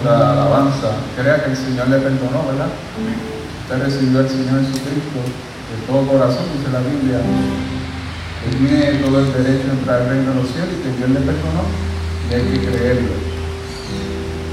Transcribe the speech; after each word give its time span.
alabanza. 0.00 0.88
Crea 1.16 1.44
que 1.44 1.50
el 1.50 1.56
Señor 1.56 1.88
le 1.88 1.98
perdonó, 1.98 2.46
¿verdad? 2.46 2.70
Usted 3.62 3.82
recibió 3.82 4.20
al 4.20 4.28
Señor 4.28 4.60
Jesucristo 4.64 5.20
de 5.20 5.76
todo 5.86 6.06
corazón, 6.06 6.44
dice 6.56 6.72
la 6.72 6.80
Biblia. 6.80 7.20
Él 7.20 8.52
tiene 8.58 8.98
todo 9.04 9.20
el 9.20 9.32
derecho 9.32 9.70
a 9.70 9.78
entrar 9.78 10.02
al 10.02 10.08
reino 10.08 10.34
de 10.34 10.42
los 10.42 10.50
cielos 10.50 10.74
y 10.74 10.82
que 10.82 10.96
Dios 10.98 11.10
le 11.10 11.20
perdonó 11.20 11.64
y 12.28 12.34
hay 12.34 12.42
que 12.42 12.58
creerlo. 12.66 13.14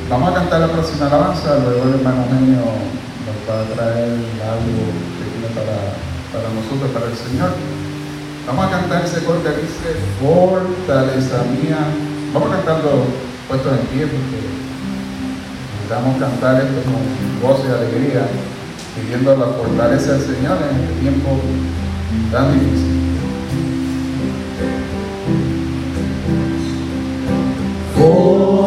Vamos 0.10 0.32
a 0.32 0.36
cantar 0.36 0.62
la 0.62 0.68
próxima 0.68 1.08
alabanza, 1.08 1.58
luego 1.64 1.84
el 1.90 2.02
hermano 2.02 2.26
Genio 2.30 2.66
nos 3.26 3.40
va 3.46 3.62
a 3.62 3.66
traer 3.74 4.14
algo 4.42 4.82
que 5.18 5.26
tiene 5.30 5.50
para, 5.54 5.94
para 6.34 6.50
nosotros, 6.54 6.90
para 6.92 7.08
el 7.08 7.18
Señor. 7.18 7.52
Vamos 8.46 8.66
a 8.66 8.70
cantar 8.70 9.06
ese 9.06 9.24
coro 9.24 9.44
que 9.44 9.50
dice, 9.50 9.94
fortaleza 10.22 11.46
mía. 11.54 11.78
Vamos 12.34 12.50
a 12.50 12.56
cantarlo 12.58 13.06
puestos 13.48 13.74
en 13.74 13.86
pie 13.88 14.06
porque 14.06 14.59
necesitamos 15.90 16.20
cantar 16.20 16.62
esto 16.62 16.82
con 16.84 17.02
voz 17.42 17.62
y 17.66 17.68
alegría, 17.72 18.28
pidiendo 18.96 19.36
la 19.36 19.48
fortaleza 19.48 20.14
del 20.14 20.22
Señor 20.22 20.58
en 20.70 20.76
este 20.82 20.94
tiempo 21.02 21.30
tan 22.32 22.54
difícil. 22.54 23.00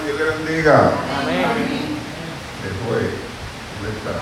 Dios 0.05 0.17
le 0.17 0.23
bendiga. 0.23 0.91
Amén. 1.19 1.99
Después, 2.63 3.03
¿dónde 3.75 3.97
está? 3.97 4.13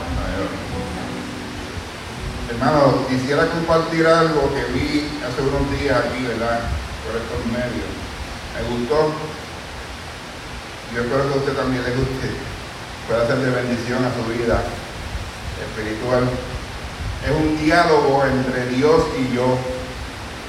Hermano, 2.50 3.08
quisiera 3.10 3.48
compartir 3.48 4.08
algo 4.08 4.54
que 4.54 4.64
vi 4.74 5.10
hace 5.22 5.42
unos 5.42 5.70
días 5.80 5.98
aquí, 5.98 6.24
¿verdad? 6.24 6.62
Por 7.04 7.16
estos 7.20 7.46
medios. 7.52 7.92
Me 8.54 8.62
gustó. 8.70 9.14
Yo 10.94 11.02
espero 11.02 11.28
que 11.28 11.34
a 11.34 11.38
usted 11.38 11.54
también 11.54 11.84
le 11.84 11.92
guste. 11.92 12.32
Pueda 13.08 13.28
ser 13.28 13.38
de 13.38 13.52
bendición 13.52 14.06
a 14.06 14.14
su 14.14 14.24
vida 14.32 14.64
espiritual. 15.62 16.30
Es 17.26 17.32
un 17.32 17.58
diálogo 17.58 18.24
entre 18.26 18.68
Dios 18.68 19.04
y 19.20 19.36
yo. 19.36 19.58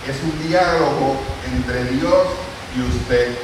Es 0.08 0.16
un 0.22 0.48
diálogo 0.48 1.16
entre 1.50 1.84
Dios 1.84 2.26
y 2.76 2.82
usted. 2.82 3.34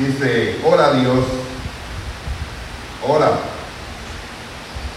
Dice, 0.00 0.58
hola 0.64 0.94
Dios, 0.94 1.24
hola, 3.06 3.38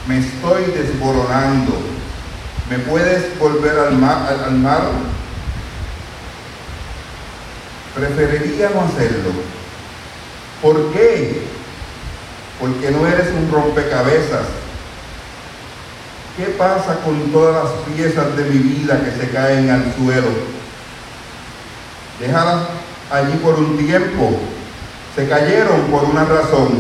me 0.07 0.17
estoy 0.17 0.63
desboronando, 0.71 1.73
¿me 2.71 2.79
puedes 2.79 3.37
volver 3.37 3.77
al 3.77 3.97
mar? 3.97 4.35
Al, 4.47 4.55
mar? 4.55 4.81
Preferiría 7.93 8.71
no 8.71 8.81
hacerlo. 8.81 9.31
¿Por 10.59 10.91
qué? 10.93 11.43
Porque 12.59 12.89
no 12.89 13.05
eres 13.05 13.27
un 13.27 13.51
rompecabezas. 13.51 14.47
¿Qué 16.37 16.45
pasa 16.55 16.99
con 17.03 17.31
todas 17.31 17.63
las 17.63 17.73
piezas 17.95 18.37
de 18.37 18.43
mi 18.43 18.59
vida 18.59 19.03
que 19.03 19.09
se 19.19 19.31
caen 19.31 19.71
al 19.71 19.91
suelo? 19.95 20.29
Déjalas 22.19 22.67
allí 23.11 23.33
por 23.41 23.55
un 23.55 23.75
tiempo. 23.79 24.37
Se 25.15 25.27
cayeron 25.27 25.87
por 25.89 26.03
una 26.03 26.25
razón. 26.25 26.79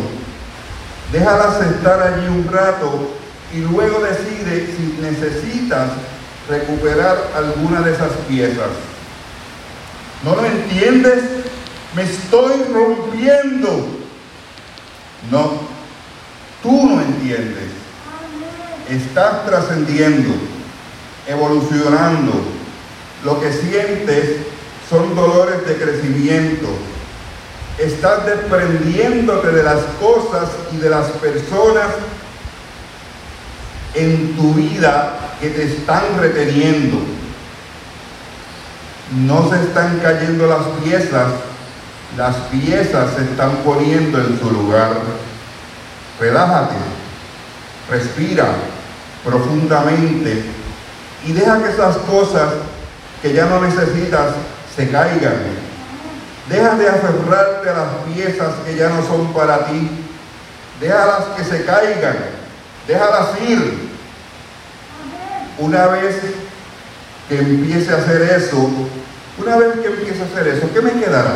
Déjalas 1.11 1.59
estar 1.61 2.03
allí 2.03 2.27
un 2.27 2.47
rato 2.51 3.15
y 3.51 3.61
luego 3.61 3.99
decide 4.01 4.67
si 4.67 4.99
necesitas 5.01 5.89
recuperar 6.47 7.17
alguna 7.35 7.81
de 7.81 7.93
esas 7.93 8.11
piezas. 8.27 8.69
¿No 10.23 10.35
lo 10.35 10.45
entiendes? 10.45 11.23
Me 11.95 12.03
estoy 12.03 12.63
rompiendo. 12.71 13.87
No, 15.31 15.61
tú 16.61 16.89
no 16.89 17.01
entiendes. 17.01 17.86
Estás 18.89 19.45
trascendiendo, 19.45 20.33
evolucionando. 21.27 22.33
Lo 23.25 23.41
que 23.41 23.51
sientes 23.51 24.37
son 24.89 25.13
dolores 25.13 25.67
de 25.67 25.75
crecimiento. 25.75 26.67
Estás 27.77 28.25
desprendiéndote 28.25 29.51
de 29.51 29.63
las 29.63 29.81
cosas 29.99 30.49
y 30.73 30.77
de 30.77 30.89
las 30.89 31.07
personas 31.07 31.87
en 33.93 34.35
tu 34.37 34.53
vida 34.53 35.35
que 35.41 35.49
te 35.49 35.63
están 35.63 36.03
reteniendo. 36.19 36.97
No 39.25 39.49
se 39.49 39.61
están 39.63 39.99
cayendo 39.99 40.47
las 40.47 40.65
piezas, 40.83 41.33
las 42.15 42.35
piezas 42.51 43.15
se 43.15 43.23
están 43.23 43.57
poniendo 43.57 44.17
en 44.19 44.39
su 44.39 44.49
lugar. 44.49 44.91
Relájate, 46.19 46.75
respira 47.89 48.47
profundamente 49.27 50.43
y 51.25 51.33
deja 51.33 51.61
que 51.61 51.69
esas 51.69 51.97
cosas 51.97 52.53
que 53.21 53.33
ya 53.33 53.45
no 53.45 53.61
necesitas 53.61 54.33
se 54.75 54.89
caigan. 54.89 55.35
Deja 56.49 56.75
de 56.75 56.87
aferrarte 56.87 57.69
a 57.69 57.73
las 57.73 57.87
piezas 58.13 58.53
que 58.65 58.75
ya 58.75 58.89
no 58.89 59.05
son 59.05 59.33
para 59.33 59.65
ti. 59.65 59.89
Déjalas 60.79 61.25
que 61.35 61.43
se 61.43 61.65
caigan. 61.65 62.15
Déjalas 62.87 63.41
ir. 63.45 63.87
Una 65.57 65.87
vez 65.87 66.15
que 67.27 67.39
empiece 67.39 67.93
a 67.93 67.97
hacer 67.97 68.21
eso, 68.21 68.69
una 69.37 69.57
vez 69.57 69.79
que 69.79 69.87
empiece 69.87 70.21
a 70.21 70.25
hacer 70.25 70.47
eso, 70.47 70.69
¿qué 70.73 70.81
me 70.81 70.91
quedará? 70.91 71.35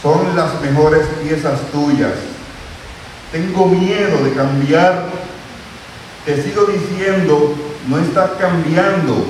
Son 0.00 0.36
las 0.36 0.60
mejores 0.60 1.06
piezas 1.22 1.58
tuyas. 1.72 2.33
Tengo 3.34 3.66
miedo 3.66 4.22
de 4.22 4.32
cambiar. 4.32 5.06
Te 6.24 6.40
sigo 6.40 6.66
diciendo, 6.66 7.52
no 7.88 7.98
estás 7.98 8.30
cambiando, 8.38 9.26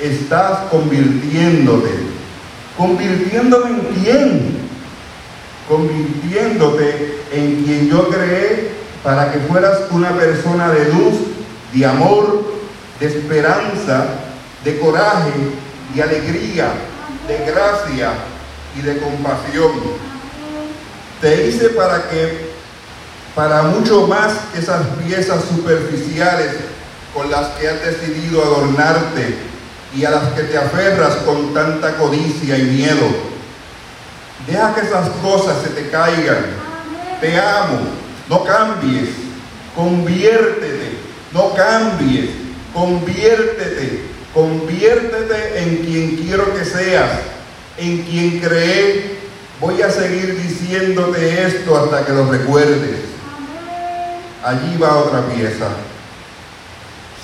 estás 0.00 0.68
convirtiéndote. 0.68 1.90
¿Convirtiéndome 2.76 3.70
en 3.70 3.80
quién? 3.94 4.58
Convirtiéndote 5.68 7.20
en 7.30 7.62
quien 7.62 7.88
yo 7.88 8.08
creé 8.08 8.72
para 9.04 9.30
que 9.30 9.38
fueras 9.38 9.78
una 9.92 10.10
persona 10.10 10.72
de 10.72 10.92
luz, 10.92 11.14
de 11.72 11.86
amor, 11.86 12.52
de 12.98 13.06
esperanza, 13.06 14.08
de 14.64 14.76
coraje, 14.80 15.30
de 15.94 16.02
alegría, 16.02 16.72
de 17.28 17.52
gracia 17.52 18.10
y 18.76 18.82
de 18.82 18.98
compasión. 18.98 19.70
Te 21.20 21.46
hice 21.46 21.68
para 21.68 22.10
que, 22.10 22.45
para 23.36 23.64
mucho 23.64 24.06
más 24.06 24.32
que 24.50 24.60
esas 24.60 24.86
piezas 25.04 25.44
superficiales 25.44 26.52
con 27.14 27.30
las 27.30 27.48
que 27.48 27.68
has 27.68 27.82
decidido 27.82 28.42
adornarte 28.42 29.36
y 29.94 30.06
a 30.06 30.10
las 30.10 30.32
que 30.32 30.44
te 30.44 30.56
aferras 30.56 31.16
con 31.16 31.52
tanta 31.52 31.98
codicia 31.98 32.56
y 32.56 32.62
miedo. 32.62 33.06
Deja 34.46 34.74
que 34.74 34.80
esas 34.80 35.10
cosas 35.22 35.58
se 35.62 35.68
te 35.68 35.90
caigan. 35.90 36.46
Te 37.20 37.38
amo. 37.38 37.80
No 38.30 38.42
cambies. 38.42 39.10
Conviértete. 39.74 40.96
No 41.32 41.52
cambies. 41.54 42.30
Conviértete. 42.72 44.00
Conviértete 44.32 45.62
en 45.62 45.76
quien 45.84 46.16
quiero 46.16 46.54
que 46.54 46.64
seas. 46.64 47.10
En 47.76 48.02
quien 48.02 48.40
creé. 48.40 49.18
Voy 49.60 49.82
a 49.82 49.90
seguir 49.90 50.40
diciéndote 50.40 51.46
esto 51.46 51.76
hasta 51.76 52.06
que 52.06 52.12
lo 52.12 52.30
recuerdes. 52.30 53.15
Allí 54.46 54.76
va 54.76 54.98
otra 54.98 55.22
pieza. 55.26 55.66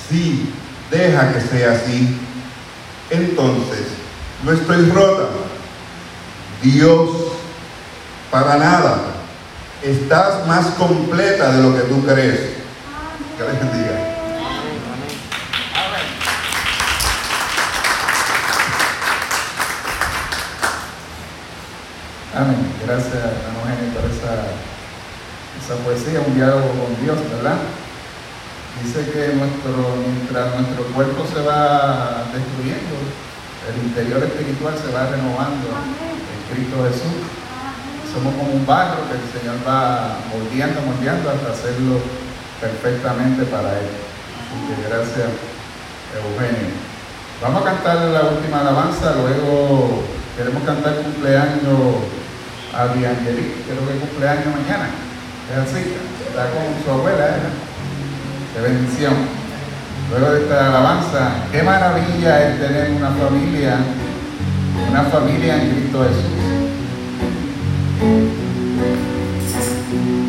Sí, 0.08 0.52
deja 0.90 1.32
que 1.32 1.40
sea 1.40 1.70
así. 1.70 2.18
Entonces, 3.10 3.86
no 4.42 4.50
estoy 4.50 4.90
rota. 4.90 5.28
Dios, 6.62 7.10
para 8.28 8.56
nada. 8.56 8.98
Estás 9.84 10.48
más 10.48 10.66
completa 10.70 11.52
de 11.52 11.62
lo 11.62 11.76
que 11.76 11.82
tú 11.82 12.04
crees. 12.04 12.40
Que 13.38 13.44
les 13.44 13.60
bendiga. 13.60 14.16
Amén. 22.34 22.74
Gracias, 22.84 23.14
hermano 23.14 23.60
Eugenio, 23.60 23.94
por 23.94 24.10
esa, 24.10 24.71
esa 25.62 25.78
poesía, 25.86 26.18
un 26.26 26.34
diálogo 26.34 26.66
con 26.74 26.90
Dios, 26.98 27.14
¿verdad? 27.30 27.62
Dice 28.82 29.06
que 29.14 29.38
nuestro, 29.38 29.94
mientras 30.02 30.58
nuestro 30.58 30.82
cuerpo 30.90 31.22
se 31.22 31.38
va 31.46 32.26
destruyendo, 32.34 32.98
el 33.70 33.76
interior 33.86 34.18
espiritual 34.26 34.74
se 34.74 34.90
va 34.90 35.06
renovando 35.06 35.70
en 35.70 36.38
Cristo 36.50 36.82
Jesús. 36.90 37.30
Somos 38.10 38.34
como 38.34 38.58
un 38.58 38.66
barro 38.66 39.06
que 39.06 39.22
el 39.22 39.26
Señor 39.30 39.62
va 39.62 40.18
moldeando, 40.34 40.82
moldeando 40.82 41.30
hasta 41.30 41.54
hacerlo 41.54 42.02
perfectamente 42.60 43.46
para 43.46 43.78
Él. 43.78 43.86
Así 43.86 44.58
que 44.66 44.74
gracias, 44.82 45.30
Eugenio. 46.10 46.74
Vamos 47.40 47.62
a 47.62 47.70
cantar 47.70 47.96
la 48.10 48.34
última 48.34 48.60
alabanza, 48.60 49.14
luego 49.14 50.02
queremos 50.36 50.62
cantar 50.64 50.96
cumpleaños 51.06 52.02
a 52.74 52.88
Diangelique, 52.88 53.62
creo 53.62 53.86
que 53.86 53.98
cumpleaños 53.98 54.46
mañana. 54.46 55.01
Así, 55.52 55.84
está 56.28 56.48
con 56.48 56.82
su 56.82 56.90
abuela, 56.90 57.26
¿eh? 57.28 57.40
de 58.54 58.60
bendición. 58.68 59.12
Luego 60.08 60.32
de 60.32 60.40
esta 60.44 60.68
alabanza, 60.68 61.44
qué 61.52 61.62
maravilla 61.62 62.48
es 62.48 62.58
tener 62.58 62.90
una 62.92 63.10
familia, 63.10 63.76
una 64.90 65.02
familia 65.02 65.62
en 65.62 65.70
Cristo 65.70 66.06
Jesús. 66.08 66.24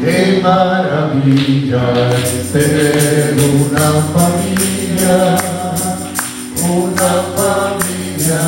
Qué 0.04 0.42
maravilla 0.44 1.84
es 2.12 2.52
tener 2.52 3.34
una 3.56 3.88
familia, 4.12 5.38
una 6.70 7.14
familia 7.38 8.42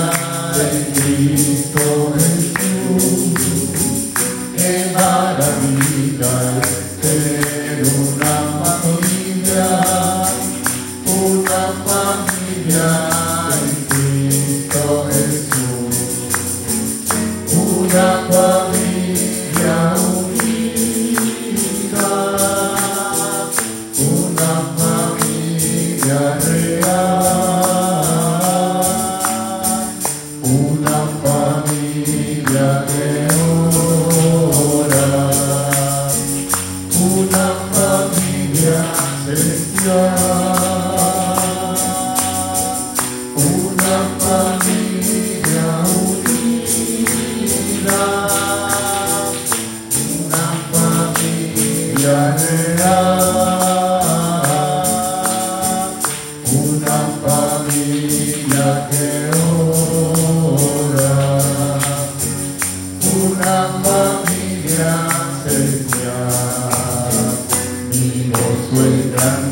en 0.59 0.83
Cristo 0.93 2.13
Jesús. 2.17 3.33
Qué 4.57 4.91
maravilla 4.93 5.84
tener 6.21 7.83
una 7.83 8.35
familia, 8.63 9.67
una 11.05 11.63
familia 11.85 12.87
en 13.51 13.69
Cristo 13.89 15.07
Jesús. 15.09 15.95
Una 17.53 18.07
familia 18.29 18.64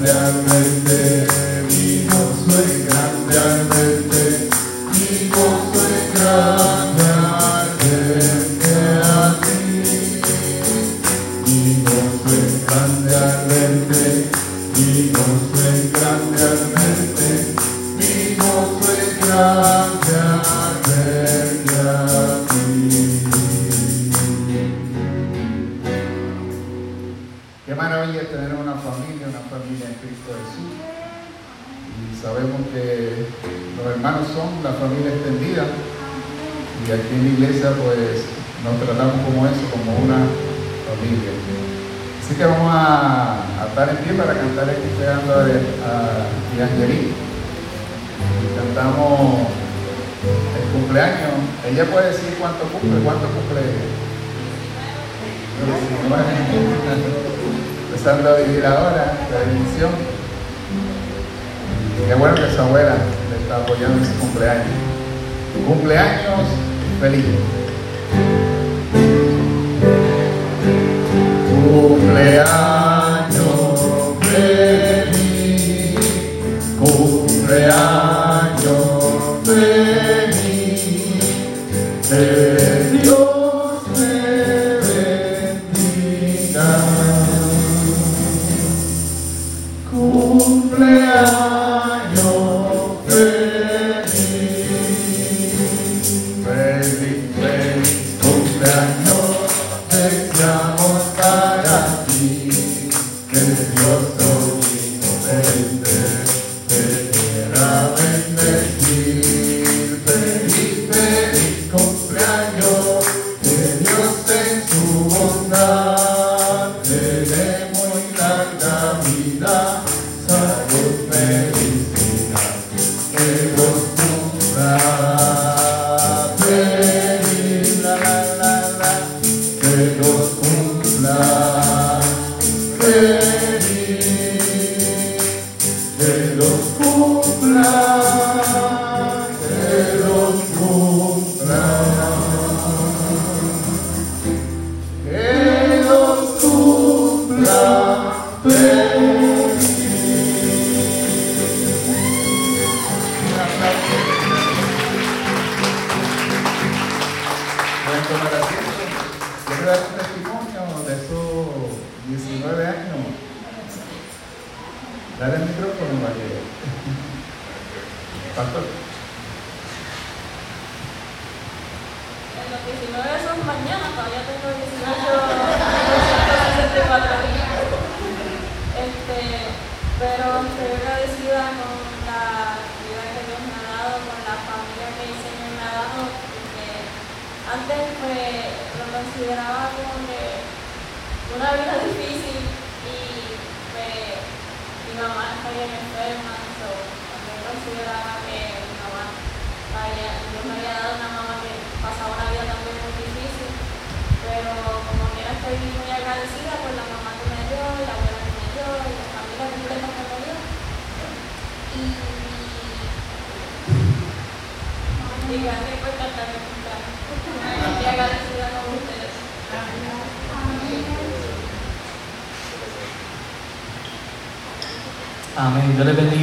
gozo 0.04 0.83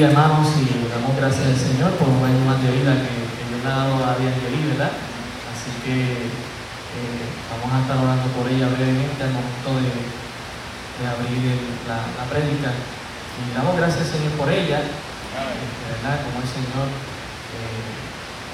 Hermanos, 0.00 0.49
y 0.57 0.88
damos 0.88 1.12
gracias 1.12 1.45
al 1.45 1.61
Señor 1.61 1.92
por 2.00 2.09
un 2.09 2.25
año 2.25 2.40
más 2.49 2.57
de 2.64 2.73
vida 2.73 2.97
que, 3.04 3.12
que 3.21 3.45
Dios 3.52 3.61
le 3.61 3.69
ha 3.69 3.85
dado 3.85 4.00
a 4.00 4.16
Evangelí, 4.16 4.73
¿verdad? 4.73 4.97
Así 4.97 5.69
que 5.85 6.25
eh, 6.25 7.25
vamos 7.52 7.69
a 7.69 7.85
estar 7.85 8.00
orando 8.00 8.25
por 8.33 8.49
ella 8.49 8.73
brevemente 8.80 9.21
al 9.21 9.37
momento 9.37 9.76
de, 9.76 9.92
de 9.92 11.04
abrir 11.04 11.52
la, 11.85 12.09
la 12.16 12.25
prédica. 12.33 12.73
Y 12.73 13.52
damos 13.52 13.76
gracias 13.76 14.09
al 14.09 14.12
Señor 14.16 14.33
por 14.40 14.49
ella, 14.49 14.80
eh, 14.80 15.69
¿verdad? 15.92 16.16
Como 16.25 16.40
el 16.40 16.49
Señor 16.49 16.88
eh, 16.88 17.92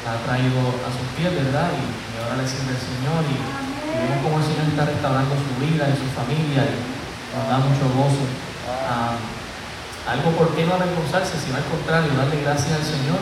la 0.02 0.18
ha 0.18 0.26
traído 0.26 0.58
a 0.82 0.90
sus 0.90 1.06
pies, 1.14 1.30
¿verdad? 1.30 1.70
Y, 1.78 1.86
ahora 2.26 2.42
le 2.42 2.46
sirve 2.50 2.74
el 2.74 2.82
Señor 2.82 3.22
y, 3.22 3.38
y 3.38 3.94
vemos 4.02 4.18
cómo 4.26 4.42
el 4.42 4.46
Señor 4.50 4.66
está 4.66 4.82
restaurando 4.82 5.38
su 5.38 5.54
vida 5.62 5.86
y 5.86 5.94
su 5.94 6.10
familia 6.10 6.66
y 6.66 6.74
nos 7.38 7.46
da 7.46 7.62
mucho 7.62 7.86
gozo. 7.94 8.26
Ah, 8.66 9.14
algo 10.06 10.30
por 10.38 10.54
qué 10.54 10.64
no 10.66 10.74
avergonzarse, 10.74 11.34
sino 11.42 11.56
al 11.58 11.66
contrario, 11.66 12.14
darle 12.14 12.42
gracias 12.42 12.72
al 12.78 12.86
Señor 12.86 13.18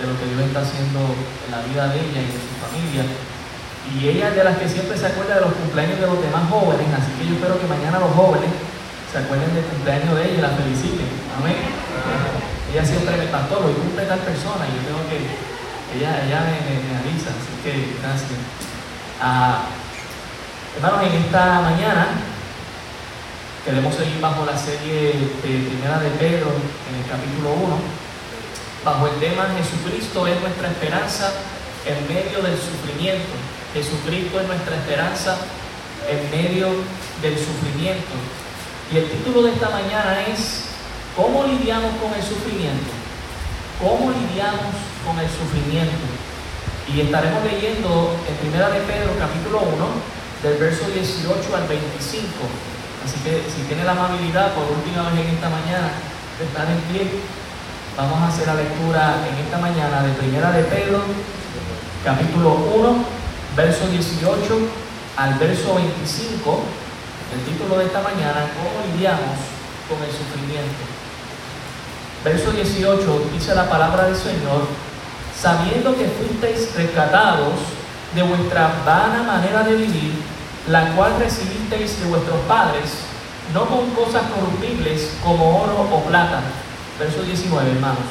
de 0.00 0.02
lo 0.08 0.14
que 0.18 0.26
Dios 0.32 0.40
está 0.48 0.60
haciendo 0.64 1.00
en 1.12 1.50
la 1.52 1.60
vida 1.68 1.88
de 1.92 2.00
ella 2.00 2.20
y 2.24 2.30
de 2.32 2.40
su 2.40 2.52
familia. 2.56 3.04
Y 3.92 4.08
ella 4.08 4.28
es 4.32 4.36
de 4.36 4.44
las 4.44 4.56
que 4.56 4.68
siempre 4.68 4.96
se 4.96 5.06
acuerda 5.06 5.36
de 5.36 5.44
los 5.44 5.52
cumpleaños 5.52 6.00
de 6.00 6.06
los 6.06 6.20
demás 6.22 6.48
jóvenes, 6.48 6.88
así 6.96 7.10
que 7.18 7.26
yo 7.28 7.34
espero 7.36 7.60
que 7.60 7.66
mañana 7.68 7.98
los 8.00 8.14
jóvenes 8.16 8.48
se 9.12 9.18
acuerden 9.20 9.52
del 9.52 9.64
cumpleaños 9.68 10.16
de 10.16 10.22
ella 10.24 10.38
y 10.38 10.40
la 10.40 10.56
feliciten. 10.56 11.08
Amén. 11.36 11.58
Ella 12.72 12.84
siempre 12.86 13.12
me 13.20 13.26
pastor, 13.28 13.60
hoy 13.68 13.74
cumple 13.76 14.08
tal 14.08 14.20
persona 14.24 14.64
y 14.64 14.72
yo 14.80 14.80
tengo 14.88 15.04
que, 15.12 15.20
ella, 15.92 16.24
ella 16.24 16.40
me, 16.48 16.56
me- 16.64 16.96
avisa, 17.04 17.28
así 17.36 17.52
que 17.60 18.00
gracias. 18.00 18.40
Ah, 19.20 19.68
hermanos, 20.76 21.04
en 21.04 21.12
esta 21.28 21.60
mañana 21.60 22.31
Queremos 23.64 23.94
seguir 23.94 24.18
bajo 24.20 24.44
la 24.44 24.58
serie 24.58 25.14
de 25.14 25.70
Primera 25.70 26.00
de 26.00 26.10
Pedro 26.18 26.50
en 26.50 26.98
el 26.98 27.06
capítulo 27.06 27.54
1, 27.62 27.78
bajo 28.84 29.06
el 29.06 29.14
tema 29.20 29.54
Jesucristo 29.54 30.26
es 30.26 30.34
nuestra 30.40 30.66
esperanza 30.66 31.30
en 31.86 31.94
medio 32.10 32.42
del 32.42 32.58
sufrimiento. 32.58 33.30
Jesucristo 33.72 34.40
es 34.40 34.46
nuestra 34.48 34.74
esperanza 34.74 35.38
en 36.10 36.18
medio 36.34 36.74
del 37.22 37.38
sufrimiento. 37.38 38.10
Y 38.90 38.98
el 38.98 39.06
título 39.08 39.42
de 39.46 39.52
esta 39.52 39.70
mañana 39.70 40.26
es 40.26 40.66
¿Cómo 41.14 41.46
lidiamos 41.46 41.94
con 42.02 42.10
el 42.18 42.22
sufrimiento? 42.26 42.90
¿Cómo 43.78 44.10
lidiamos 44.10 44.74
con 45.06 45.14
el 45.22 45.30
sufrimiento? 45.30 46.02
Y 46.90 47.02
estaremos 47.02 47.44
leyendo 47.46 48.10
en 48.26 48.34
Primera 48.42 48.70
de 48.70 48.80
Pedro 48.90 49.14
capítulo 49.22 49.62
1, 49.70 50.50
del 50.50 50.58
verso 50.58 50.90
18 50.90 51.30
al 51.54 51.68
25. 51.68 52.81
Así 53.04 53.18
que 53.24 53.42
si 53.50 53.62
tiene 53.66 53.84
la 53.84 53.92
amabilidad 53.92 54.54
por 54.54 54.70
última 54.70 55.10
vez 55.10 55.26
en 55.26 55.34
esta 55.34 55.50
mañana 55.50 55.90
de 56.38 56.44
estar 56.44 56.66
en 56.70 56.80
pie, 56.86 57.10
vamos 57.96 58.18
a 58.22 58.28
hacer 58.28 58.46
la 58.46 58.54
lectura 58.54 59.18
en 59.26 59.44
esta 59.44 59.58
mañana 59.58 60.02
de 60.02 60.12
Primera 60.14 60.52
de 60.52 60.62
Pedro, 60.64 61.02
capítulo 62.04 62.54
1, 62.54 63.04
verso 63.56 63.88
18 63.88 64.58
al 65.16 65.34
verso 65.34 65.74
25. 65.74 66.62
El 67.34 67.40
título 67.52 67.78
de 67.78 67.86
esta 67.86 68.02
mañana, 68.02 68.46
¿cómo 68.54 68.86
lidiamos 68.94 69.34
con 69.88 69.98
el 69.98 70.12
sufrimiento? 70.12 70.82
Verso 72.22 72.52
18 72.52 73.30
dice 73.32 73.54
la 73.54 73.68
palabra 73.68 74.04
del 74.04 74.16
Señor, 74.16 74.68
sabiendo 75.34 75.96
que 75.96 76.06
fuisteis 76.06 76.72
rescatados 76.76 77.54
de 78.14 78.22
vuestra 78.22 78.70
vana 78.86 79.24
manera 79.24 79.64
de 79.64 79.74
vivir, 79.74 80.31
la 80.68 80.94
cual 80.94 81.18
recibisteis 81.18 82.00
de 82.00 82.06
vuestros 82.06 82.38
padres, 82.48 82.90
no 83.52 83.66
con 83.66 83.90
cosas 83.90 84.22
corruptibles 84.34 85.10
como 85.24 85.62
oro 85.62 85.88
o 85.90 86.00
plata. 86.04 86.42
Verso 86.98 87.22
19, 87.22 87.70
hermanos. 87.72 88.06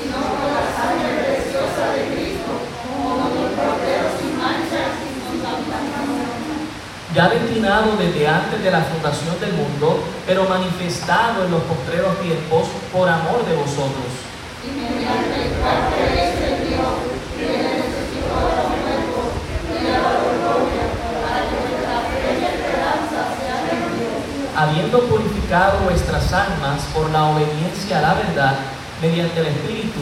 Sino 0.00 0.16
con 0.16 0.50
la 0.50 0.66
sangre 0.76 1.24
preciosa 1.24 1.92
de 1.94 2.14
Cristo, 2.14 2.52
como 2.84 3.16
un 3.16 3.54
cordero 3.56 4.08
sin 4.18 4.36
mancha 4.36 4.98
y 4.98 5.08
sin 5.08 5.40
contaminación. 5.40 6.68
Ya 7.14 7.28
destinado 7.28 7.96
desde 7.96 8.28
antes 8.28 8.62
de 8.62 8.70
la 8.70 8.82
fundación 8.82 9.40
del 9.40 9.54
mundo, 9.54 10.04
pero 10.26 10.44
manifestado 10.44 11.44
en 11.44 11.50
los 11.50 11.62
postreros 11.62 12.20
tiempos 12.20 12.68
por 12.92 13.08
amor 13.08 13.44
de 13.46 13.56
vosotros. 13.56 14.30
Y 14.62 14.70
mediante 14.78 15.48
el 15.48 15.52
cual 15.58 15.90
creéis 15.90 16.38
en 16.38 16.70
Dios, 16.70 16.92
que 17.34 17.46
le 17.50 17.82
necesitó 17.82 18.36
de 18.46 18.62
un 18.62 18.78
cuerpo 18.78 19.20
y 19.66 19.82
le 19.82 19.90
ha 19.90 20.06
dado 20.06 20.22
gloria, 20.38 20.86
para 21.24 21.50
que 21.50 21.56
vuestra 21.66 21.98
fe 22.14 22.30
y 22.30 22.44
esperanza 22.46 23.20
sean 23.42 23.64
en 23.74 23.82
Dios. 23.98 24.22
Habiendo 24.60 25.00
purificado 25.00 25.78
vuestras 25.84 26.32
almas 26.32 26.82
por 26.92 27.08
la 27.10 27.24
obediencia 27.26 27.98
a 27.98 28.02
la 28.02 28.14
verdad 28.14 28.54
mediante 29.00 29.40
el 29.40 29.46
Espíritu, 29.46 30.00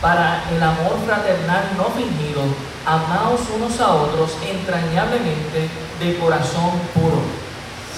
para 0.00 0.44
el 0.50 0.62
amor 0.62 0.96
fraternal 1.04 1.64
no 1.76 1.84
fingido, 1.92 2.40
amaos 2.86 3.40
unos 3.54 3.78
a 3.78 3.94
otros 3.94 4.32
entrañablemente 4.40 5.68
de 6.00 6.18
corazón 6.18 6.80
puro, 6.94 7.20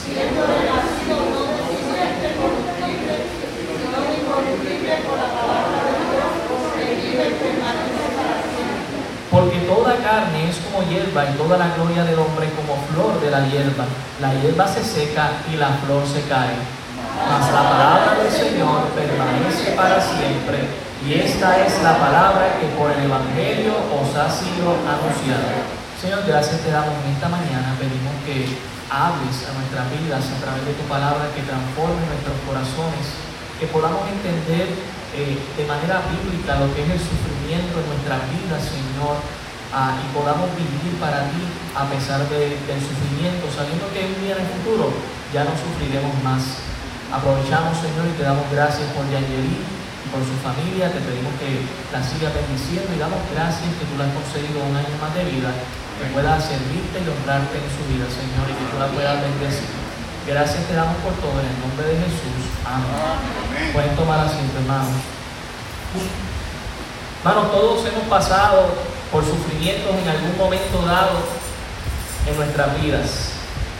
renacido 0.02 1.22
no 1.30 1.46
de 1.46 1.62
simiente 1.70 2.34
corruptible, 2.34 3.14
sino 3.78 3.98
incorruptible 4.02 5.06
por 5.06 5.16
la 5.22 5.30
palabra 5.30 5.86
de 5.86 6.02
Dios, 6.10 6.34
que 6.74 6.84
vive 6.98 7.24
y 7.30 7.34
permanece 7.38 8.06
para 8.18 8.42
siempre. 8.50 8.98
Toda 9.92 10.04
carne 10.04 10.48
es 10.48 10.56
como 10.64 10.88
hierba 10.88 11.28
y 11.28 11.36
toda 11.36 11.58
la 11.58 11.68
gloria 11.76 12.04
del 12.04 12.18
hombre 12.18 12.48
como 12.56 12.80
flor 12.88 13.20
de 13.20 13.30
la 13.30 13.44
hierba. 13.44 13.84
La 14.20 14.32
hierba 14.40 14.66
se 14.66 14.84
seca 14.84 15.44
y 15.52 15.56
la 15.56 15.68
flor 15.84 16.06
se 16.06 16.22
cae. 16.28 16.56
Mas 17.28 17.52
la 17.52 17.68
palabra 17.68 18.16
del 18.22 18.32
Señor 18.32 18.88
permanece 18.96 19.72
para 19.76 20.00
siempre. 20.00 20.64
Y 21.04 21.14
esta 21.14 21.66
es 21.66 21.82
la 21.82 21.98
palabra 21.98 22.56
que 22.56 22.72
por 22.78 22.90
el 22.90 23.04
Evangelio 23.04 23.74
os 23.92 24.08
ha 24.16 24.30
sido 24.32 24.80
anunciada. 24.86 25.60
Señor, 26.00 26.24
gracias 26.26 26.60
te 26.62 26.70
damos 26.70 26.94
en 27.04 27.12
esta 27.12 27.28
mañana. 27.28 27.76
Pedimos 27.76 28.16
que 28.24 28.48
hables 28.88 29.36
a 29.44 29.52
nuestras 29.60 29.86
vidas 29.92 30.24
a 30.24 30.38
través 30.40 30.64
de 30.64 30.72
tu 30.72 30.84
palabra, 30.88 31.28
que 31.36 31.44
transforme 31.44 32.00
nuestros 32.08 32.38
corazones, 32.48 33.12
que 33.60 33.66
podamos 33.68 34.08
entender 34.08 34.72
eh, 35.12 35.36
de 35.36 35.64
manera 35.68 36.00
bíblica 36.08 36.56
lo 36.56 36.72
que 36.72 36.80
es 36.80 36.90
el 36.96 37.02
sufrimiento 37.02 37.76
en 37.76 37.86
nuestras 37.92 38.20
vidas, 38.32 38.62
Señor, 38.64 39.20
ah, 39.72 39.96
y 39.98 40.06
podamos 40.14 40.48
vivir 40.54 40.92
para 41.00 41.26
ti 41.32 41.42
a 41.74 41.88
pesar 41.88 42.20
de- 42.28 42.56
del 42.68 42.80
sufrimiento, 42.80 43.48
sabiendo 43.50 43.88
que 43.92 44.04
un 44.12 44.16
día 44.22 44.36
en 44.36 44.44
el 44.44 44.50
futuro 44.60 44.92
ya 45.32 45.42
no 45.48 45.52
sufriremos 45.56 46.12
más. 46.22 46.60
Aprovechamos, 47.12 47.76
Señor, 47.80 48.08
y 48.08 48.16
te 48.16 48.24
damos 48.24 48.44
gracias 48.52 48.88
por 48.96 49.04
Yangeli 49.08 49.56
y 49.60 50.06
por 50.12 50.20
su 50.24 50.32
familia. 50.40 50.88
Te 50.92 51.00
pedimos 51.04 51.32
que 51.36 51.60
la 51.92 52.00
sigas 52.00 52.32
bendiciendo 52.32 52.88
y 52.92 52.98
damos 53.00 53.20
gracias 53.32 53.68
que 53.76 53.84
tú 53.88 53.96
le 54.00 54.04
has 54.08 54.12
concedido 54.16 54.64
un 54.64 54.76
año 54.76 54.96
más 55.00 55.12
de 55.12 55.24
vida, 55.28 55.52
que 56.00 56.08
pueda 56.12 56.40
servirte 56.40 56.96
y 57.04 57.08
honrarte 57.12 57.56
en 57.60 57.68
su 57.68 57.82
vida, 57.92 58.08
Señor, 58.08 58.48
y 58.48 58.56
que 58.56 58.66
tú 58.72 58.76
la 58.80 58.88
puedas 58.92 59.20
bendecir. 59.20 59.68
Gracias 60.24 60.64
te 60.68 60.74
damos 60.76 60.96
por 61.04 61.12
todo 61.20 61.36
en 61.40 61.48
el 61.52 61.58
nombre 61.60 61.84
de 61.92 61.96
Jesús. 62.00 62.48
Amén. 62.64 62.88
Amén. 62.96 63.72
Pueden 63.76 63.92
tomar 63.96 64.20
asiento, 64.24 64.56
hermanos. 64.56 64.96
Hermanos, 67.24 67.52
todos 67.52 67.86
hemos 67.86 68.02
pasado 68.08 68.66
por 69.12 69.24
sufrimientos 69.24 69.94
en 69.94 70.08
algún 70.08 70.36
momento 70.36 70.82
dado 70.84 71.22
en 72.26 72.36
nuestras 72.36 72.82
vidas. 72.82 73.30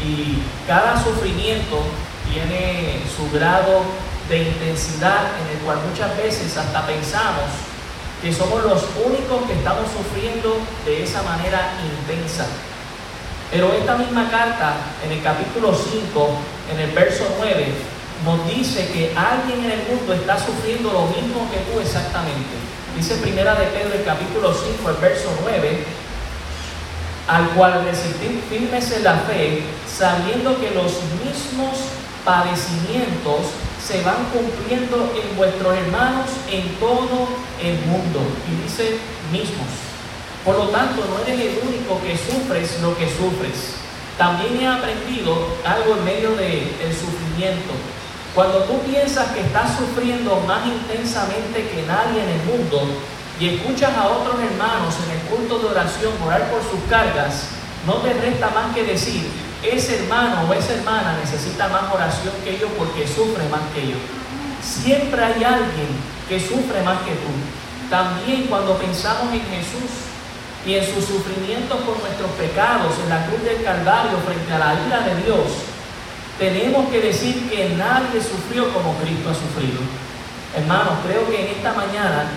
Y 0.01 0.39
cada 0.65 1.03
sufrimiento 1.03 1.83
tiene 2.31 3.03
su 3.11 3.29
grado 3.37 3.83
de 4.29 4.45
intensidad 4.45 5.35
en 5.43 5.59
el 5.59 5.65
cual 5.65 5.79
muchas 5.91 6.17
veces 6.17 6.57
hasta 6.57 6.87
pensamos 6.87 7.51
que 8.23 8.33
somos 8.33 8.63
los 8.63 8.85
únicos 9.05 9.43
que 9.49 9.55
estamos 9.55 9.91
sufriendo 9.91 10.59
de 10.87 11.03
esa 11.03 11.25
manera 11.25 11.73
intensa. 11.83 12.47
Pero 13.51 13.73
esta 13.73 13.97
misma 13.97 14.31
carta, 14.31 14.77
en 15.05 15.19
el 15.19 15.21
capítulo 15.21 15.75
5, 15.75 16.31
en 16.71 16.79
el 16.79 16.93
verso 16.93 17.25
9, 17.39 17.67
nos 18.25 18.47
dice 18.47 18.87
que 18.93 19.13
alguien 19.19 19.65
en 19.65 19.81
el 19.81 19.89
mundo 19.89 20.13
está 20.13 20.39
sufriendo 20.39 20.93
lo 20.93 21.07
mismo 21.07 21.51
que 21.51 21.59
tú 21.73 21.81
exactamente. 21.81 22.82
Dice 22.97 23.17
primera 23.17 23.55
de 23.55 23.67
Pedro, 23.67 23.95
el 23.95 24.05
capítulo 24.05 24.53
5, 24.53 24.91
el 24.91 24.97
verso 24.97 25.31
9, 25.43 25.85
al 27.27 27.49
cual 27.51 27.85
resistir 27.85 28.43
firmes 28.51 28.91
en 28.93 29.05
la 29.05 29.15
fe, 29.21 29.63
sabiendo 29.89 30.61
que 30.61 30.71
los 30.73 30.93
mismos 31.25 31.79
padecimientos 32.25 33.49
se 33.85 34.03
van 34.03 34.27
cumpliendo 34.33 35.11
en 35.17 35.37
vuestros 35.37 35.75
hermanos 35.75 36.27
en 36.51 36.69
todo 36.77 37.29
el 37.63 37.79
mundo. 37.87 38.21
Y 38.47 38.63
dice 38.63 38.99
mismos. 39.33 39.69
Por 40.45 40.59
lo 40.59 40.69
tanto, 40.69 41.03
no 41.09 41.25
eres 41.25 41.41
el 41.41 41.61
único 41.67 42.01
que 42.03 42.17
sufres 42.17 42.79
lo 42.83 42.97
que 42.97 43.09
sufres. 43.09 43.77
También 44.19 44.61
he 44.61 44.67
aprendido 44.67 45.57
algo 45.65 45.97
en 45.97 46.05
medio 46.05 46.31
del 46.37 46.93
sufrimiento. 46.93 47.73
Cuando 48.35 48.61
tú 48.65 48.81
piensas 48.81 49.29
que 49.33 49.41
estás 49.41 49.77
sufriendo 49.77 50.41
más 50.47 50.67
intensamente 50.67 51.69
que 51.69 51.83
nadie 51.83 52.23
en 52.23 52.29
el 52.31 52.43
mundo 52.45 52.81
y 53.39 53.57
escuchas 53.57 53.95
a 53.95 54.09
otros 54.09 54.41
hermanos 54.41 54.95
en 55.05 55.21
el 55.21 55.23
culto 55.29 55.59
de 55.59 55.67
oración 55.67 56.13
orar 56.25 56.51
por 56.51 56.63
sus 56.63 56.81
cargas, 56.89 57.49
no 57.87 57.97
te 57.97 58.15
resta 58.15 58.49
más 58.51 58.75
que 58.75 58.85
decir, 58.85 59.29
ese 59.63 59.99
hermano 59.99 60.49
o 60.49 60.55
esa 60.55 60.73
hermana 60.73 61.19
necesita 61.21 61.69
más 61.69 61.93
oración 61.93 62.33
que 62.43 62.59
yo 62.59 62.69
porque 62.79 63.07
sufre 63.07 63.47
más 63.51 63.61
que 63.75 63.89
yo. 63.89 63.97
Siempre 64.63 65.23
hay 65.23 65.45
alguien 65.45 65.89
que 66.27 66.41
sufre 66.41 66.81
más 66.83 67.03
que 67.03 67.13
tú. 67.13 67.33
También 67.91 68.47
cuando 68.49 68.79
pensamos 68.79 69.29
en 69.35 69.45
Jesús 69.45 70.09
y 70.65 70.75
en 70.75 70.87
sus 70.87 71.05
sufrimientos 71.05 71.81
por 71.83 72.01
nuestros 72.01 72.31
pecados 72.33 72.95
en 73.05 73.11
la 73.11 73.27
cruz 73.27 73.43
del 73.45 73.63
Calvario 73.63 74.17
frente 74.25 74.53
a 74.55 74.59
la 74.59 74.75
ira 74.87 75.01
de 75.01 75.23
Dios, 75.23 75.72
tenemos 76.43 76.91
que 76.91 77.01
decir 77.01 77.49
que 77.49 77.69
nadie 77.79 78.19
sufrió 78.21 78.67
como 78.75 78.99
Cristo 78.99 79.31
ha 79.31 79.35
sufrido. 79.35 79.79
Hermanos, 80.57 80.99
creo 81.07 81.31
que 81.31 81.39
en 81.39 81.55
esta 81.55 81.73
mañana 81.73 82.35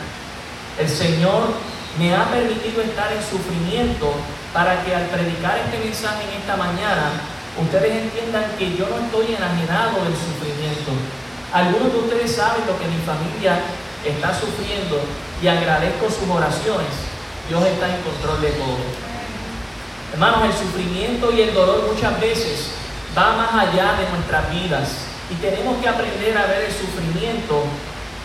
el 0.78 0.88
Señor 0.88 1.50
me 1.98 2.14
ha 2.14 2.30
permitido 2.30 2.84
estar 2.84 3.12
en 3.12 3.24
sufrimiento 3.26 4.14
para 4.54 4.86
que 4.86 4.94
al 4.94 5.08
predicar 5.08 5.58
este 5.58 5.80
mensaje 5.80 6.22
en 6.30 6.38
esta 6.38 6.56
mañana, 6.56 7.18
ustedes 7.60 8.04
entiendan 8.04 8.46
que 8.60 8.78
yo 8.78 8.86
no 8.86 9.10
estoy 9.10 9.34
enajenado 9.34 9.98
del 10.06 10.14
sufrimiento. 10.14 10.94
Algunos 11.52 11.92
de 11.92 12.00
ustedes 12.06 12.36
saben 12.36 12.62
lo 12.68 12.78
que 12.78 12.86
mi 12.86 13.02
familia 13.10 13.58
está 14.06 14.38
sufriendo 14.38 15.02
y 15.42 15.48
agradezco 15.48 16.14
sus 16.14 16.30
oraciones. 16.30 16.94
Dios 17.50 17.66
está 17.66 17.90
en 17.90 18.04
control 18.04 18.40
de 18.40 18.52
todo. 18.54 18.86
Hermanos, 20.14 20.46
el 20.46 20.54
sufrimiento 20.54 21.32
y 21.34 21.42
el 21.42 21.56
dolor 21.56 21.90
muchas 21.92 22.22
veces 22.22 22.85
va 23.18 23.36
más 23.36 23.54
allá 23.54 23.94
de 23.94 24.10
nuestras 24.10 24.52
vidas 24.52 24.90
y 25.30 25.36
tenemos 25.36 25.78
que 25.82 25.88
aprender 25.88 26.38
a 26.38 26.46
ver 26.48 26.66
el 26.66 26.72
sufrimiento 26.72 27.64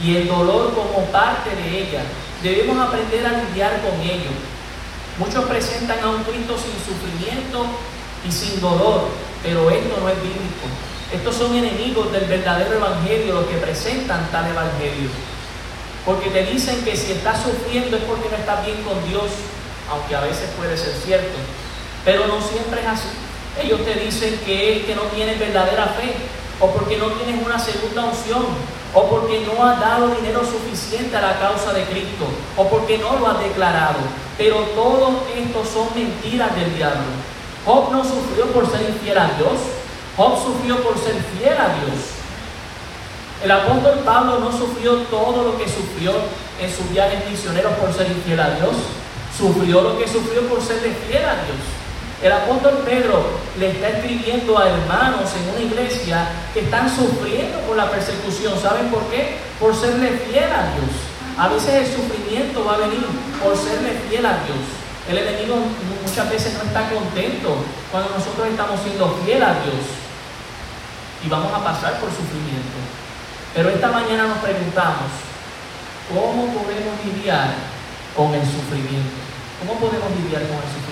y 0.02 0.16
el 0.16 0.28
dolor 0.28 0.74
como 0.74 1.04
parte 1.06 1.54
de 1.54 1.82
ella. 1.82 2.02
Debemos 2.42 2.76
aprender 2.78 3.26
a 3.26 3.42
lidiar 3.42 3.80
con 3.82 4.00
ello. 4.00 4.30
Muchos 5.18 5.44
presentan 5.44 6.00
a 6.02 6.08
un 6.08 6.22
Cristo 6.24 6.56
sin 6.58 6.72
sufrimiento 6.80 7.66
y 8.26 8.32
sin 8.32 8.60
dolor, 8.60 9.08
pero 9.42 9.70
esto 9.70 9.96
no 10.00 10.08
es 10.08 10.16
bíblico. 10.22 10.66
Estos 11.12 11.36
son 11.36 11.54
enemigos 11.54 12.12
del 12.12 12.24
verdadero 12.24 12.76
evangelio 12.76 13.34
los 13.34 13.46
que 13.46 13.56
presentan 13.56 14.30
tal 14.30 14.46
evangelio. 14.46 15.10
Porque 16.06 16.30
te 16.30 16.44
dicen 16.46 16.82
que 16.84 16.96
si 16.96 17.12
estás 17.12 17.42
sufriendo 17.42 17.96
es 17.96 18.04
porque 18.04 18.28
no 18.30 18.36
estás 18.36 18.64
bien 18.64 18.82
con 18.82 19.06
Dios, 19.08 19.26
aunque 19.90 20.16
a 20.16 20.20
veces 20.20 20.48
puede 20.56 20.76
ser 20.76 20.94
cierto. 20.94 21.36
Pero 22.04 22.26
no 22.26 22.40
siempre 22.40 22.80
es 22.80 22.86
así. 22.86 23.08
Ellos 23.58 23.84
te 23.84 23.94
dicen 23.94 24.38
que 24.44 24.76
es 24.76 24.84
que 24.84 24.94
no 24.94 25.02
tienes 25.02 25.38
verdadera 25.38 25.86
fe, 25.98 26.14
o 26.60 26.70
porque 26.70 26.96
no 26.96 27.06
tienes 27.12 27.44
una 27.44 27.58
segunda 27.58 28.04
unción, 28.04 28.44
o 28.94 29.04
porque 29.08 29.40
no 29.46 29.64
has 29.64 29.80
dado 29.80 30.14
dinero 30.14 30.42
suficiente 30.44 31.16
a 31.16 31.20
la 31.20 31.38
causa 31.38 31.72
de 31.72 31.84
Cristo, 31.84 32.26
o 32.56 32.68
porque 32.68 32.98
no 32.98 33.18
lo 33.18 33.26
has 33.28 33.40
declarado. 33.40 33.98
Pero 34.36 34.56
todo 34.74 35.24
esto 35.36 35.64
son 35.64 35.88
mentiras 35.94 36.54
del 36.54 36.74
diablo. 36.76 37.10
Job 37.64 37.92
no 37.92 38.04
sufrió 38.04 38.46
por 38.46 38.70
ser 38.70 38.88
infiel 38.88 39.18
a 39.18 39.30
Dios, 39.36 39.58
Job 40.16 40.42
sufrió 40.42 40.82
por 40.82 40.98
ser 40.98 41.14
fiel 41.14 41.56
a 41.58 41.74
Dios. 41.80 42.20
El 43.42 43.50
apóstol 43.50 44.00
Pablo 44.04 44.38
no 44.38 44.52
sufrió 44.52 44.96
todo 45.10 45.44
lo 45.44 45.58
que 45.58 45.64
sufrió 45.64 46.12
en 46.60 46.70
sus 46.70 46.90
viajes 46.90 47.28
misioneros 47.30 47.72
por 47.74 47.92
ser 47.92 48.06
infiel 48.10 48.40
a 48.40 48.50
Dios, 48.50 48.76
sufrió 49.36 49.80
lo 49.80 49.98
que 49.98 50.06
sufrió 50.06 50.42
por 50.48 50.60
serle 50.62 50.94
fiel 51.06 51.24
a 51.24 51.34
Dios. 51.44 51.79
El 52.22 52.32
apóstol 52.32 52.82
Pedro 52.84 53.24
le 53.58 53.70
está 53.70 53.88
escribiendo 53.88 54.58
a 54.58 54.68
hermanos 54.68 55.30
en 55.40 55.54
una 55.54 55.72
iglesia 55.72 56.28
que 56.52 56.60
están 56.60 56.94
sufriendo 56.94 57.58
por 57.60 57.78
la 57.78 57.90
persecución. 57.90 58.60
¿Saben 58.60 58.88
por 58.88 59.04
qué? 59.08 59.38
Por 59.58 59.74
serle 59.74 60.20
fiel 60.28 60.44
a 60.52 60.76
Dios. 60.76 60.92
A 61.38 61.48
veces 61.48 61.70
el 61.70 61.86
sufrimiento 61.86 62.62
va 62.62 62.74
a 62.74 62.84
venir 62.84 63.00
por 63.42 63.56
serle 63.56 63.96
fiel 64.06 64.26
a 64.26 64.36
Dios. 64.44 64.60
El 65.08 65.16
enemigo 65.16 65.56
muchas 66.04 66.28
veces 66.28 66.52
no 66.60 66.64
está 66.68 66.90
contento 66.90 67.56
cuando 67.90 68.10
nosotros 68.10 68.48
estamos 68.48 68.78
siendo 68.82 69.16
fiel 69.24 69.42
a 69.42 69.56
Dios. 69.64 69.80
Y 71.24 71.28
vamos 71.30 71.52
a 71.54 71.64
pasar 71.64 71.98
por 72.00 72.10
sufrimiento. 72.10 72.76
Pero 73.54 73.70
esta 73.70 73.88
mañana 73.88 74.28
nos 74.28 74.38
preguntamos, 74.44 75.08
¿cómo 76.12 76.52
podemos 76.52 77.00
lidiar 77.00 77.48
con 78.14 78.34
el 78.34 78.44
sufrimiento? 78.44 79.16
¿Cómo 79.64 79.80
podemos 79.80 80.10
lidiar 80.20 80.42
con 80.42 80.60
el 80.60 80.68
sufrimiento? 80.68 80.89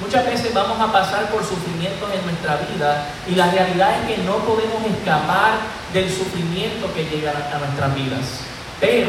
Muchas 0.00 0.26
veces 0.26 0.52
vamos 0.52 0.78
a 0.78 0.92
pasar 0.92 1.30
por 1.30 1.42
sufrimientos 1.42 2.10
en 2.12 2.22
nuestra 2.26 2.60
vida 2.68 3.08
y 3.26 3.34
la 3.34 3.50
realidad 3.50 4.02
es 4.02 4.14
que 4.14 4.22
no 4.24 4.36
podemos 4.44 4.84
escapar 4.84 5.56
del 5.94 6.12
sufrimiento 6.12 6.92
que 6.92 7.06
llega 7.06 7.32
a 7.32 7.58
nuestras 7.58 7.94
vidas. 7.94 8.44
Pero 8.78 9.08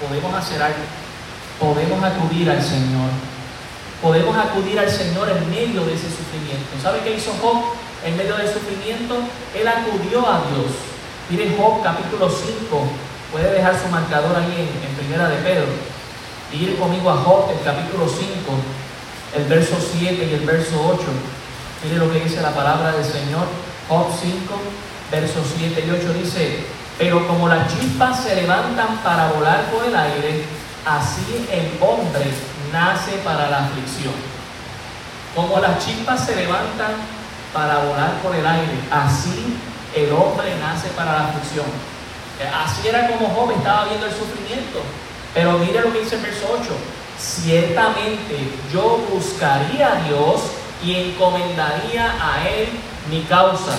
podemos 0.00 0.32
hacer 0.32 0.62
algo. 0.62 0.80
Podemos 1.60 2.02
acudir 2.02 2.48
al 2.50 2.62
Señor. 2.62 3.12
Podemos 4.00 4.34
acudir 4.34 4.78
al 4.78 4.88
Señor 4.88 5.28
en 5.28 5.50
medio 5.50 5.84
de 5.84 5.92
ese 5.92 6.08
sufrimiento. 6.08 6.72
¿Sabe 6.82 7.00
qué 7.04 7.16
hizo 7.16 7.32
Job 7.42 7.76
en 8.02 8.16
medio 8.16 8.34
del 8.36 8.48
sufrimiento? 8.48 9.18
Él 9.54 9.68
acudió 9.68 10.26
a 10.26 10.40
Dios. 10.48 10.72
Mire 11.28 11.54
Job 11.58 11.82
capítulo 11.82 12.30
5. 12.30 12.48
Puede 13.30 13.52
dejar 13.52 13.78
su 13.78 13.88
marcador 13.88 14.34
ahí 14.36 14.56
en, 14.56 14.88
en 14.88 14.96
Primera 14.96 15.28
de 15.28 15.36
Pedro. 15.36 15.68
Y 16.50 16.64
ir 16.64 16.78
conmigo 16.78 17.10
a 17.10 17.16
Job, 17.18 17.50
el 17.50 17.62
capítulo 17.62 18.08
5 18.08 18.24
el 19.34 19.44
verso 19.44 19.76
7 19.98 20.28
y 20.30 20.34
el 20.34 20.46
verso 20.46 20.74
8. 20.86 21.02
Mire 21.84 21.96
lo 21.96 22.12
que 22.12 22.20
dice 22.20 22.40
la 22.40 22.54
palabra 22.54 22.92
del 22.92 23.04
Señor. 23.04 23.46
Job 23.88 24.06
5, 24.18 24.54
versos 25.10 25.46
7 25.58 25.84
y 25.86 25.90
8 25.90 26.12
dice, 26.14 26.64
pero 26.98 27.26
como 27.26 27.48
las 27.48 27.68
chispas 27.68 28.22
se 28.22 28.36
levantan 28.36 28.98
para 29.02 29.32
volar 29.32 29.64
por 29.70 29.84
el 29.84 29.94
aire, 29.94 30.44
así 30.86 31.46
el 31.50 31.72
hombre 31.80 32.26
nace 32.72 33.12
para 33.24 33.50
la 33.50 33.66
aflicción. 33.66 34.14
Como 35.34 35.58
las 35.58 35.84
chispas 35.84 36.24
se 36.24 36.36
levantan 36.36 36.92
para 37.52 37.78
volar 37.78 38.12
por 38.22 38.34
el 38.34 38.46
aire, 38.46 38.78
así 38.90 39.56
el 39.94 40.12
hombre 40.12 40.56
nace 40.60 40.88
para 40.90 41.12
la 41.12 41.28
aflicción. 41.28 41.66
Así 42.64 42.88
era 42.88 43.08
como 43.08 43.28
Job 43.28 43.52
estaba 43.56 43.86
viendo 43.86 44.06
el 44.06 44.12
sufrimiento. 44.12 44.80
Pero 45.34 45.58
mire 45.58 45.80
lo 45.80 45.92
que 45.92 46.00
dice 46.00 46.16
el 46.16 46.22
verso 46.22 46.46
8 46.60 46.70
ciertamente 47.18 48.38
yo 48.72 49.04
buscaría 49.10 49.92
a 49.92 50.08
Dios 50.08 50.42
y 50.82 50.94
encomendaría 50.94 52.14
a 52.20 52.48
Él 52.48 52.68
mi 53.10 53.22
causa. 53.22 53.76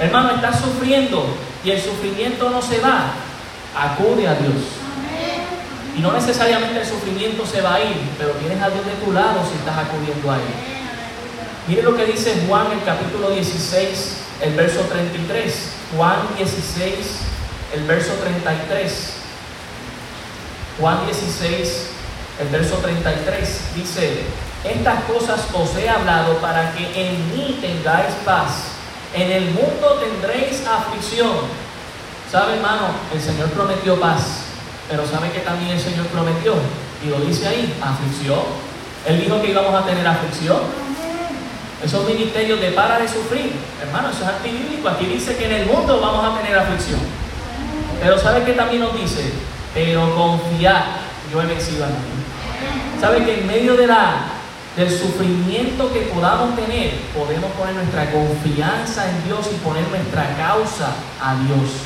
Hermano, 0.00 0.30
estás 0.30 0.60
sufriendo 0.60 1.26
y 1.64 1.70
el 1.70 1.80
sufrimiento 1.80 2.50
no 2.50 2.60
se 2.60 2.78
va. 2.80 3.12
Acude 3.76 4.28
a 4.28 4.34
Dios. 4.34 4.54
Y 5.96 6.00
no 6.00 6.12
necesariamente 6.12 6.80
el 6.80 6.86
sufrimiento 6.86 7.46
se 7.46 7.60
va 7.60 7.74
a 7.74 7.80
ir, 7.80 7.96
pero 8.18 8.30
tienes 8.32 8.60
a 8.62 8.70
Dios 8.70 8.84
de 8.84 8.92
tu 9.04 9.12
lado 9.12 9.40
si 9.48 9.58
estás 9.58 9.76
acudiendo 9.76 10.30
a 10.30 10.36
Él. 10.36 10.42
Mire 11.68 11.82
lo 11.82 11.94
que 11.96 12.06
dice 12.06 12.44
Juan 12.48 12.72
el 12.72 12.82
capítulo 12.82 13.30
16, 13.30 14.16
el 14.42 14.54
verso 14.54 14.80
33. 14.80 15.54
Juan 15.96 16.16
16, 16.36 16.96
el 17.74 17.84
verso 17.84 18.12
33. 18.14 19.12
Juan 20.80 21.04
16, 21.04 21.91
el 22.42 22.48
verso 22.48 22.76
33 22.76 23.60
dice, 23.76 24.22
estas 24.64 25.04
cosas 25.04 25.46
os 25.54 25.76
he 25.76 25.88
hablado 25.88 26.38
para 26.38 26.72
que 26.72 26.84
en 26.94 27.30
mí 27.30 27.58
tengáis 27.60 28.14
paz. 28.24 28.72
En 29.14 29.30
el 29.30 29.44
mundo 29.50 30.00
tendréis 30.00 30.66
aflicción. 30.66 31.30
¿Sabe, 32.30 32.54
hermano? 32.54 32.88
El 33.14 33.20
Señor 33.20 33.48
prometió 33.50 34.00
paz, 34.00 34.44
pero 34.88 35.06
¿sabe 35.06 35.30
que 35.30 35.40
también 35.40 35.70
el 35.72 35.80
Señor 35.80 36.06
prometió? 36.06 36.54
Y 37.04 37.10
lo 37.10 37.20
dice 37.20 37.46
ahí, 37.46 37.74
aflicción. 37.80 38.40
Él 39.06 39.20
dijo 39.20 39.40
que 39.40 39.50
íbamos 39.50 39.74
a 39.74 39.86
tener 39.86 40.06
aflicción. 40.06 40.58
Esos 41.84 42.06
ministerios 42.06 42.60
de 42.60 42.70
para 42.72 42.98
de 42.98 43.08
sufrir, 43.08 43.52
hermano, 43.82 44.10
eso 44.10 44.22
es 44.22 44.28
antibíblico. 44.28 44.88
Aquí 44.88 45.06
dice 45.06 45.36
que 45.36 45.46
en 45.46 45.52
el 45.52 45.66
mundo 45.66 46.00
vamos 46.00 46.24
a 46.24 46.40
tener 46.40 46.58
aflicción. 46.58 47.00
Pero 48.00 48.18
¿sabe 48.18 48.44
qué 48.44 48.52
también 48.52 48.82
nos 48.82 48.94
dice? 48.94 49.32
Pero 49.74 50.14
confiar, 50.14 50.84
yo 51.32 51.42
he 51.42 51.46
vencido 51.46 51.84
al 51.84 51.90
mundo. 51.90 52.21
¿Sabe 53.02 53.24
que 53.24 53.40
en 53.40 53.48
medio 53.48 53.74
de 53.74 53.88
la, 53.88 54.26
del 54.76 54.88
sufrimiento 54.88 55.92
que 55.92 56.02
podamos 56.02 56.54
tener, 56.54 57.00
podemos 57.12 57.50
poner 57.58 57.74
nuestra 57.74 58.12
confianza 58.12 59.10
en 59.10 59.24
Dios 59.24 59.48
y 59.52 59.56
poner 59.56 59.82
nuestra 59.88 60.36
causa 60.36 60.94
a 61.20 61.34
Dios? 61.34 61.82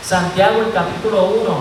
Santiago, 0.00 0.60
el 0.60 0.72
capítulo 0.72 1.24
1, 1.42 1.58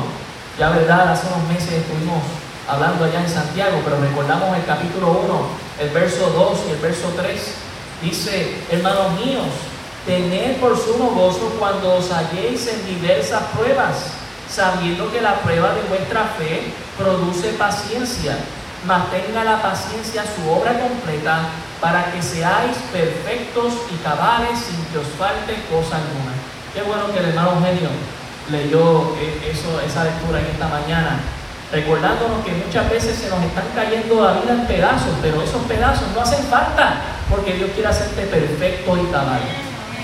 ya 0.59 0.69
verdad, 0.69 1.11
hace 1.11 1.25
unos 1.25 1.49
meses 1.49 1.73
estuvimos 1.73 2.21
hablando 2.69 3.03
allá 3.03 3.21
en 3.21 3.27
Santiago, 3.27 3.81
pero 3.83 3.99
recordamos 3.99 4.55
el 4.55 4.65
capítulo 4.65 5.23
1, 5.25 5.47
el 5.81 5.89
verso 5.89 6.29
2 6.29 6.59
y 6.67 6.71
el 6.73 6.77
verso 6.77 7.11
3. 7.17 7.53
Dice, 8.03 8.57
hermanos 8.69 9.13
míos, 9.25 9.47
tened 10.05 10.57
por 10.57 10.77
sumo 10.77 11.09
gozo 11.15 11.51
cuando 11.57 11.95
os 11.95 12.11
halléis 12.11 12.67
en 12.67 12.85
diversas 12.85 13.41
pruebas, 13.57 14.11
sabiendo 14.47 15.11
que 15.11 15.19
la 15.19 15.41
prueba 15.41 15.73
de 15.73 15.81
vuestra 15.89 16.25
fe 16.37 16.71
produce 16.95 17.53
paciencia 17.53 18.37
mas 18.87 19.11
tenga 19.11 19.43
la 19.43 19.61
paciencia 19.61 20.23
su 20.23 20.49
obra 20.49 20.79
completa 20.79 21.49
para 21.81 22.09
que 22.11 22.21
seáis 22.23 22.77
perfectos 22.91 23.73
y 23.91 23.97
cabales 24.01 24.57
sin 24.57 24.79
que 24.85 24.99
os 24.99 25.07
falte 25.19 25.59
cosa 25.69 25.99
alguna. 25.99 26.31
Qué 26.73 26.81
bueno 26.83 27.11
que 27.11 27.19
el 27.19 27.25
hermano 27.25 27.59
Eugenio 27.59 27.89
leyó 28.49 29.13
eh, 29.19 29.51
eso, 29.51 29.81
esa 29.85 30.05
lectura 30.05 30.39
en 30.39 30.45
esta 30.47 30.69
mañana, 30.69 31.19
recordándonos 31.69 32.45
que 32.45 32.53
muchas 32.53 32.89
veces 32.89 33.19
se 33.19 33.29
nos 33.29 33.43
están 33.43 33.67
cayendo 33.75 34.23
la 34.23 34.39
vida 34.39 34.53
en 34.53 34.65
pedazos, 34.65 35.13
pero 35.21 35.41
esos 35.41 35.61
pedazos 35.63 36.07
no 36.15 36.21
hacen 36.21 36.43
falta 36.45 37.01
porque 37.29 37.53
Dios 37.53 37.71
quiere 37.73 37.89
hacerte 37.89 38.21
perfecto 38.23 38.97
y 38.97 39.11
cabal. 39.11 39.41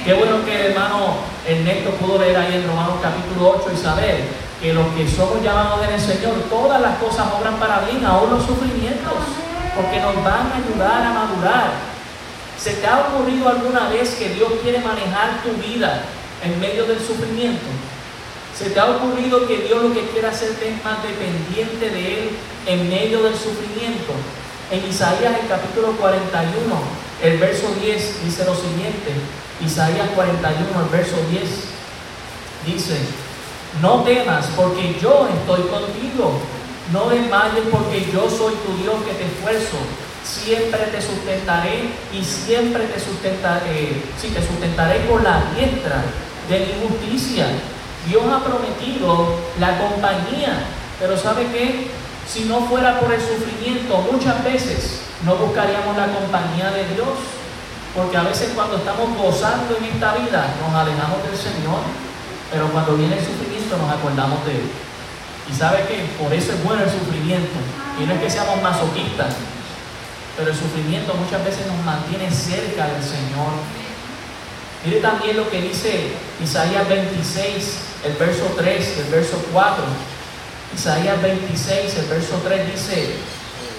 Qué 0.03 0.13
bueno 0.13 0.43
que 0.43 0.53
el 0.53 0.71
hermano 0.73 1.15
Ernesto 1.47 1.91
pudo 1.91 2.19
leer 2.19 2.35
ahí 2.35 2.55
en 2.55 2.67
Romanos 2.67 2.99
capítulo 3.01 3.55
8 3.63 3.71
y 3.73 3.77
saber 3.77 4.42
que 4.63 4.73
los 4.73 4.87
que 4.95 5.05
somos 5.05 5.43
llamados 5.43 5.85
en 5.85 5.93
el 5.93 5.99
Señor, 5.99 6.35
todas 6.49 6.79
las 6.79 6.95
cosas 6.95 7.27
obran 7.37 7.59
para 7.59 7.81
bien, 7.81 8.05
aún 8.05 8.29
los 8.29 8.45
sufrimientos, 8.45 9.19
porque 9.75 9.99
nos 9.99 10.15
van 10.23 10.47
a 10.47 10.55
ayudar 10.55 11.05
a 11.05 11.11
madurar. 11.11 11.71
¿Se 12.57 12.71
te 12.75 12.87
ha 12.87 13.09
ocurrido 13.09 13.49
alguna 13.49 13.89
vez 13.89 14.15
que 14.15 14.29
Dios 14.29 14.53
quiere 14.63 14.79
manejar 14.79 15.43
tu 15.43 15.51
vida 15.67 16.03
en 16.45 16.57
medio 16.61 16.85
del 16.85 16.97
sufrimiento? 16.97 17.65
¿Se 18.57 18.69
te 18.69 18.79
ha 18.79 18.85
ocurrido 18.85 19.45
que 19.47 19.67
Dios 19.67 19.83
lo 19.83 19.93
que 19.93 20.07
quiere 20.07 20.27
hacerte 20.27 20.69
es 20.69 20.81
más 20.81 21.03
dependiente 21.03 21.89
de 21.89 22.19
Él 22.19 22.29
en 22.65 22.87
medio 22.87 23.21
del 23.21 23.35
sufrimiento? 23.35 24.13
En 24.71 24.79
Isaías 24.89 25.41
el 25.41 25.47
capítulo 25.49 25.91
41, 25.99 26.47
el 27.21 27.37
verso 27.37 27.67
10 27.81 28.23
dice 28.23 28.45
lo 28.45 28.55
siguiente. 28.55 29.11
Isaías 29.59 30.07
41, 30.15 30.69
el 30.83 30.89
verso 30.89 31.17
10 31.31 31.49
dice, 32.65 32.97
no 33.81 34.03
temas 34.03 34.45
porque 34.55 34.97
yo 35.01 35.27
estoy 35.27 35.61
contigo. 35.63 36.39
No 36.91 37.09
desmayes 37.09 37.63
porque 37.71 38.05
yo 38.11 38.29
soy 38.29 38.53
tu 38.65 38.77
Dios 38.83 38.95
que 39.05 39.13
te 39.13 39.25
esfuerzo. 39.25 39.77
Siempre 40.23 40.79
te 40.87 41.01
sustentaré 41.01 41.89
y 42.13 42.23
siempre 42.23 42.85
te 42.85 42.99
sustentaré. 42.99 44.03
Sí, 44.19 44.29
te 44.29 44.45
sustentaré 44.45 44.99
por 45.01 45.23
la 45.23 45.43
diestra 45.55 46.03
de 46.49 46.59
mi 46.59 46.87
justicia. 46.87 47.47
Dios 48.07 48.23
ha 48.31 48.43
prometido 48.43 49.39
la 49.59 49.79
compañía. 49.79 50.65
Pero 50.99 51.17
¿sabe 51.17 51.47
qué? 51.51 51.87
Si 52.27 52.45
no 52.45 52.61
fuera 52.67 52.99
por 52.99 53.11
el 53.11 53.19
sufrimiento, 53.19 53.97
muchas 54.11 54.43
veces 54.43 55.01
no 55.25 55.35
buscaríamos 55.35 55.97
la 55.97 56.07
compañía 56.07 56.71
de 56.71 56.93
Dios. 56.93 57.17
Porque 57.95 58.17
a 58.17 58.23
veces 58.23 58.51
cuando 58.55 58.77
estamos 58.77 59.17
gozando 59.17 59.77
en 59.77 59.85
esta 59.85 60.13
vida, 60.15 60.55
nos 60.61 60.73
alejamos 60.73 61.23
del 61.23 61.37
Señor. 61.37 62.12
Pero 62.53 62.69
cuando 62.71 62.95
viene 62.95 63.17
el 63.17 63.25
sufrimiento 63.25 63.77
nos 63.77 63.89
acordamos 63.89 64.45
de 64.45 64.51
Él. 64.51 64.69
Y 65.51 65.53
sabe 65.53 65.83
que 65.87 66.05
por 66.21 66.31
eso 66.31 66.53
es 66.53 66.63
bueno 66.63 66.83
el 66.83 66.89
sufrimiento. 66.89 67.57
Y 67.99 68.05
no 68.05 68.13
es 68.13 68.21
que 68.21 68.29
seamos 68.29 68.61
masoquistas, 68.61 69.35
pero 70.37 70.49
el 70.49 70.55
sufrimiento 70.55 71.13
muchas 71.15 71.43
veces 71.43 71.67
nos 71.67 71.83
mantiene 71.85 72.31
cerca 72.31 72.87
del 72.87 73.03
Señor. 73.03 73.53
Mire 74.85 74.99
también 74.99 75.37
lo 75.37 75.49
que 75.49 75.61
dice 75.61 76.13
Isaías 76.43 76.87
26, 76.89 77.77
el 78.05 78.13
verso 78.13 78.45
3, 78.57 78.97
el 78.97 79.11
verso 79.11 79.37
4. 79.51 79.83
Isaías 80.75 81.21
26, 81.21 81.97
el 81.97 82.05
verso 82.05 82.41
3 82.43 82.71
dice, 82.71 83.15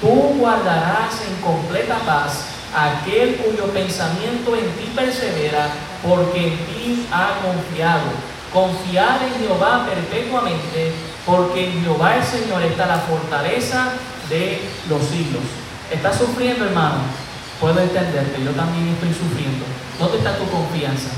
tú 0.01 0.37
guardarás 0.39 1.13
en 1.29 1.43
completa 1.43 1.99
paz 2.07 2.45
aquel 2.75 3.37
cuyo 3.37 3.67
pensamiento 3.73 4.55
en 4.55 4.65
ti 4.77 4.93
persevera, 4.95 5.69
porque 6.03 6.49
en 6.49 6.57
ti 6.67 7.07
ha 7.11 7.41
confiado. 7.43 8.34
Confiad 8.55 9.21
en 9.27 9.35
Jehová 9.41 9.85
perpetuamente, 9.85 10.93
porque 11.27 11.71
en 11.71 11.83
Jehová 11.83 12.17
el 12.17 12.23
Señor 12.23 12.63
está 12.63 12.87
la 12.87 12.99
fortaleza 12.99 13.95
de 14.31 14.63
los 14.89 15.03
siglos. 15.03 15.43
¿Estás 15.91 16.17
sufriendo, 16.19 16.65
hermano? 16.65 16.99
Puedo 17.61 17.81
entenderte, 17.81 18.45
yo 18.45 18.53
también 18.53 18.95
estoy 18.95 19.09
sufriendo. 19.09 19.65
¿Dónde 19.99 20.19
está 20.19 20.39
tu 20.39 20.49
confianza? 20.49 21.11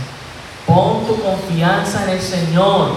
Pon 0.66 1.06
tu 1.06 1.22
confianza 1.22 2.04
en 2.04 2.10
el 2.10 2.22
Señor. 2.22 2.92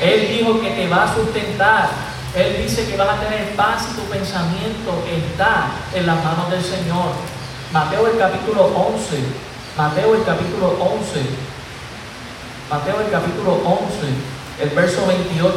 Él 0.00 0.28
dijo 0.28 0.60
que 0.62 0.70
te 0.70 0.88
va 0.88 1.04
a 1.04 1.14
sustentar. 1.14 1.90
Él 2.34 2.62
dice 2.62 2.86
que 2.88 2.96
vas 2.96 3.18
a 3.18 3.20
tener 3.20 3.54
paz 3.54 3.86
y 3.92 4.00
tu 4.00 4.02
pensamiento 4.08 5.04
está 5.06 5.68
en 5.94 6.06
las 6.06 6.24
manos 6.24 6.50
del 6.50 6.64
Señor. 6.64 7.12
Mateo 7.70 8.06
el 8.06 8.16
capítulo 8.16 8.64
11. 8.64 9.18
Mateo 9.76 10.14
el 10.14 10.24
capítulo 10.24 10.68
11. 10.80 11.53
Mateo 12.74 13.02
el 13.02 13.08
capítulo 13.12 13.52
11, 13.64 14.64
el 14.64 14.70
verso 14.70 15.06
28. 15.06 15.54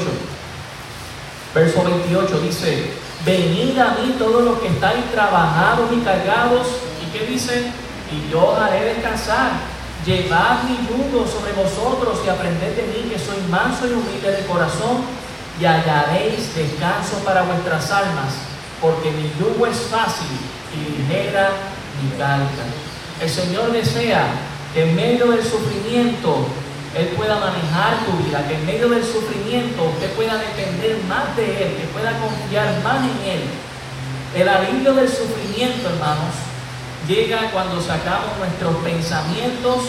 Verso 1.55 1.83
28 1.83 2.39
dice, 2.41 2.91
venid 3.25 3.79
a 3.79 3.97
mí 3.97 4.15
todos 4.19 4.43
los 4.43 4.59
que 4.59 4.67
estáis 4.67 5.03
trabajados 5.11 5.89
y 5.93 6.01
cargados. 6.01 6.67
¿Y 7.01 7.17
qué 7.17 7.25
dice? 7.25 7.71
Y 8.11 8.31
yo 8.31 8.55
haré 8.55 8.93
descansar. 8.93 9.49
Llevad 10.05 10.61
mi 10.65 10.77
yugo 10.87 11.25
sobre 11.25 11.53
vosotros 11.53 12.19
y 12.23 12.29
aprended 12.29 12.75
de 12.75 12.83
mí 12.83 13.09
que 13.09 13.17
soy 13.17 13.41
manso 13.49 13.87
y 13.87 13.93
humilde 13.93 14.33
de 14.33 14.45
corazón 14.45 15.01
y 15.59 15.65
hallaréis 15.65 16.53
descanso 16.53 17.17
para 17.25 17.41
vuestras 17.41 17.89
almas, 17.89 18.33
porque 18.79 19.09
mi 19.09 19.33
yugo 19.39 19.65
es 19.65 19.77
fácil 19.89 20.37
y 20.71 21.01
ligera 21.01 21.49
mi 21.99 22.15
carga. 22.15 22.45
El 23.19 23.27
Señor 23.27 23.71
desea 23.71 24.27
que 24.75 24.83
en 24.83 24.95
medio 24.95 25.31
del 25.31 25.43
sufrimiento 25.43 26.45
Él 26.95 27.07
pueda 27.17 27.35
manejar 27.35 28.05
tu 28.05 28.23
vida, 28.23 28.47
que 28.47 28.55
en 28.55 28.65
medio 28.65 28.89
del 28.89 29.03
sufrimiento 29.03 29.83
usted 29.83 30.11
pueda 30.13 30.37
depender 30.37 30.97
más 31.07 31.35
de 31.35 31.45
Él, 31.45 31.75
que 31.77 31.87
pueda 31.87 32.17
confiar 32.19 32.81
más 32.83 32.97
en 33.03 33.31
Él. 33.31 33.43
El 34.35 34.49
alivio 34.49 34.93
del 34.93 35.09
sufrimiento, 35.09 35.89
hermanos, 35.89 36.33
llega 37.07 37.51
cuando 37.51 37.81
sacamos 37.81 38.37
nuestros 38.39 38.75
pensamientos 38.83 39.83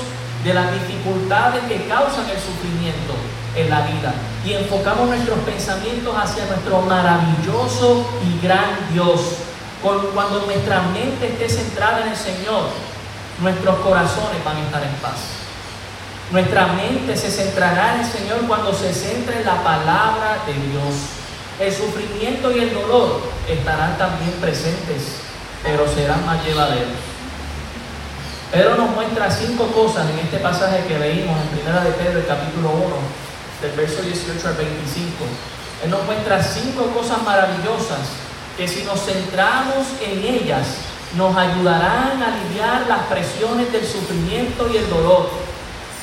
de 0.44 0.54
las 0.54 0.72
dificultades 0.72 1.64
que 1.64 1.86
causan 1.88 2.28
el 2.30 2.38
sufrimiento 2.38 3.14
en 3.56 3.70
la 3.70 3.80
vida 3.82 4.14
y 4.44 4.52
enfocamos 4.52 5.08
nuestros 5.08 5.38
pensamientos 5.40 6.14
hacia 6.16 6.46
nuestro 6.46 6.80
maravilloso 6.82 8.06
y 8.24 8.44
gran 8.44 8.92
Dios. 8.92 9.20
Cuando 9.82 10.42
nuestra 10.46 10.82
mente 10.82 11.28
esté 11.28 11.48
centrada 11.48 12.02
en 12.02 12.08
el 12.08 12.16
Señor, 12.16 12.68
nuestros 13.40 13.78
corazones 13.78 14.44
van 14.44 14.56
a 14.56 14.60
estar 14.60 14.82
en 14.82 14.94
paz. 15.02 15.37
Nuestra 16.30 16.66
mente 16.66 17.16
se 17.16 17.30
centrará 17.30 17.94
en 17.94 18.00
el 18.00 18.06
Señor 18.06 18.46
cuando 18.46 18.74
se 18.74 18.92
centre 18.92 19.38
en 19.38 19.46
la 19.46 19.62
palabra 19.62 20.38
de 20.46 20.52
Dios. 20.52 20.94
El 21.58 21.72
sufrimiento 21.72 22.52
y 22.52 22.60
el 22.60 22.74
dolor 22.74 23.22
estarán 23.48 23.96
también 23.96 24.32
presentes, 24.32 25.22
pero 25.62 25.88
serán 25.88 26.26
más 26.26 26.44
llevaderos. 26.44 26.92
Pedro 28.52 28.76
nos 28.76 28.90
muestra 28.90 29.30
cinco 29.30 29.66
cosas 29.68 30.08
en 30.10 30.18
este 30.18 30.38
pasaje 30.38 30.84
que 30.86 30.98
leímos 30.98 31.40
en 31.40 31.48
Primera 31.48 31.82
de 31.82 31.92
Pedro, 31.92 32.18
el 32.18 32.26
capítulo 32.26 32.70
1, 32.70 32.84
del 33.62 33.72
verso 33.72 34.02
18 34.02 34.48
al 34.48 34.54
25. 34.54 35.24
Él 35.84 35.90
nos 35.90 36.04
muestra 36.04 36.42
cinco 36.42 36.86
cosas 36.88 37.22
maravillosas 37.22 38.00
que 38.56 38.68
si 38.68 38.84
nos 38.84 39.04
centramos 39.04 39.86
en 40.02 40.18
ellas, 40.24 40.66
nos 41.16 41.34
ayudarán 41.36 42.22
a 42.22 42.34
aliviar 42.34 42.86
las 42.86 43.00
presiones 43.06 43.72
del 43.72 43.86
sufrimiento 43.86 44.68
y 44.72 44.76
el 44.76 44.90
dolor. 44.90 45.47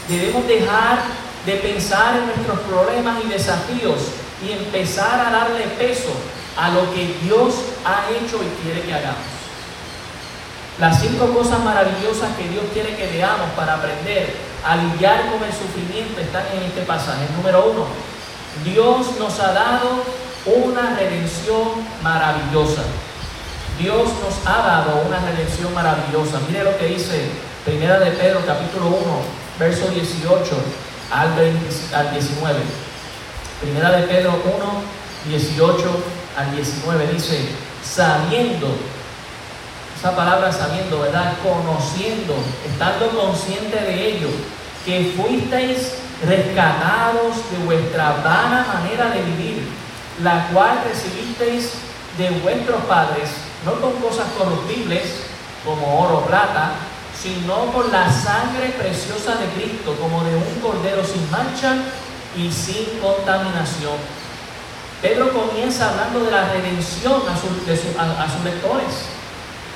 Debemos 0.08 0.48
dejar 0.48 1.00
de 1.46 1.54
pensar 1.56 2.18
en 2.18 2.28
nuestros 2.28 2.60
problemas 2.62 3.24
y 3.24 3.30
desafíos 3.30 4.00
y 4.46 4.52
empezar 4.52 5.20
a 5.20 5.32
darle 5.32 5.64
peso 5.78 6.12
a 6.58 6.70
lo 6.70 6.94
que 6.94 7.16
Dios 7.24 7.56
ha 7.86 8.10
hecho 8.12 8.40
y 8.44 8.64
quiere 8.64 8.82
que 8.82 8.94
hagamos. 8.94 9.36
Las 10.80 11.00
cinco 11.00 11.34
cosas 11.34 11.64
maravillosas 11.64 12.36
que 12.38 12.50
Dios 12.50 12.66
quiere 12.74 12.96
que 12.96 13.08
veamos 13.08 13.50
para 13.56 13.76
aprender 13.76 14.36
a 14.66 14.76
lidiar 14.76 15.32
con 15.32 15.42
el 15.44 15.54
sufrimiento 15.54 16.20
están 16.20 16.44
en 16.54 16.64
este 16.64 16.82
pasaje. 16.82 17.26
Número 17.38 17.72
uno, 17.72 17.86
Dios 18.64 19.18
nos 19.18 19.40
ha 19.40 19.54
dado 19.54 20.04
una 20.46 20.96
redención 20.96 21.70
maravillosa. 22.02 22.82
Dios 23.80 24.10
nos 24.24 24.46
ha 24.46 24.58
dado 24.58 25.04
una 25.08 25.20
redención 25.20 25.74
maravillosa. 25.74 26.40
Mire 26.48 26.64
lo 26.64 26.78
que 26.78 26.88
dice 26.88 27.30
Primera 27.64 28.00
de 28.00 28.12
Pedro 28.12 28.42
capítulo 28.46 28.88
1, 28.88 28.96
verso 29.60 29.88
18 29.88 30.56
al, 31.12 31.30
al 31.30 32.12
19. 32.12 32.60
Primera 33.62 33.92
de 33.92 34.04
Pedro 34.04 34.42
1, 34.44 34.82
18 35.30 36.04
al 36.38 36.56
19 36.56 37.08
dice, 37.14 37.40
sabiendo, 37.84 38.76
esa 39.98 40.16
palabra 40.16 40.52
sabiendo, 40.52 41.00
¿verdad? 41.00 41.34
Conociendo, 41.42 42.36
estando 42.66 43.10
consciente 43.10 43.80
de 43.80 44.08
ello, 44.10 44.28
que 44.86 45.14
fuisteis 45.16 45.94
rescatados 46.24 47.38
de 47.52 47.66
vuestra 47.66 48.12
vana 48.24 48.68
manera 48.74 49.10
de 49.10 49.22
vivir, 49.22 49.68
la 50.22 50.48
cual 50.48 50.82
recibisteis 50.88 51.72
de 52.18 52.30
vuestros 52.42 52.84
padres, 52.84 53.30
no 53.66 53.74
con 53.82 53.94
cosas 53.94 54.28
corruptibles 54.38 55.24
como 55.66 56.02
oro 56.02 56.20
o 56.20 56.26
plata, 56.26 56.72
sino 57.26 57.74
con 57.74 57.92
la 57.92 58.12
sangre 58.12 58.70
preciosa 58.78 59.34
de 59.38 59.48
Cristo, 59.58 59.98
como 60.00 60.24
de 60.24 60.36
un 60.36 60.60
cordero 60.62 61.04
sin 61.04 61.26
mancha 61.32 61.74
y 62.38 62.52
sin 62.52 63.00
contaminación. 63.02 63.98
Pedro 65.02 65.34
comienza 65.34 65.90
hablando 65.90 66.24
de 66.24 66.30
la 66.30 66.50
redención 66.50 67.24
a, 67.28 67.34
a 67.34 68.30
sus 68.30 68.44
lectores, 68.44 69.10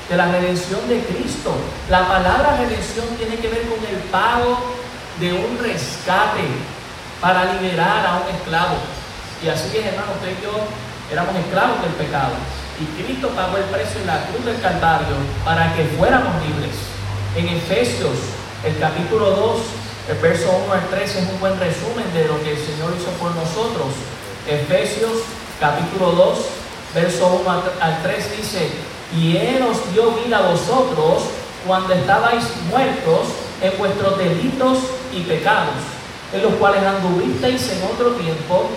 de 0.08 0.16
la 0.16 0.30
redención 0.30 0.78
de 0.88 1.02
Cristo. 1.02 1.52
La 1.88 2.06
palabra 2.06 2.56
redención 2.56 3.06
tiene 3.18 3.34
que 3.34 3.48
ver 3.48 3.62
con 3.62 3.84
el 3.84 3.98
pago 4.12 4.76
de 5.18 5.32
un 5.32 5.58
rescate 5.58 6.46
para 7.20 7.54
liberar 7.54 8.06
a 8.06 8.22
un 8.22 8.32
esclavo. 8.32 8.76
Y 9.42 9.48
así 9.48 9.76
es, 9.76 9.86
hermano, 9.86 10.12
usted 10.14 10.38
y 10.38 10.44
yo 10.44 10.52
éramos 11.10 11.34
esclavos 11.34 11.82
del 11.82 11.92
pecado. 11.94 12.34
Y 12.78 13.02
Cristo 13.02 13.28
pagó 13.30 13.56
el 13.56 13.64
precio 13.64 14.00
en 14.02 14.06
la 14.06 14.24
cruz 14.26 14.44
del 14.44 14.60
Calvario 14.60 15.16
para 15.44 15.74
que 15.74 15.84
fuéramos 15.98 16.40
libres. 16.46 16.89
En 17.36 17.48
Efesios, 17.48 18.18
el 18.64 18.76
capítulo 18.80 19.30
2, 19.30 19.60
el 20.10 20.18
verso 20.18 20.50
1 20.64 20.72
al 20.72 20.88
3 20.88 21.14
es 21.14 21.28
un 21.30 21.38
buen 21.38 21.56
resumen 21.60 22.12
de 22.12 22.26
lo 22.26 22.42
que 22.42 22.50
el 22.50 22.58
Señor 22.58 22.92
hizo 22.98 23.10
por 23.20 23.30
nosotros. 23.36 23.86
Efesios, 24.48 25.12
capítulo 25.60 26.10
2, 26.10 26.38
verso 26.92 27.40
1 27.44 27.62
al 27.80 28.02
3 28.02 28.36
dice, 28.36 28.70
y 29.16 29.36
Él 29.36 29.62
os 29.62 29.92
dio 29.92 30.10
vida 30.24 30.38
a 30.38 30.50
vosotros 30.50 31.22
cuando 31.64 31.94
estabais 31.94 32.44
muertos 32.68 33.28
en 33.62 33.78
vuestros 33.78 34.18
delitos 34.18 34.78
y 35.14 35.20
pecados, 35.20 35.78
en 36.32 36.42
los 36.42 36.54
cuales 36.54 36.82
anduvisteis 36.82 37.70
en 37.70 37.84
otro 37.94 38.10
tiempo 38.16 38.70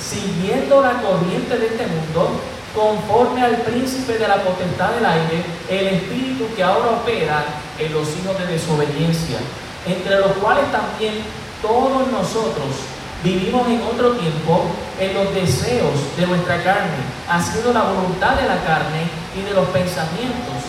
siguiendo 0.00 0.82
la 0.82 1.00
corriente 1.00 1.58
de 1.58 1.66
este 1.66 1.86
mundo, 1.86 2.40
conforme 2.74 3.42
al 3.42 3.56
príncipe 3.58 4.18
de 4.18 4.28
la 4.28 4.42
potestad 4.42 4.90
del 4.90 5.06
aire, 5.06 5.44
el 5.68 5.86
espíritu 5.88 6.46
que 6.54 6.62
ahora 6.62 6.90
opera 7.02 7.44
en 7.78 7.92
los 7.92 8.08
hijos 8.16 8.38
de 8.38 8.46
desobediencia, 8.46 9.38
entre 9.86 10.20
los 10.20 10.32
cuales 10.32 10.70
también 10.70 11.14
todos 11.62 12.06
nosotros 12.08 12.86
vivimos 13.22 13.68
en 13.68 13.82
otro 13.82 14.12
tiempo 14.12 14.64
en 14.98 15.14
los 15.14 15.34
deseos 15.34 16.16
de 16.16 16.26
nuestra 16.26 16.62
carne, 16.62 17.00
haciendo 17.28 17.72
la 17.72 17.82
voluntad 17.82 18.36
de 18.36 18.48
la 18.48 18.62
carne 18.64 19.08
y 19.36 19.42
de 19.42 19.54
los 19.54 19.66
pensamientos, 19.68 20.62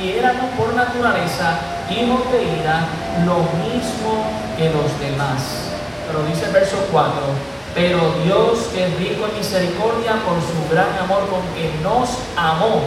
y 0.00 0.10
éramos 0.18 0.50
por 0.58 0.74
naturaleza 0.74 1.58
hijos 1.88 2.32
de 2.32 2.42
ira, 2.60 2.86
lo 3.24 3.38
mismo 3.62 4.26
que 4.56 4.70
los 4.70 4.98
demás. 4.98 5.70
Pero 6.06 6.24
dice 6.26 6.46
el 6.46 6.52
verso 6.52 6.76
4, 6.90 7.12
pero 7.74 8.14
Dios, 8.24 8.68
que 8.72 8.86
es 8.86 8.98
rico 8.98 9.26
en 9.26 9.38
misericordia 9.38 10.12
por 10.24 10.38
su 10.38 10.72
gran 10.72 10.96
amor 10.98 11.28
con 11.28 11.42
que 11.54 11.72
nos 11.82 12.08
amó, 12.36 12.82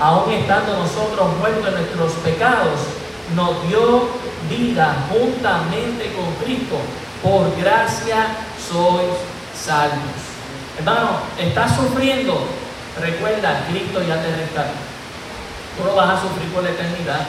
aun 0.00 0.32
estando 0.32 0.78
nosotros 0.78 1.36
muertos 1.38 1.68
en 1.68 1.74
nuestros 1.74 2.12
pecados, 2.24 2.80
nos 3.36 3.68
dio 3.68 4.08
vida 4.48 5.06
juntamente 5.10 6.12
con 6.14 6.32
Cristo. 6.42 6.76
Por 7.22 7.54
gracia 7.56 8.26
sois 8.58 9.14
salvos. 9.54 10.32
Hermano, 10.78 11.20
estás 11.38 11.76
sufriendo. 11.76 12.46
Recuerda, 13.00 13.64
Cristo 13.70 14.02
ya 14.02 14.20
te 14.22 14.34
rescató. 14.34 14.72
Tú 15.76 15.84
no 15.84 15.94
vas 15.94 16.18
a 16.18 16.22
sufrir 16.22 16.48
por 16.52 16.62
la 16.62 16.70
eternidad. 16.70 17.26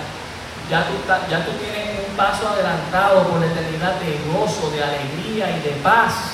Ya 0.69 0.87
tú, 0.87 0.93
ya 1.29 1.45
tú 1.45 1.51
tienes 1.59 2.07
un 2.07 2.15
paso 2.15 2.47
adelantado 2.47 3.27
por 3.27 3.39
la 3.39 3.47
eternidad 3.47 3.95
de 3.99 4.19
gozo, 4.31 4.71
de 4.71 4.83
alegría 4.83 5.51
y 5.57 5.59
de 5.61 5.75
paz. 5.83 6.32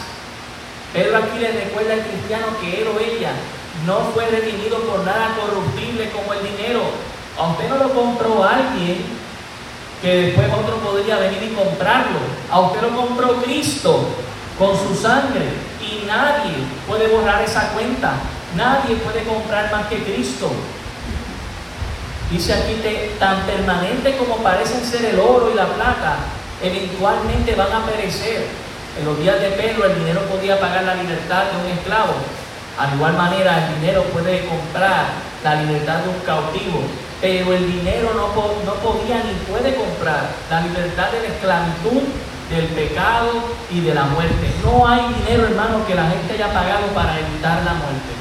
Pedro 0.93 1.17
aquí 1.17 1.39
le 1.39 1.51
recuerda 1.51 1.93
al 1.93 2.05
cristiano 2.05 2.47
que 2.59 2.81
él 2.81 2.87
o 2.87 2.99
ella 2.99 3.31
no 3.85 4.11
fue 4.13 4.25
redimido 4.27 4.79
por 4.79 5.05
nada 5.05 5.35
corruptible 5.39 6.09
como 6.11 6.33
el 6.33 6.43
dinero. 6.43 6.81
A 7.37 7.49
usted 7.49 7.69
no 7.69 7.77
lo 7.77 7.93
compró 7.93 8.43
alguien 8.43 9.05
que 10.01 10.15
después 10.15 10.47
otro 10.51 10.77
podría 10.77 11.17
venir 11.17 11.43
y 11.43 11.55
comprarlo. 11.55 12.19
A 12.51 12.59
usted 12.61 12.81
lo 12.81 12.95
compró 12.95 13.41
Cristo 13.41 14.07
con 14.57 14.75
su 14.77 14.95
sangre 14.95 15.45
y 15.79 16.05
nadie 16.05 16.53
puede 16.87 17.07
borrar 17.07 17.41
esa 17.43 17.69
cuenta. 17.69 18.13
Nadie 18.55 18.95
puede 18.97 19.23
comprar 19.23 19.71
más 19.71 19.87
que 19.87 20.03
Cristo. 20.03 20.49
Dice 22.31 22.53
aquí 22.53 22.73
que 22.81 23.15
tan 23.19 23.41
permanente 23.43 24.17
como 24.17 24.37
parecen 24.37 24.83
ser 24.85 25.05
el 25.05 25.19
oro 25.19 25.49
y 25.51 25.55
la 25.55 25.67
plata, 25.67 26.17
eventualmente 26.61 27.55
van 27.55 27.71
a 27.71 27.85
perecer. 27.85 28.47
En 28.99 29.05
los 29.05 29.17
días 29.17 29.39
de 29.39 29.51
Pedro 29.51 29.85
el 29.85 29.95
dinero 29.95 30.19
podía 30.23 30.59
pagar 30.59 30.83
la 30.83 30.95
libertad 30.95 31.43
de 31.45 31.63
un 31.63 31.77
esclavo. 31.77 32.13
Al 32.77 32.93
igual 32.95 33.13
manera 33.13 33.65
el 33.65 33.79
dinero 33.79 34.03
puede 34.11 34.45
comprar 34.45 35.05
la 35.41 35.55
libertad 35.55 35.99
de 35.99 36.09
un 36.09 36.19
cautivo. 36.25 36.83
Pero 37.21 37.53
el 37.53 37.65
dinero 37.65 38.11
no, 38.13 38.27
no 38.27 38.73
podía 38.79 39.23
ni 39.23 39.33
puede 39.47 39.75
comprar 39.75 40.27
la 40.49 40.61
libertad 40.61 41.11
de 41.11 41.21
la 41.21 41.27
esclavitud, 41.33 42.03
del 42.49 42.65
pecado 42.65 43.31
y 43.71 43.79
de 43.81 43.93
la 43.93 44.03
muerte. 44.03 44.51
No 44.63 44.85
hay 44.85 45.01
dinero, 45.13 45.47
hermano, 45.47 45.85
que 45.87 45.95
la 45.95 46.09
gente 46.09 46.33
haya 46.33 46.51
pagado 46.51 46.87
para 46.87 47.19
evitar 47.19 47.63
la 47.63 47.73
muerte. 47.75 48.11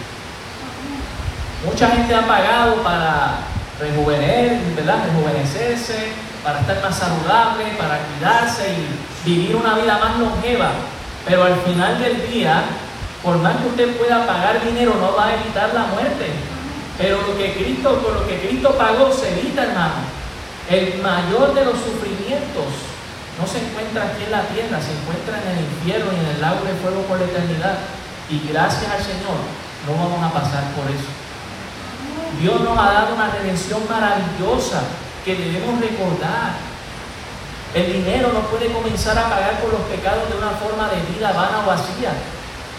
Mucha 1.64 1.88
gente 1.88 2.14
ha 2.14 2.26
pagado 2.26 2.76
para 2.84 3.38
rejuvenecer, 3.80 4.60
rejuvenecerse, 4.76 6.12
para 6.44 6.60
estar 6.60 6.80
más 6.82 6.96
saludable, 6.96 7.64
para 7.78 7.98
cuidarse 7.98 8.70
y 8.70 9.17
vivir 9.28 9.56
una 9.56 9.74
vida 9.74 9.98
más 9.98 10.18
longeva. 10.18 10.70
Pero 11.26 11.44
al 11.44 11.56
final 11.60 11.98
del 11.98 12.30
día, 12.30 12.62
por 13.22 13.36
más 13.38 13.56
que 13.56 13.68
usted 13.68 13.96
pueda 13.98 14.26
pagar 14.26 14.64
dinero, 14.64 14.94
no 14.98 15.14
va 15.14 15.26
a 15.26 15.34
evitar 15.34 15.74
la 15.74 15.86
muerte. 15.86 16.32
Pero 16.96 17.18
lo 17.22 17.36
que 17.36 17.54
Cristo, 17.54 18.02
con 18.02 18.14
lo 18.14 18.26
que 18.26 18.40
Cristo 18.40 18.74
pagó, 18.76 19.12
se 19.12 19.38
evita, 19.38 19.64
hermano. 19.64 20.18
El 20.70 21.00
mayor 21.02 21.54
de 21.54 21.64
los 21.64 21.76
sufrimientos 21.76 22.68
no 23.38 23.46
se 23.46 23.58
encuentra 23.64 24.04
aquí 24.04 24.24
en 24.24 24.32
la 24.32 24.42
tierra, 24.48 24.80
se 24.80 24.92
encuentra 24.92 25.40
en 25.40 25.56
el 25.56 25.64
infierno 25.64 26.12
y 26.12 26.18
en 26.18 26.36
el 26.36 26.40
lago 26.40 26.64
de 26.64 26.74
fuego 26.80 27.02
por 27.02 27.18
la 27.18 27.26
eternidad. 27.26 27.78
Y 28.28 28.48
gracias 28.48 28.90
al 28.90 29.00
Señor, 29.00 29.38
no 29.86 29.92
vamos 29.96 30.20
a 30.24 30.32
pasar 30.32 30.64
por 30.74 30.90
eso. 30.90 31.08
Dios 32.40 32.60
nos 32.60 32.76
ha 32.78 32.92
dado 32.92 33.14
una 33.14 33.30
redención 33.30 33.80
maravillosa 33.88 34.82
que 35.24 35.36
debemos 35.36 35.80
recordar. 35.80 36.77
El 37.74 37.92
dinero 37.92 38.32
no 38.32 38.40
puede 38.48 38.72
comenzar 38.72 39.18
a 39.18 39.28
pagar 39.28 39.60
por 39.60 39.72
los 39.72 39.82
pecados 39.82 40.28
de 40.30 40.38
una 40.38 40.56
forma 40.56 40.88
de 40.88 41.00
vida 41.12 41.32
vana 41.32 41.64
o 41.64 41.66
vacía. 41.66 42.12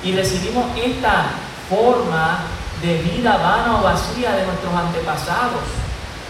Y 0.03 0.15
recibimos 0.15 0.65
esta 0.75 1.37
forma 1.69 2.39
de 2.81 2.97
vida 3.03 3.37
vana 3.37 3.79
o 3.79 3.83
vacía 3.83 4.33
de 4.33 4.45
nuestros 4.45 4.73
antepasados. 4.73 5.61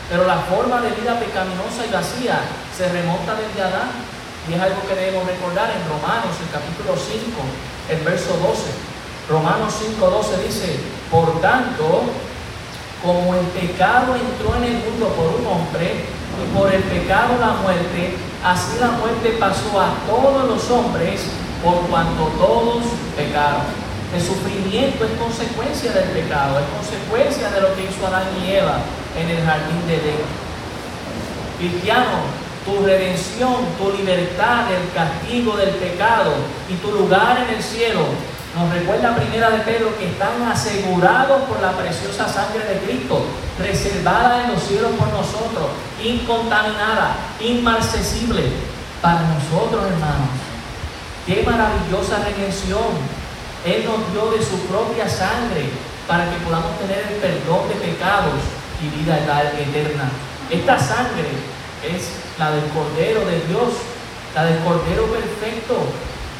Pero 0.10 0.28
la 0.28 0.40
forma 0.50 0.82
de 0.82 0.92
vida 0.92 1.20
pecaminosa 1.20 1.86
y 1.88 1.94
vacía 1.94 2.40
se 2.76 2.90
remonta 2.90 3.36
desde 3.36 3.62
Adán. 3.62 3.92
Y 4.50 4.54
es 4.54 4.62
algo 4.62 4.82
que 4.88 4.96
debemos 4.96 5.28
recordar 5.28 5.70
en 5.72 5.88
Romanos, 5.88 6.36
el 6.42 6.50
capítulo 6.52 6.98
5, 6.98 7.40
el 7.90 8.02
verso 8.04 8.36
12. 8.44 8.90
Romanos 9.30 9.74
5, 9.78 10.10
12 10.10 10.44
dice, 10.44 10.80
por 11.12 11.40
tanto, 11.40 12.10
como 13.04 13.36
el 13.36 13.46
pecado 13.48 14.16
entró 14.16 14.56
en 14.58 14.64
el 14.64 14.78
mundo 14.84 15.08
por 15.16 15.40
un 15.40 15.46
hombre 15.46 16.04
y 16.04 16.58
por 16.58 16.74
el 16.74 16.82
pecado 16.84 17.38
la 17.40 17.62
muerte, 17.62 18.18
así 18.44 18.80
la 18.80 18.92
muerte 18.92 19.38
pasó 19.40 19.80
a 19.80 19.94
todos 20.08 20.48
los 20.48 20.70
hombres 20.72 21.22
por 21.64 21.76
cuanto 21.90 22.26
todos 22.38 22.84
pecaron. 23.16 23.64
El 24.16 24.22
sufrimiento 24.22 25.06
es 25.06 25.12
consecuencia 25.20 25.92
del 25.92 26.10
pecado, 26.10 26.60
es 26.60 26.66
consecuencia 26.76 27.52
de 27.52 27.62
lo 27.62 27.76
que 27.76 27.84
hizo 27.84 28.08
Adán 28.08 28.28
y 28.44 28.52
Eva 28.52 28.80
en 29.20 29.30
el 29.30 29.46
jardín 29.46 29.86
de 29.88 29.96
Edén. 29.96 30.26
Cristiano, 31.60 32.26
tu 32.66 32.84
redención, 32.86 33.56
tu 33.78 33.92
libertad 33.96 34.66
del 34.66 34.90
castigo 34.94 35.56
del 35.58 35.70
pecado 35.72 36.34
y 36.70 36.76
tu 36.76 36.92
lugar 36.92 37.46
en 37.48 37.56
el 37.56 37.64
cielo 37.64 38.06
nos 38.56 38.74
recuerda 38.74 39.16
primera 39.16 39.52
de 39.52 39.60
Pedro 39.60 39.96
que 39.98 40.10
están 40.10 40.42
asegurados 40.44 41.44
por 41.44 41.62
la 41.62 41.74
preciosa 41.74 42.28
sangre 42.28 42.66
de 42.66 42.80
Cristo, 42.80 43.24
reservada 43.60 44.44
en 44.44 44.54
los 44.54 44.64
cielos 44.64 44.92
por 44.98 45.08
nosotros, 45.10 45.70
incontaminada, 46.04 47.16
inmarcesible 47.40 48.44
para 49.02 49.22
nosotros, 49.22 49.86
hermanos. 49.86 50.30
Qué 51.26 51.44
maravillosa 51.44 52.26
redención. 52.26 53.20
Él 53.66 53.86
nos 53.86 54.12
dio 54.12 54.32
de 54.32 54.44
su 54.44 54.58
propia 54.66 55.08
sangre 55.08 55.70
para 56.08 56.26
que 56.32 56.38
podamos 56.38 56.80
tener 56.80 57.06
el 57.08 57.16
perdón 57.22 57.70
de 57.70 57.76
pecados 57.76 58.42
y 58.82 58.90
vida 58.98 59.20
eterna. 59.20 60.10
Esta 60.50 60.80
sangre 60.80 61.30
es 61.86 62.10
la 62.40 62.52
del 62.52 62.66
Cordero 62.70 63.20
de 63.28 63.46
Dios, 63.46 63.78
la 64.34 64.46
del 64.46 64.58
Cordero 64.64 65.06
perfecto, 65.06 65.76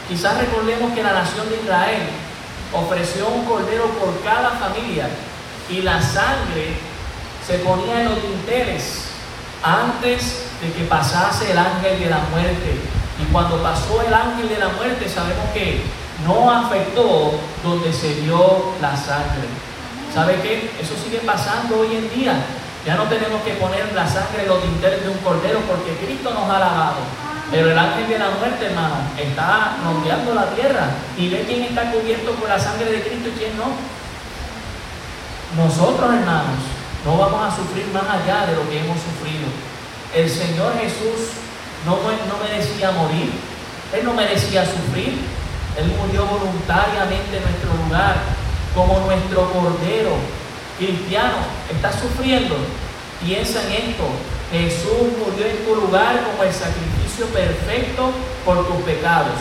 Quizás 0.10 0.40
recordemos 0.40 0.92
que 0.94 1.04
la 1.04 1.14
nación 1.14 1.48
de 1.50 1.62
Israel 1.62 2.10
ofreció 2.74 3.28
un 3.28 3.46
cordero 3.46 3.86
por 4.00 4.20
cada 4.24 4.50
familia 4.58 5.08
y 5.70 5.84
la 5.84 6.02
sangre 6.02 6.74
se 7.46 7.60
ponía 7.60 8.02
en 8.02 8.10
los 8.10 8.22
dinteles 8.22 9.06
antes 9.62 10.46
de 10.62 10.74
que 10.74 10.86
pasase 10.86 11.52
el 11.52 11.58
ángel 11.60 12.00
de 12.00 12.10
la 12.10 12.22
muerte. 12.32 12.82
Y 13.22 13.32
cuando 13.32 13.62
pasó 13.62 14.02
el 14.02 14.12
ángel 14.12 14.50
de 14.50 14.58
la 14.58 14.70
muerte 14.70 15.08
sabemos 15.08 15.46
que 15.54 15.84
no 16.26 16.50
afectó 16.50 17.34
donde 17.64 17.94
se 17.94 18.16
vio 18.22 18.74
la 18.82 18.98
sangre. 18.98 19.46
¿Sabe 20.12 20.42
qué? 20.42 20.72
Eso 20.82 20.96
sigue 21.04 21.20
pasando 21.20 21.82
hoy 21.82 21.96
en 21.96 22.10
día. 22.10 22.34
Ya 22.84 22.96
no 22.96 23.04
tenemos 23.04 23.44
que 23.44 23.54
poner 23.54 23.94
la 23.94 24.08
sangre 24.08 24.42
en 24.42 24.48
los 24.48 24.64
dinteles 24.64 25.04
de 25.04 25.10
un 25.10 25.18
cordero 25.20 25.60
porque 25.68 26.04
Cristo 26.04 26.34
nos 26.34 26.50
ha 26.50 26.58
lavado. 26.58 27.29
Pero 27.52 27.72
el 27.72 27.78
ángel 27.78 28.08
de 28.08 28.20
la 28.20 28.30
muerte, 28.30 28.68
hermano, 28.68 28.96
está 29.18 29.78
rodeando 29.84 30.36
la 30.36 30.54
tierra 30.54 30.90
y 31.18 31.30
ve 31.30 31.46
quién 31.48 31.64
está 31.64 31.92
cubierto 31.92 32.32
por 32.34 32.48
la 32.48 32.60
sangre 32.60 32.92
de 32.92 33.02
Cristo 33.02 33.30
y 33.30 33.40
quién 33.40 33.58
no. 33.58 33.74
Nosotros, 35.58 36.14
hermanos, 36.14 36.62
no 37.06 37.18
vamos 37.18 37.42
a 37.42 37.56
sufrir 37.56 37.88
más 37.92 38.04
allá 38.04 38.46
de 38.46 38.56
lo 38.56 38.70
que 38.70 38.80
hemos 38.80 38.98
sufrido. 39.02 39.50
El 40.16 40.30
Señor 40.30 40.78
Jesús 40.80 41.34
no, 41.86 41.98
no 41.98 42.44
merecía 42.44 42.92
morir, 42.92 43.32
Él 43.94 44.06
no 44.06 44.14
merecía 44.14 44.64
sufrir, 44.64 45.18
Él 45.76 45.94
murió 45.98 46.26
voluntariamente 46.28 47.38
en 47.38 47.44
nuestro 47.44 47.74
lugar, 47.84 48.16
como 48.76 49.00
nuestro 49.08 49.52
Cordero 49.52 50.18
cristiano. 50.78 51.38
¿Está 51.72 51.92
sufriendo? 51.92 52.58
Piensa 53.26 53.64
en 53.64 53.90
esto. 53.90 54.06
Jesús 54.52 55.18
murió 55.18 55.46
en 55.46 55.66
tu 55.66 55.76
lugar 55.76 56.22
como 56.24 56.44
el 56.44 56.54
sacrificio 56.54 56.99
perfecto 57.28 58.12
por 58.46 58.68
tus 58.68 58.82
pecados. 58.84 59.38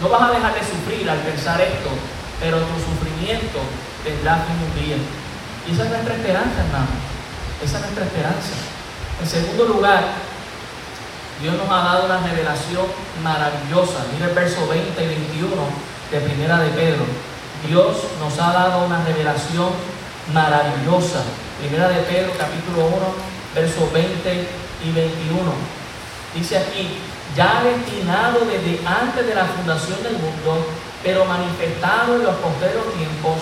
No 0.00 0.08
vas 0.08 0.30
a 0.30 0.32
dejar 0.32 0.54
de 0.54 0.60
sufrir 0.60 1.08
al 1.10 1.18
pensar 1.18 1.60
esto, 1.60 1.90
pero 2.40 2.58
tu 2.58 2.74
sufrimiento 2.80 3.58
tendrá 4.04 4.44
fin 4.46 4.56
un 4.56 4.74
día. 4.80 4.96
Y 5.66 5.72
esa 5.72 5.84
es 5.84 5.90
nuestra 5.90 6.14
esperanza, 6.14 6.64
hermano. 6.64 6.92
Esa 7.62 7.76
es 7.76 7.82
nuestra 7.82 8.04
esperanza. 8.04 8.54
En 9.20 9.28
segundo 9.28 9.64
lugar, 9.66 10.04
Dios 11.42 11.54
nos 11.56 11.68
ha 11.68 11.84
dado 11.84 12.06
una 12.06 12.20
revelación 12.26 12.86
maravillosa. 13.22 14.06
Mira 14.14 14.28
el 14.28 14.34
verso 14.34 14.66
20 14.68 15.04
y 15.04 15.06
21 15.06 15.50
de 16.10 16.20
Primera 16.20 16.58
de 16.58 16.70
Pedro. 16.70 17.04
Dios 17.68 17.96
nos 18.18 18.38
ha 18.38 18.52
dado 18.52 18.86
una 18.86 19.04
revelación 19.04 19.68
maravillosa. 20.32 21.22
Primera 21.60 21.88
de 21.88 22.02
Pedro, 22.02 22.32
capítulo 22.38 22.86
1, 22.86 22.96
versos 23.54 23.92
20 23.92 24.48
y 24.84 24.92
21. 24.92 25.79
Dice 26.34 26.58
aquí, 26.58 26.98
ya 27.36 27.62
destinado 27.62 28.40
desde 28.46 28.86
antes 28.86 29.26
de 29.26 29.34
la 29.34 29.44
fundación 29.44 30.02
del 30.02 30.14
mundo, 30.14 30.66
pero 31.02 31.24
manifestado 31.24 32.16
en 32.16 32.24
los 32.24 32.36
postreros 32.36 32.94
tiempos 32.94 33.38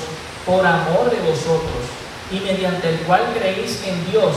por 0.47 0.65
amor 0.65 1.11
de 1.11 1.21
vosotros, 1.21 1.85
y 2.31 2.41
mediante 2.41 2.89
el 2.89 2.99
cual 3.01 3.23
creéis 3.39 3.83
en 3.87 4.11
Dios, 4.11 4.33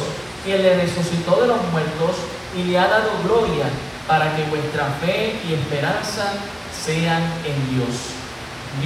que 0.46 0.58
le 0.58 0.82
resucitó 0.82 1.42
de 1.42 1.48
los 1.48 1.62
muertos 1.72 2.16
y 2.58 2.64
le 2.64 2.80
ha 2.80 2.88
dado 2.88 3.12
gloria, 3.24 3.66
para 4.08 4.36
que 4.36 4.44
vuestra 4.46 4.88
fe 5.00 5.40
y 5.48 5.54
esperanza 5.54 6.34
sean 6.74 7.24
en 7.46 7.76
Dios. 7.76 7.96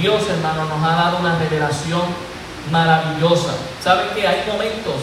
Dios, 0.00 0.28
hermano, 0.28 0.66
nos 0.66 0.84
ha 0.84 0.94
dado 0.94 1.18
una 1.18 1.38
revelación 1.38 2.02
maravillosa. 2.70 3.54
¿Saben 3.82 4.10
que 4.14 4.26
hay 4.26 4.44
momentos 4.46 5.00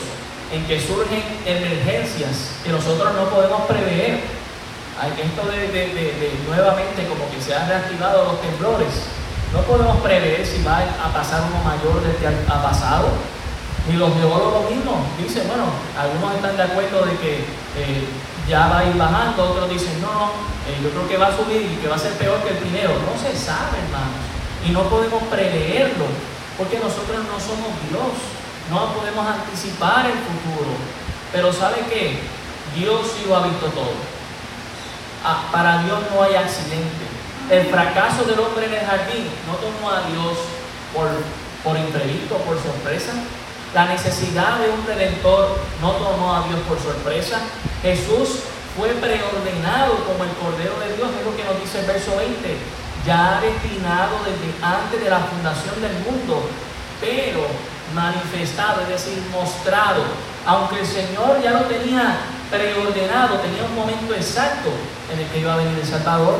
en 0.53 0.65
que 0.65 0.79
surgen 0.79 1.23
emergencias 1.45 2.51
que 2.63 2.71
nosotros 2.71 3.11
no 3.15 3.25
podemos 3.29 3.63
prever. 3.63 4.42
Esto 5.01 5.49
de, 5.49 6.39
nuevamente 6.47 7.07
como 7.07 7.29
que 7.31 7.41
se 7.41 7.55
han 7.55 7.67
reactivado 7.67 8.25
los 8.25 8.41
temblores, 8.41 9.09
no 9.51 9.61
podemos 9.61 9.97
prever 10.01 10.45
si 10.45 10.61
va 10.63 10.79
a 10.79 11.11
pasar 11.11 11.41
uno 11.49 11.63
mayor 11.63 12.01
del 12.01 12.15
que 12.17 12.27
ha 12.27 12.61
pasado. 12.61 13.09
Ni 13.89 13.97
los 13.97 14.13
geólogos 14.13 14.69
mismos 14.71 14.95
dicen, 15.17 15.43
bueno, 15.47 15.65
algunos 15.97 16.35
están 16.35 16.55
de 16.55 16.63
acuerdo 16.63 17.05
de 17.05 17.17
que 17.17 17.33
eh, 17.75 18.07
ya 18.47 18.67
va 18.67 18.79
a 18.79 18.85
ir 18.85 18.95
bajando, 18.95 19.43
otros 19.43 19.69
dicen, 19.69 19.99
no, 19.99 20.31
eh, 20.69 20.79
yo 20.81 20.89
creo 20.91 21.07
que 21.09 21.17
va 21.17 21.27
a 21.27 21.35
subir 21.35 21.61
y 21.61 21.75
que 21.81 21.89
va 21.89 21.95
a 21.95 21.99
ser 21.99 22.13
peor 22.13 22.39
que 22.43 22.49
el 22.49 22.57
primero. 22.57 22.93
No 22.93 23.11
se 23.19 23.35
sabe, 23.35 23.83
hermanos. 23.83 24.23
Y 24.65 24.71
no 24.71 24.83
podemos 24.83 25.23
preverlo, 25.23 26.05
porque 26.57 26.79
nosotros 26.79 27.17
no 27.27 27.35
somos 27.41 27.75
Dios. 27.89 28.13
No 28.71 28.93
podemos 28.93 29.25
anticipar 29.27 30.05
el 30.05 30.19
futuro. 30.23 30.71
Pero 31.33 31.51
¿sabe 31.51 31.83
qué? 31.89 32.21
Dios 32.77 33.01
sí 33.17 33.25
lo 33.27 33.35
ha 33.35 33.43
visto 33.43 33.65
todo. 33.67 34.12
Ah, 35.23 35.47
para 35.51 35.83
Dios 35.83 35.99
no 36.13 36.21
hay 36.21 36.35
accidente. 36.35 37.07
El 37.49 37.67
fracaso 37.67 38.25
del 38.25 38.39
hombre 38.39 38.65
en 38.65 38.73
el 38.73 38.85
jardín 38.85 39.27
no 39.47 39.55
tomó 39.55 39.89
a 39.89 40.03
Dios 40.11 40.35
por, 40.93 41.07
por 41.63 41.79
imprevisto, 41.79 42.35
por 42.39 42.61
sorpresa. 42.61 43.13
La 43.73 43.85
necesidad 43.85 44.59
de 44.59 44.69
un 44.69 44.85
redentor 44.85 45.57
no 45.81 45.91
tomó 45.93 46.35
a 46.35 46.47
Dios 46.47 46.59
por 46.67 46.77
sorpresa. 46.79 47.39
Jesús 47.81 48.43
fue 48.77 48.89
preordenado 48.89 50.03
como 50.03 50.23
el 50.25 50.31
Cordero 50.35 50.79
de 50.79 50.95
Dios, 50.97 51.09
es 51.19 51.25
lo 51.25 51.35
que 51.35 51.43
nos 51.43 51.61
dice 51.61 51.79
el 51.79 51.85
verso 51.85 52.15
20, 52.17 52.57
ya 53.05 53.39
destinado 53.39 54.17
desde 54.25 54.49
antes 54.61 55.01
de 55.01 55.09
la 55.09 55.19
fundación 55.19 55.79
del 55.81 55.93
mundo, 56.03 56.43
pero 56.99 57.47
manifestado, 57.93 58.81
es 58.81 58.89
decir, 58.89 59.21
mostrado. 59.31 60.03
Aunque 60.45 60.79
el 60.79 60.85
Señor 60.85 61.41
ya 61.41 61.51
lo 61.51 61.61
tenía 61.61 62.17
preordenado, 62.51 63.39
tenía 63.39 63.63
un 63.63 63.75
momento 63.75 64.13
exacto 64.13 64.69
en 65.11 65.19
el 65.19 65.27
que 65.27 65.39
iba 65.39 65.53
a 65.53 65.57
venir 65.57 65.77
el 65.79 65.87
Salvador. 65.87 66.39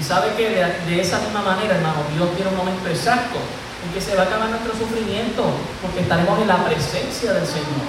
Y 0.00 0.04
sabe 0.04 0.34
que 0.36 0.50
de, 0.50 1.00
esa 1.00 1.18
misma 1.20 1.42
manera, 1.42 1.76
hermano, 1.76 2.04
Dios 2.14 2.34
tiene 2.36 2.50
un 2.50 2.56
momento 2.56 2.88
exacto 2.88 3.38
en 3.84 3.92
que 3.92 4.00
se 4.00 4.16
va 4.16 4.22
a 4.22 4.26
acabar 4.26 4.48
nuestro 4.50 4.72
sufrimiento, 4.72 5.44
porque 5.80 6.00
estaremos 6.00 6.40
en 6.40 6.48
la 6.48 6.64
presencia 6.64 7.32
del 7.32 7.46
Señor. 7.46 7.86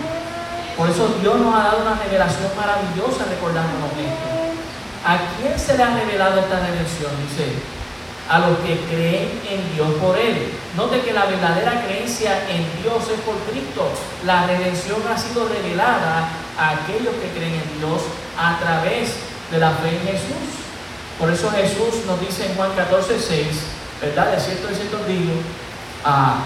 Por 0.77 0.89
eso 0.89 1.17
Dios 1.21 1.39
nos 1.39 1.55
ha 1.55 1.63
dado 1.63 1.81
una 1.81 1.95
revelación 1.95 2.51
maravillosa 2.55 3.25
recordándonos 3.27 3.91
esto. 3.97 4.27
¿A 5.03 5.17
quién 5.39 5.57
se 5.57 5.75
le 5.75 5.83
ha 5.83 5.95
revelado 5.95 6.39
esta 6.39 6.59
redención? 6.59 7.11
Dice, 7.27 7.51
a 8.29 8.39
los 8.39 8.59
que 8.59 8.77
creen 8.91 9.41
en 9.49 9.73
Dios 9.73 9.87
por 10.01 10.17
Él. 10.17 10.51
Note 10.77 11.01
que 11.01 11.11
la 11.11 11.25
verdadera 11.25 11.83
creencia 11.83 12.47
en 12.47 12.61
Dios 12.83 13.09
es 13.11 13.19
por 13.21 13.33
Cristo. 13.49 13.89
La 14.27 14.45
redención 14.45 15.01
ha 15.11 15.17
sido 15.17 15.49
revelada 15.49 16.29
a 16.55 16.69
aquellos 16.69 17.15
que 17.15 17.31
creen 17.31 17.55
en 17.55 17.79
Dios 17.79 18.03
a 18.37 18.59
través 18.59 19.15
de 19.49 19.57
la 19.57 19.71
fe 19.71 19.89
en 19.89 20.01
Jesús. 20.05 20.61
Por 21.17 21.31
eso 21.31 21.49
Jesús 21.49 22.05
nos 22.05 22.19
dice 22.19 22.45
en 22.45 22.53
Juan 22.53 22.73
14, 22.75 23.19
6, 23.19 23.47
¿verdad? 24.01 24.33
De 24.33 24.39
cierto, 24.39 24.67
de 24.67 24.75
cierto 24.75 24.99
digo, 25.07 25.33
a 26.05 26.41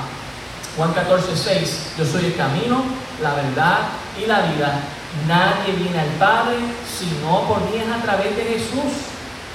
Juan 0.77 0.93
14, 0.93 1.35
6, 1.35 1.95
yo 1.97 2.05
soy 2.05 2.27
el 2.27 2.37
camino, 2.37 2.85
la 3.21 3.33
verdad 3.33 3.79
y 4.17 4.27
la 4.27 4.43
vida. 4.43 4.79
Nadie 5.27 5.73
viene 5.73 5.99
al 5.99 6.11
Padre 6.11 6.55
sino 6.87 7.41
por 7.49 7.59
mí 7.69 7.79
es 7.79 7.91
a 7.91 8.01
través 8.01 8.33
de 8.37 8.43
Jesús. 8.43 9.11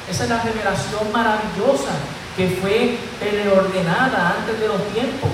Esa 0.07 0.25
es 0.25 0.29
la 0.29 0.43
revelación 0.43 1.11
maravillosa 1.15 1.93
que 2.37 2.49
fue 2.61 2.99
preordenada 3.19 4.37
antes 4.39 4.61
de 4.61 4.69
los 4.69 4.83
tiempos. 4.93 5.31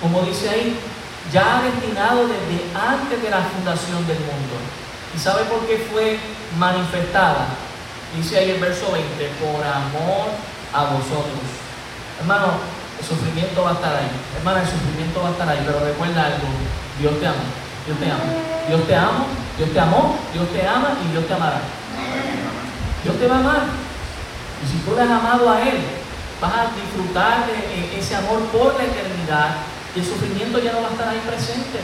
Como 0.00 0.22
dice 0.22 0.48
ahí, 0.48 0.78
ya 1.32 1.62
destinado 1.62 2.28
desde 2.28 2.62
antes 2.74 3.22
de 3.22 3.30
la 3.30 3.42
fundación 3.42 4.06
del 4.06 4.18
mundo. 4.20 4.54
¿Y 5.14 5.18
sabe 5.18 5.44
por 5.44 5.66
qué 5.66 5.78
fue 5.90 6.18
manifestada? 6.58 7.46
Dice 8.16 8.38
ahí 8.38 8.50
el 8.50 8.60
verso 8.60 8.92
20, 8.92 9.26
por 9.42 9.64
amor 9.64 10.30
a 10.72 10.84
vosotros. 10.84 11.42
Hermano, 12.20 12.54
el 13.00 13.04
sufrimiento 13.04 13.62
va 13.62 13.70
a 13.70 13.74
estar 13.74 13.96
ahí. 13.96 14.10
Hermana, 14.38 14.60
el 14.62 14.68
sufrimiento 14.68 15.20
va 15.20 15.28
a 15.28 15.32
estar 15.32 15.48
ahí, 15.48 15.62
pero 15.66 15.80
recuerda 15.80 16.26
algo, 16.26 16.46
Dios 17.00 17.18
te 17.18 17.26
ama, 17.26 17.44
Dios 17.86 17.98
te 17.98 18.06
ama, 18.06 18.24
Dios 18.68 18.86
te 18.86 18.94
ama, 18.94 19.26
Dios 19.58 19.72
te 19.72 19.80
amó, 19.80 20.18
Dios 20.32 20.48
te 20.52 20.66
ama 20.66 20.88
y 21.04 21.12
Dios 21.12 21.26
te 21.26 21.34
amará. 21.34 21.60
Dios 23.02 23.18
te 23.18 23.26
va 23.26 23.36
a 23.36 23.40
amar. 23.40 23.62
Y 24.62 24.66
si 24.70 24.78
tú 24.78 24.94
le 24.94 25.02
has 25.02 25.10
amado 25.10 25.50
a 25.50 25.60
Él, 25.62 26.05
vas 26.40 26.52
a 26.52 26.64
disfrutar 26.76 27.46
de 27.46 27.56
eh, 27.56 27.98
ese 27.98 28.14
amor 28.16 28.40
por 28.52 28.76
la 28.76 28.84
eternidad 28.84 29.56
y 29.94 30.00
el 30.00 30.06
sufrimiento 30.06 30.58
ya 30.58 30.72
no 30.72 30.82
va 30.82 30.88
a 30.88 30.92
estar 30.92 31.08
ahí 31.08 31.22
presente. 31.26 31.80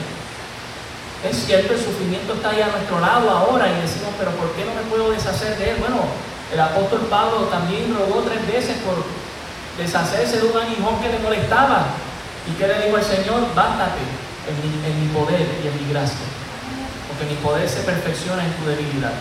Es 1.25 1.47
cierto, 1.47 1.73
el 1.73 1.81
sufrimiento 1.81 2.35
está 2.35 2.51
ahí 2.51 2.61
a 2.61 2.69
nuestro 2.69 3.01
lado 3.01 3.31
ahora 3.31 3.69
y 3.69 3.81
decimos, 3.81 4.13
pero 4.19 4.33
¿por 4.33 4.53
qué 4.53 4.65
no 4.65 4.75
me 4.75 4.83
puedo 4.91 5.13
deshacer 5.13 5.57
de 5.57 5.71
él? 5.71 5.77
Bueno, 5.79 6.03
el 6.53 6.61
apóstol 6.61 7.07
Pablo 7.09 7.47
también 7.47 7.95
rogó 7.95 8.21
tres 8.23 8.47
veces 8.47 8.77
por 8.85 9.01
deshacerse 9.79 10.41
de 10.41 10.47
un 10.49 10.57
aguijón 10.59 11.01
que 11.01 11.09
le 11.09 11.19
molestaba. 11.21 11.87
¿Y 12.45 12.59
que 12.59 12.67
le 12.67 12.87
dijo 12.87 12.97
al 12.97 13.05
Señor? 13.05 13.55
Bástate 13.55 14.03
en 14.51 14.57
mi, 14.61 14.85
en 14.85 15.01
mi 15.01 15.09
poder 15.15 15.47
y 15.63 15.69
en 15.69 15.75
mi 15.79 15.93
gracia. 15.93 16.27
Porque 17.07 17.33
mi 17.33 17.39
poder 17.41 17.69
se 17.69 17.81
perfecciona 17.81 18.45
en 18.45 18.53
tu 18.55 18.67
debilidad. 18.67 19.15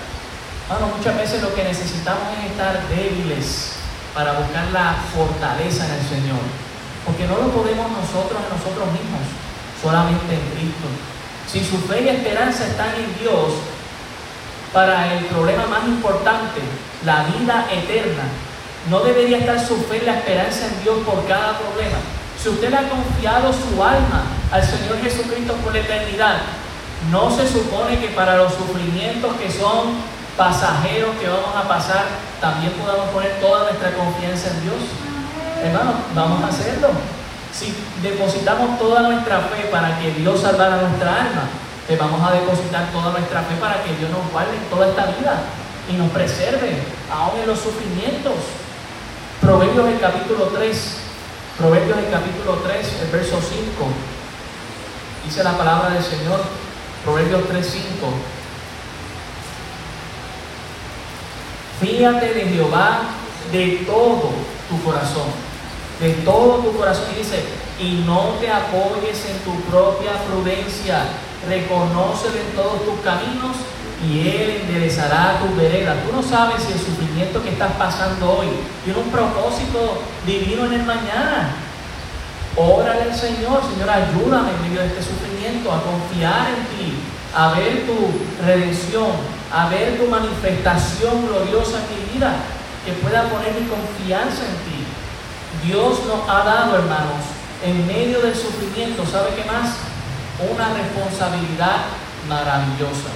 Bueno, 0.67 0.87
muchas 0.97 1.15
veces 1.15 1.41
lo 1.43 1.53
que 1.53 1.63
necesitamos 1.63 2.23
es 2.39 2.51
estar 2.51 2.81
débiles 2.89 3.80
para 4.13 4.33
buscar 4.33 4.67
la 4.71 4.95
fortaleza 5.13 5.85
en 5.85 5.93
el 5.93 6.05
Señor. 6.07 6.43
Porque 7.05 7.27
no 7.27 7.37
lo 7.37 7.49
podemos 7.51 7.89
nosotros 7.91 8.39
en 8.39 8.49
nosotros 8.51 8.87
mismos, 8.93 9.23
solamente 9.81 10.35
en 10.35 10.45
Cristo. 10.53 10.87
Si 11.47 11.63
su 11.63 11.77
fe 11.87 12.03
y 12.03 12.09
esperanza 12.09 12.67
están 12.67 12.93
en 12.95 13.09
Dios, 13.19 13.53
para 14.73 15.13
el 15.13 15.25
problema 15.25 15.67
más 15.67 15.85
importante, 15.85 16.61
la 17.03 17.23
vida 17.23 17.67
eterna, 17.71 18.23
no 18.89 19.01
debería 19.01 19.39
estar 19.39 19.59
su 19.59 19.75
fe 19.83 19.99
y 20.01 20.05
la 20.05 20.19
esperanza 20.19 20.67
en 20.67 20.83
Dios 20.83 20.97
por 21.05 21.25
cada 21.27 21.59
problema. 21.59 21.97
Si 22.41 22.49
usted 22.49 22.73
ha 22.73 22.89
confiado 22.89 23.51
su 23.53 23.83
alma 23.83 24.23
al 24.51 24.63
Señor 24.63 24.99
Jesucristo 25.01 25.53
por 25.57 25.73
la 25.73 25.79
eternidad, 25.79 26.37
no 27.11 27.35
se 27.35 27.47
supone 27.47 27.99
que 27.99 28.09
para 28.09 28.37
los 28.37 28.53
sufrimientos 28.53 29.35
que 29.35 29.51
son 29.51 29.95
pasajeros 30.37 31.15
que 31.17 31.27
vamos 31.27 31.55
a 31.55 31.67
pasar, 31.67 32.05
también 32.39 32.73
podamos 32.73 33.09
poner 33.09 33.39
toda 33.39 33.63
nuestra 33.63 33.93
confianza 33.93 34.49
en 34.49 34.61
Dios. 34.61 34.81
Hermano, 35.63 35.93
vamos 36.15 36.43
a 36.43 36.47
hacerlo. 36.47 36.89
Si 37.53 37.75
depositamos 38.01 38.79
toda 38.79 39.01
nuestra 39.01 39.39
fe 39.41 39.67
para 39.71 39.99
que 39.99 40.11
Dios 40.11 40.41
salvara 40.41 40.77
nuestra 40.77 41.21
alma, 41.21 41.43
le 41.87 41.97
vamos 41.97 42.21
a 42.23 42.31
depositar 42.31 42.89
toda 42.91 43.11
nuestra 43.11 43.41
fe 43.41 43.55
para 43.59 43.83
que 43.83 43.93
Dios 43.95 44.09
nos 44.09 44.31
guarde 44.31 44.57
toda 44.69 44.87
esta 44.87 45.05
vida 45.07 45.43
y 45.89 45.93
nos 45.93 46.09
preserve 46.11 46.77
aún 47.11 47.41
en 47.41 47.47
los 47.47 47.59
sufrimientos. 47.59 48.33
Proverbios 49.41 49.87
el 49.89 49.99
capítulo 49.99 50.45
3, 50.45 50.97
Proverbios 51.57 51.97
el 51.97 52.09
capítulo 52.09 52.61
3, 52.63 52.87
el 53.01 53.09
verso 53.09 53.39
5, 53.41 53.85
dice 55.25 55.43
la 55.43 55.57
palabra 55.57 55.89
del 55.89 56.03
Señor, 56.03 56.41
Proverbios 57.03 57.47
3, 57.49 57.69
5. 57.99 58.13
Fíjate 61.81 62.33
de 62.33 62.41
Jehová 62.45 63.01
de 63.51 63.83
todo 63.87 64.29
tu 64.69 64.81
corazón, 64.83 65.27
de 65.99 66.11
todo 66.23 66.59
tu 66.59 66.77
corazón. 66.77 67.05
Y 67.15 67.19
dice, 67.19 67.43
y 67.79 68.03
no 68.05 68.35
te 68.39 68.49
apoyes 68.51 69.25
en 69.25 69.39
tu 69.39 69.59
propia 69.61 70.11
prudencia, 70.29 71.05
reconócelo 71.49 72.37
en 72.37 72.55
todos 72.55 72.85
tus 72.85 72.99
caminos 73.03 73.57
y 74.07 74.27
Él 74.27 74.61
enderezará 74.61 75.39
tu 75.39 75.55
vereda. 75.59 75.95
Tú 76.05 76.15
no 76.15 76.21
sabes 76.21 76.63
si 76.63 76.73
el 76.73 76.79
sufrimiento 76.79 77.41
que 77.41 77.49
estás 77.49 77.71
pasando 77.73 78.39
hoy 78.39 78.47
tiene 78.83 78.99
un 78.99 79.09
propósito 79.09 80.01
divino 80.25 80.65
en 80.65 80.73
el 80.73 80.83
mañana. 80.83 81.55
Órale 82.55 83.03
al 83.03 83.15
Señor, 83.15 83.61
Señor, 83.73 83.89
ayúdame 83.89 84.51
en 84.51 84.61
medio 84.61 84.81
de 84.81 84.87
este 84.87 85.01
sufrimiento 85.01 85.71
a 85.71 85.81
confiar 85.81 86.47
en 86.49 86.65
ti, 86.77 86.93
a 87.33 87.53
ver 87.53 87.87
tu 87.87 88.45
redención, 88.45 89.40
a 89.51 89.67
ver 89.69 89.97
tu 89.97 90.07
manifestación 90.07 91.27
gloriosa 91.27 91.79
en 91.79 91.95
mi 91.95 92.13
vida, 92.13 92.33
que 92.85 92.93
pueda 92.93 93.29
poner 93.29 93.53
mi 93.53 93.67
confianza 93.67 94.43
en 94.45 94.55
ti. 94.65 94.85
Dios 95.65 95.99
nos 96.07 96.27
ha 96.27 96.43
dado, 96.43 96.75
hermanos, 96.75 97.21
en 97.63 97.85
medio 97.85 98.21
del 98.21 98.35
sufrimiento, 98.35 99.05
¿sabe 99.05 99.35
qué 99.35 99.43
más? 99.45 99.75
Una 100.51 100.73
responsabilidad 100.73 101.85
maravillosa 102.27 103.09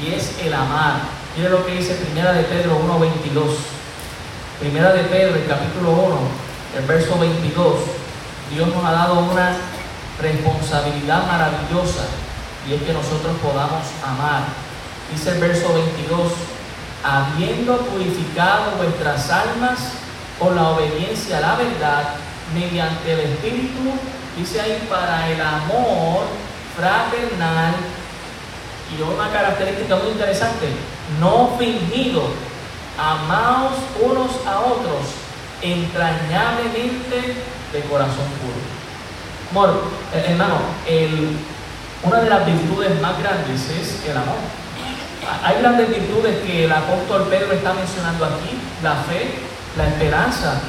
y 0.00 0.14
es 0.14 0.38
el 0.42 0.54
amar. 0.54 1.00
Mire 1.36 1.50
lo 1.50 1.66
que 1.66 1.72
dice 1.72 1.94
Primera 1.94 2.32
de 2.32 2.44
Pedro 2.44 2.78
1.22. 2.80 3.42
Primera 4.60 4.92
de 4.92 5.02
Pedro, 5.04 5.34
el 5.34 5.46
capítulo 5.46 5.90
1, 5.90 6.18
el 6.78 6.84
verso 6.86 7.18
22. 7.18 7.74
Dios 8.50 8.68
nos 8.68 8.84
ha 8.84 8.92
dado 8.92 9.18
una 9.20 9.56
responsabilidad 10.20 11.26
maravillosa 11.26 12.04
y 12.68 12.74
es 12.74 12.82
que 12.82 12.92
nosotros 12.92 13.36
podamos 13.42 13.82
amar. 14.06 14.44
Dice 15.14 15.30
el 15.30 15.38
verso 15.38 15.72
22, 15.72 16.32
habiendo 17.04 17.76
purificado 17.86 18.72
vuestras 18.78 19.30
almas 19.30 19.78
con 20.40 20.56
la 20.56 20.70
obediencia 20.70 21.38
a 21.38 21.40
la 21.40 21.54
verdad, 21.54 22.16
mediante 22.52 23.12
el 23.12 23.20
Espíritu, 23.20 23.92
dice 24.36 24.60
ahí, 24.60 24.84
para 24.90 25.30
el 25.30 25.40
amor 25.40 26.24
fraternal 26.76 27.74
y 28.90 29.02
una 29.02 29.30
característica 29.30 29.94
muy 29.94 30.08
interesante, 30.08 30.66
no 31.20 31.56
fingido, 31.60 32.24
amaos 32.98 33.74
unos 34.02 34.30
a 34.44 34.58
otros 34.62 35.14
entrañablemente 35.62 37.36
de 37.72 37.80
corazón 37.88 38.26
puro. 38.42 38.58
Amor, 39.52 39.84
eh, 40.12 40.24
hermano, 40.30 40.58
el, 40.88 41.36
una 42.02 42.20
de 42.20 42.28
las 42.28 42.44
virtudes 42.44 43.00
más 43.00 43.16
grandes 43.22 43.70
es 43.70 44.04
el 44.10 44.16
amor. 44.16 44.63
Hay 45.42 45.60
grandes 45.60 45.88
virtudes 45.88 46.36
que 46.44 46.64
el 46.64 46.72
apóstol 46.72 47.26
Pedro 47.30 47.52
está 47.52 47.72
mencionando 47.74 48.24
aquí, 48.24 48.58
la 48.82 48.94
fe, 49.04 49.34
la 49.76 49.88
esperanza, 49.88 50.60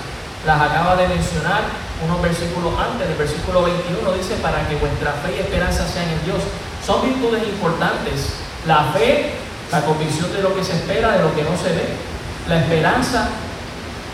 las 0.46 0.62
acaba 0.62 0.96
de 0.96 1.08
mencionar 1.08 1.62
unos 2.04 2.22
versículos 2.22 2.74
antes, 2.78 3.08
el 3.08 3.16
versículo 3.16 3.64
21 3.64 4.14
dice, 4.14 4.36
para 4.42 4.68
que 4.68 4.76
vuestra 4.76 5.12
fe 5.24 5.38
y 5.38 5.40
esperanza 5.40 5.88
sean 5.88 6.10
en 6.10 6.26
Dios. 6.26 6.42
Son 6.86 7.02
virtudes 7.02 7.44
importantes. 7.48 8.36
La 8.68 8.92
fe, 8.94 9.34
la 9.72 9.82
convicción 9.82 10.32
de 10.34 10.42
lo 10.42 10.54
que 10.56 10.64
se 10.64 10.74
espera, 10.74 11.14
de 11.14 11.24
lo 11.24 11.34
que 11.34 11.44
no 11.44 11.56
se 11.58 11.70
ve. 11.74 11.88
La 12.48 12.60
esperanza, 12.62 13.30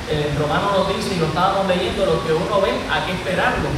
el 0.09 0.35
romano 0.37 0.71
nos 0.77 0.95
dice, 0.95 1.15
y 1.15 1.19
lo 1.19 1.27
estábamos 1.27 1.67
leyendo, 1.67 2.05
lo 2.05 2.23
que 2.25 2.33
uno 2.33 2.61
ve, 2.61 2.71
hay 2.91 3.01
que 3.07 3.13
esperarlo. 3.13 3.69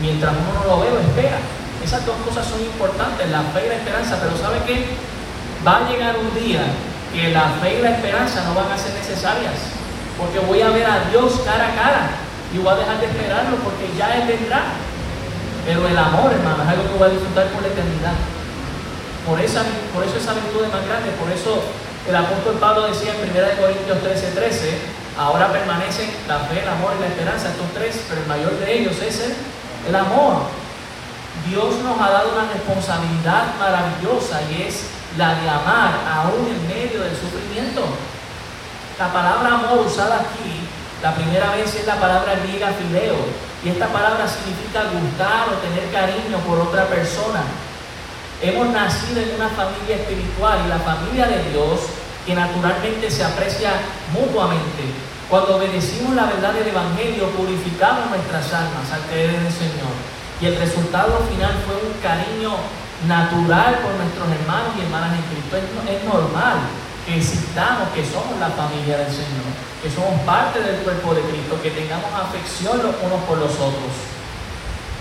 Mientras 0.00 0.32
uno 0.32 0.60
no 0.60 0.76
lo 0.76 0.80
ve, 0.80 0.90
lo 0.90 1.00
espera. 1.00 1.38
Esas 1.82 2.04
dos 2.04 2.16
cosas 2.26 2.46
son 2.46 2.60
importantes, 2.60 3.30
la 3.30 3.42
fe 3.54 3.66
y 3.66 3.68
la 3.68 3.76
esperanza, 3.76 4.18
pero 4.20 4.36
¿sabe 4.36 4.58
qué? 4.66 4.84
Va 5.68 5.84
a 5.84 5.88
llegar 5.90 6.16
un 6.16 6.32
día 6.32 6.64
que 7.12 7.28
la 7.28 7.52
fe 7.60 7.76
y 7.76 7.82
la 7.82 7.90
esperanza 7.90 8.42
no 8.44 8.54
van 8.54 8.72
a 8.72 8.78
ser 8.78 8.94
necesarias, 8.94 9.52
porque 10.16 10.38
voy 10.38 10.62
a 10.62 10.70
ver 10.70 10.86
a 10.86 11.04
Dios 11.10 11.44
cara 11.44 11.68
a 11.68 11.74
cara 11.76 12.08
y 12.54 12.56
voy 12.56 12.72
a 12.72 12.76
dejar 12.76 12.96
de 13.00 13.04
esperarlo 13.04 13.56
porque 13.60 13.84
ya 13.92 14.16
Él 14.16 14.28
vendrá. 14.28 14.64
Pero 15.66 15.86
el 15.86 15.98
amor, 15.98 16.32
hermano, 16.32 16.64
es 16.64 16.68
algo 16.70 16.88
que 16.88 16.96
voy 16.96 17.08
a 17.08 17.12
disfrutar 17.12 17.52
por 17.52 17.60
la 17.60 17.68
eternidad. 17.68 18.16
Por, 19.28 19.38
esa, 19.44 19.60
por 19.92 20.08
eso 20.08 20.16
esa 20.16 20.32
virtud 20.32 20.64
es 20.64 20.72
más 20.72 20.88
grande, 20.88 21.12
por 21.20 21.28
eso 21.28 21.60
el 22.08 22.16
apóstol 22.16 22.56
Pablo 22.56 22.88
decía 22.88 23.12
en 23.12 23.28
1 23.28 23.60
Corintios 23.60 24.00
13, 24.00 24.40
13, 24.40 24.78
ahora 25.20 25.52
permanecen 25.52 26.08
la 26.24 26.48
fe, 26.48 26.64
el 26.64 26.68
amor 26.80 26.96
y 26.96 27.00
la 27.04 27.12
esperanza, 27.12 27.52
estos 27.52 27.68
tres, 27.76 28.08
pero 28.08 28.22
el 28.22 28.26
mayor 28.26 28.56
de 28.56 28.72
ellos 28.72 28.96
es 29.04 29.20
el, 29.20 29.36
el 29.84 29.94
amor. 29.94 30.48
Dios 31.44 31.76
nos 31.84 32.00
ha 32.00 32.08
dado 32.08 32.32
una 32.32 32.48
responsabilidad 32.56 33.52
maravillosa 33.60 34.40
y 34.48 34.64
es 34.64 34.96
la 35.18 35.34
de 35.34 35.50
amar 35.50 35.98
aún 36.06 36.46
en 36.46 36.68
medio 36.68 37.02
del 37.02 37.16
sufrimiento. 37.16 37.82
La 38.98 39.12
palabra 39.12 39.54
amor 39.54 39.84
usada 39.84 40.22
aquí, 40.30 40.62
la 41.02 41.12
primera 41.14 41.50
vez 41.56 41.74
es 41.74 41.86
la 41.86 41.96
palabra 41.96 42.36
griega 42.36 42.70
fileo, 42.78 43.16
y 43.64 43.70
esta 43.70 43.88
palabra 43.88 44.26
significa 44.28 44.84
gustar 44.94 45.50
o 45.50 45.58
tener 45.58 45.90
cariño 45.90 46.38
por 46.46 46.60
otra 46.60 46.86
persona. 46.86 47.42
Hemos 48.40 48.68
nacido 48.68 49.20
en 49.20 49.34
una 49.34 49.48
familia 49.48 49.96
espiritual 49.96 50.62
y 50.64 50.68
la 50.68 50.78
familia 50.78 51.26
de 51.26 51.50
Dios 51.50 51.80
que 52.24 52.34
naturalmente 52.34 53.10
se 53.10 53.24
aprecia 53.24 53.72
mutuamente. 54.14 54.86
Cuando 55.28 55.56
obedecimos 55.56 56.14
la 56.14 56.26
verdad 56.26 56.52
del 56.52 56.68
Evangelio, 56.68 57.28
purificamos 57.30 58.10
nuestras 58.10 58.54
almas 58.54 58.86
al 58.94 59.02
creer 59.10 59.34
en 59.34 59.46
el 59.46 59.52
Señor. 59.52 59.94
Y 60.40 60.46
el 60.46 60.56
resultado 60.56 61.18
final 61.26 61.52
fue 61.66 61.74
un 61.82 61.98
cariño 62.00 62.54
natural 63.06 63.78
por 63.84 63.94
nuestros 63.94 64.26
hermanos 64.26 64.74
y 64.76 64.82
hermanas 64.82 65.14
en 65.14 65.24
Cristo. 65.30 65.56
Es, 65.56 66.04
normal 66.04 66.58
que 67.06 67.16
existamos, 67.16 67.88
que 67.94 68.04
somos 68.04 68.38
la 68.40 68.50
familia 68.50 68.98
del 68.98 69.12
Señor, 69.12 69.46
que 69.82 69.90
somos 69.90 70.20
parte 70.26 70.60
del 70.60 70.82
cuerpo 70.82 71.14
de 71.14 71.22
Cristo, 71.22 71.60
que 71.62 71.70
tengamos 71.70 72.10
afección 72.12 72.78
los 72.78 72.94
unos 73.02 73.22
por 73.28 73.38
los 73.38 73.52
otros. 73.52 73.94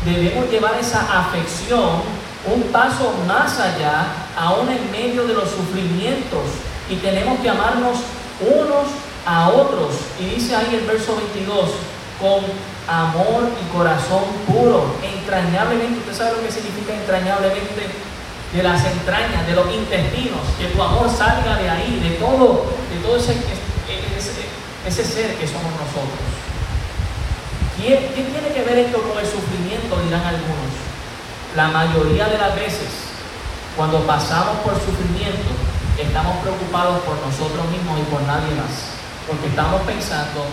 Debemos 0.05 0.49
llevar 0.51 0.75
esa 0.79 1.01
afección 1.01 2.03
un 2.45 2.63
paso 2.71 3.13
más 3.27 3.59
allá, 3.59 4.07
aún 4.37 4.69
en 4.69 4.91
medio 4.91 5.25
de 5.27 5.33
los 5.33 5.49
sufrimientos, 5.49 6.45
y 6.89 6.95
tenemos 6.97 7.39
que 7.39 7.49
amarnos 7.49 7.97
unos 8.39 8.87
a 9.25 9.49
otros. 9.49 9.95
Y 10.19 10.35
dice 10.35 10.55
ahí 10.55 10.75
el 10.75 10.85
verso 10.85 11.15
22, 11.15 11.71
con 12.21 12.45
amor 12.87 13.51
y 13.61 13.75
corazón 13.75 14.23
puro, 14.47 14.95
entrañablemente. 15.03 15.99
¿Usted 15.99 16.15
sabe 16.15 16.37
lo 16.37 16.43
que 16.43 16.51
significa 16.51 16.93
entrañablemente? 16.93 17.87
De 18.53 18.63
las 18.63 18.85
entrañas, 18.85 19.45
de 19.45 19.53
los 19.53 19.71
intestinos, 19.73 20.39
que 20.57 20.67
tu 20.67 20.81
amor 20.81 21.09
salga 21.09 21.57
de 21.57 21.69
ahí, 21.69 21.99
de 22.01 22.15
todo, 22.15 22.65
de 22.89 22.99
todo 23.03 23.17
ese, 23.17 23.35
ese, 24.87 25.03
ser 25.03 25.35
que 25.35 25.45
somos 25.45 25.69
nosotros. 25.75 26.23
¿Qué, 27.75 28.09
¿Qué 28.15 28.23
tiene 28.23 28.47
que 28.55 28.63
ver 28.63 28.85
esto 28.87 29.01
con 29.01 29.19
el 29.19 29.25
sufrimiento? 29.25 29.99
Dirán 30.01 30.23
algunos. 30.23 30.71
La 31.55 31.67
mayoría 31.67 32.29
de 32.29 32.37
las 32.37 32.55
veces, 32.55 32.87
cuando 33.75 33.99
pasamos 34.07 34.57
por 34.63 34.73
sufrimiento, 34.75 35.51
estamos 35.99 36.37
preocupados 36.37 37.01
por 37.01 37.15
nosotros 37.17 37.67
mismos 37.69 37.99
y 37.99 38.03
por 38.03 38.21
nadie 38.21 38.55
más 38.55 38.96
porque 39.27 39.47
estamos 39.47 39.81
pensando, 39.83 40.47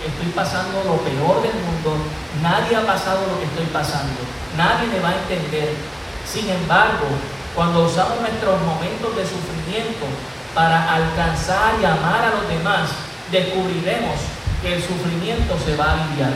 estoy 0.00 0.32
pasando 0.34 0.82
lo 0.84 0.96
peor 1.04 1.42
del 1.44 1.52
mundo, 1.60 2.00
nadie 2.40 2.74
ha 2.76 2.86
pasado 2.86 3.20
lo 3.28 3.38
que 3.38 3.44
estoy 3.44 3.66
pasando, 3.66 4.16
nadie 4.56 4.88
me 4.88 5.00
va 5.00 5.10
a 5.10 5.20
entender. 5.20 5.76
Sin 6.24 6.48
embargo, 6.48 7.06
cuando 7.54 7.84
usamos 7.84 8.18
nuestros 8.20 8.56
momentos 8.62 9.14
de 9.16 9.22
sufrimiento 9.22 10.08
para 10.54 10.94
alcanzar 10.94 11.76
y 11.80 11.84
amar 11.84 12.24
a 12.24 12.40
los 12.40 12.48
demás, 12.48 12.88
descubriremos 13.30 14.16
que 14.62 14.76
el 14.76 14.82
sufrimiento 14.82 15.54
se 15.64 15.76
va 15.76 15.84
a 15.84 16.04
aliviar 16.04 16.32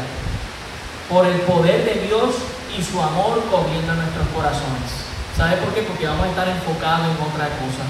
por 1.09 1.27
el 1.27 1.41
poder 1.43 1.85
de 1.85 2.07
Dios 2.07 2.37
y 2.77 2.85
su 2.85 3.01
amor 3.01 3.41
en 3.41 3.87
nuestros 3.87 4.29
corazones. 4.37 5.09
¿Sabe 5.37 5.57
por 5.57 5.73
qué? 5.73 5.83
Porque 5.83 6.07
vamos 6.07 6.27
a 6.27 6.29
estar 6.31 6.49
enfocados 6.49 7.07
en 7.09 7.17
otra 7.17 7.49
cosa. 7.57 7.85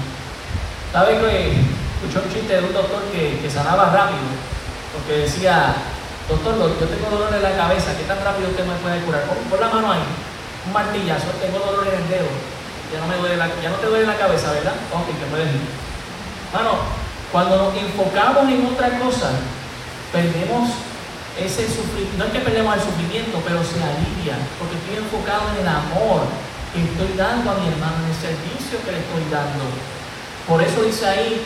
¿Sabe 0.93 1.19
que 1.19 1.81
escuché 2.01 2.17
un 2.17 2.33
chiste 2.33 2.57
de 2.57 2.65
un 2.65 2.73
doctor 2.73 3.01
que, 3.13 3.45
sanaba 3.45 3.93
rápido, 3.93 4.25
porque 4.93 5.29
decía, 5.29 5.75
doctor, 6.27 6.57
yo 6.57 6.87
tengo 6.89 7.13
dolor 7.13 7.29
en 7.29 7.43
la 7.43 7.53
cabeza, 7.53 7.93
¿qué 7.93 8.03
tan 8.09 8.17
rápido 8.25 8.49
usted 8.49 8.65
me 8.65 8.73
puede 8.81 9.05
curar? 9.05 9.29
Pon, 9.29 9.37
la 9.61 9.69
mano 9.69 9.91
ahí, 9.93 10.01
un 10.65 10.73
martillazo, 10.73 11.29
tengo 11.37 11.61
dolor 11.61 11.85
en 11.85 12.01
el 12.01 12.09
dedo, 12.09 12.31
ya 12.89 12.99
no, 12.99 13.05
me 13.05 13.21
duele 13.21 13.37
la, 13.37 13.47
ya 13.61 13.69
no 13.69 13.77
te 13.77 13.85
duele 13.85 14.07
la 14.09 14.17
cabeza, 14.17 14.49
¿verdad? 14.49 14.73
Ok, 14.89 15.13
que 15.13 15.29
puedes 15.29 15.53
ir. 15.53 15.61
Mano, 16.49 16.81
cuando 17.31 17.69
nos 17.69 17.77
enfocamos 17.77 18.49
en 18.49 18.65
otra 18.65 18.97
cosa, 18.97 19.29
perdemos 20.11 20.73
ese 21.37 21.69
sufrimiento, 21.69 22.17
no 22.17 22.25
es 22.25 22.31
que 22.33 22.41
perdemos 22.41 22.75
el 22.75 22.81
sufrimiento, 22.81 23.37
pero 23.45 23.61
se 23.61 23.77
alivia, 23.77 24.41
porque 24.57 24.73
estoy 24.73 25.05
enfocado 25.05 25.53
en 25.53 25.61
el 25.61 25.69
amor 25.69 26.25
que 26.73 26.81
estoy 26.81 27.13
dando 27.13 27.51
a 27.51 27.55
mi 27.61 27.69
hermano, 27.69 28.01
en 28.01 28.09
el 28.09 28.17
servicio 28.17 28.81
que 28.81 28.91
le 28.91 28.99
estoy 29.05 29.23
dando. 29.29 29.69
Por 30.49 30.59
eso 30.63 30.81
dice 30.81 31.05
ahí, 31.05 31.45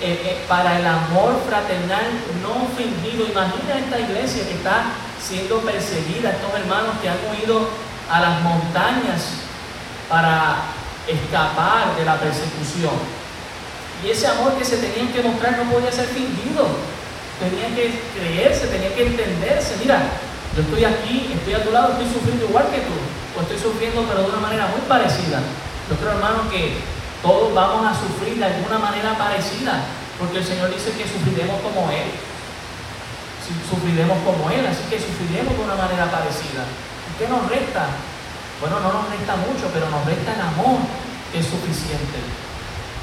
eh, 0.00 0.20
eh, 0.24 0.44
para 0.46 0.78
el 0.78 0.86
amor 0.86 1.40
fraternal 1.48 2.04
no 2.42 2.68
fingido. 2.76 3.26
Imagina 3.26 3.78
esta 3.78 3.98
iglesia 3.98 4.46
que 4.46 4.54
está 4.54 4.92
siendo 5.20 5.60
perseguida, 5.60 6.30
estos 6.30 6.52
hermanos 6.54 6.96
que 7.00 7.08
han 7.08 7.16
huido 7.30 7.68
a 8.10 8.20
las 8.20 8.42
montañas 8.42 9.40
para 10.08 10.56
escapar 11.08 11.96
de 11.96 12.04
la 12.04 12.20
persecución. 12.20 12.92
Y 14.04 14.10
ese 14.10 14.26
amor 14.26 14.52
que 14.58 14.64
se 14.64 14.76
tenían 14.76 15.12
que 15.12 15.22
mostrar 15.22 15.56
no 15.56 15.72
podía 15.72 15.90
ser 15.90 16.06
fingido. 16.06 16.68
Tenía 17.40 17.74
que 17.74 18.00
creerse, 18.18 18.66
tenía 18.66 18.94
que 18.94 19.06
entenderse. 19.06 19.76
Mira, 19.80 20.02
yo 20.54 20.62
estoy 20.62 20.84
aquí, 20.84 21.32
estoy 21.34 21.54
a 21.54 21.64
tu 21.64 21.72
lado, 21.72 21.92
estoy 21.92 22.12
sufriendo 22.12 22.44
igual 22.44 22.66
que 22.68 22.84
tú. 22.84 22.96
O 23.36 23.42
estoy 23.42 23.58
sufriendo 23.58 24.04
pero 24.08 24.22
de 24.22 24.28
una 24.28 24.40
manera 24.40 24.66
muy 24.68 24.80
parecida. 24.88 25.40
Yo 25.88 25.96
creo, 25.96 26.12
hermano, 26.12 26.48
que 26.50 26.76
todos 27.22 27.54
vamos 27.54 27.86
a 27.86 27.94
sufrir 27.94 28.38
de 28.38 28.44
alguna 28.44 28.78
manera 28.78 29.16
parecida, 29.16 29.84
porque 30.18 30.38
el 30.38 30.44
Señor 30.44 30.72
dice 30.72 30.92
que 30.92 31.08
sufriremos 31.08 31.60
como 31.62 31.90
Él. 31.90 32.08
Sufriremos 33.70 34.18
como 34.24 34.50
Él, 34.50 34.66
así 34.66 34.82
que 34.90 34.98
sufriremos 34.98 35.56
de 35.56 35.64
una 35.64 35.76
manera 35.76 36.10
parecida. 36.10 36.66
¿Qué 37.18 37.28
nos 37.28 37.48
resta? 37.48 37.86
Bueno, 38.60 38.80
no 38.80 38.92
nos 38.92 39.10
resta 39.10 39.36
mucho, 39.36 39.70
pero 39.72 39.88
nos 39.90 40.04
resta 40.04 40.34
el 40.34 40.40
amor, 40.40 40.80
que 41.32 41.38
es 41.40 41.46
suficiente. 41.46 42.18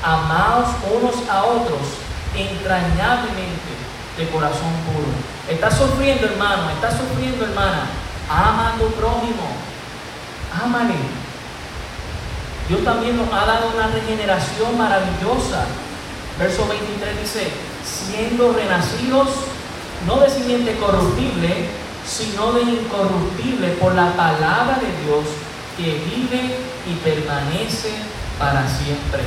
Amaos 0.03 0.69
unos 0.91 1.29
a 1.29 1.43
otros 1.43 2.03
entrañablemente 2.35 3.71
de 4.17 4.29
corazón 4.29 4.73
puro. 4.85 5.07
Estás 5.49 5.77
sufriendo, 5.77 6.27
hermano, 6.27 6.69
estás 6.71 6.95
sufriendo, 6.97 7.45
hermana. 7.45 7.87
Ama 8.29 8.73
a 8.73 8.77
tu 8.77 8.91
prójimo. 8.91 9.47
Ámale. 10.63 11.22
Dios 12.67 12.83
también 12.83 13.17
nos 13.17 13.31
ha 13.33 13.45
dado 13.45 13.71
una 13.75 13.87
regeneración 13.87 14.77
maravillosa. 14.77 15.65
Verso 16.39 16.67
23 16.67 17.19
dice, 17.21 17.51
siendo 17.83 18.53
renacidos 18.53 19.27
no 20.07 20.17
de 20.17 20.29
simiente 20.29 20.75
corruptible, 20.77 21.67
sino 22.05 22.51
de 22.53 22.61
incorruptible 22.63 23.69
por 23.79 23.95
la 23.95 24.11
palabra 24.13 24.79
de 24.79 25.05
Dios 25.05 25.25
que 25.77 26.03
vive 26.05 26.57
y 26.87 26.95
permanece 27.03 27.91
para 28.37 28.67
siempre. 28.67 29.23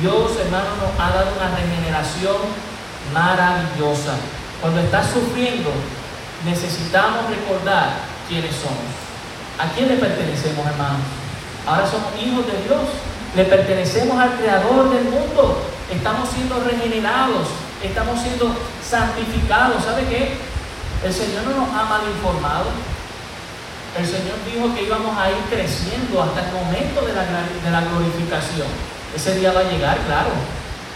Dios, 0.00 0.32
hermano, 0.40 0.70
nos 0.80 0.98
ha 0.98 1.12
dado 1.12 1.30
una 1.36 1.54
regeneración 1.54 2.36
maravillosa. 3.12 4.14
Cuando 4.60 4.80
estás 4.80 5.10
sufriendo, 5.10 5.70
necesitamos 6.44 7.28
recordar 7.28 7.90
quiénes 8.28 8.54
somos. 8.56 8.90
¿A 9.58 9.72
quién 9.74 9.88
le 9.88 9.96
pertenecemos, 9.96 10.66
hermanos? 10.66 11.21
Ahora 11.66 11.86
somos 11.86 12.10
hijos 12.18 12.46
de 12.46 12.62
Dios. 12.64 12.82
Le 13.36 13.44
pertenecemos 13.44 14.18
al 14.18 14.36
Creador 14.36 14.90
del 14.90 15.04
mundo. 15.04 15.62
Estamos 15.90 16.28
siendo 16.30 16.60
regenerados. 16.60 17.48
Estamos 17.82 18.20
siendo 18.20 18.54
santificados. 18.82 19.84
¿Sabe 19.84 20.04
qué? 20.06 20.36
El 21.04 21.12
Señor 21.12 21.44
no 21.44 21.66
nos 21.66 21.68
ha 21.74 21.84
mal 21.84 22.02
informado. 22.06 22.66
El 23.98 24.06
Señor 24.06 24.38
dijo 24.46 24.74
que 24.74 24.84
íbamos 24.84 25.16
a 25.16 25.30
ir 25.30 25.42
creciendo 25.50 26.22
hasta 26.22 26.48
el 26.48 26.52
momento 26.52 27.02
de 27.04 27.12
la, 27.12 27.22
de 27.22 27.70
la 27.70 27.80
glorificación. 27.90 28.68
Ese 29.14 29.34
día 29.36 29.52
va 29.52 29.60
a 29.60 29.70
llegar, 29.70 29.98
claro. 30.06 30.30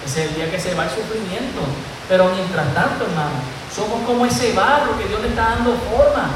Ese 0.05 0.25
es 0.25 0.31
el 0.31 0.35
día 0.37 0.51
que 0.51 0.59
se 0.59 0.75
va 0.75 0.85
el 0.85 0.91
sufrimiento. 0.91 1.61
Pero 2.09 2.31
mientras 2.33 2.73
tanto, 2.75 3.05
hermano, 3.05 3.43
somos 3.75 4.07
como 4.07 4.25
ese 4.25 4.53
barro 4.53 4.97
que 4.97 5.09
Dios 5.09 5.21
le 5.21 5.29
está 5.29 5.57
dando 5.57 5.77
forma 5.91 6.31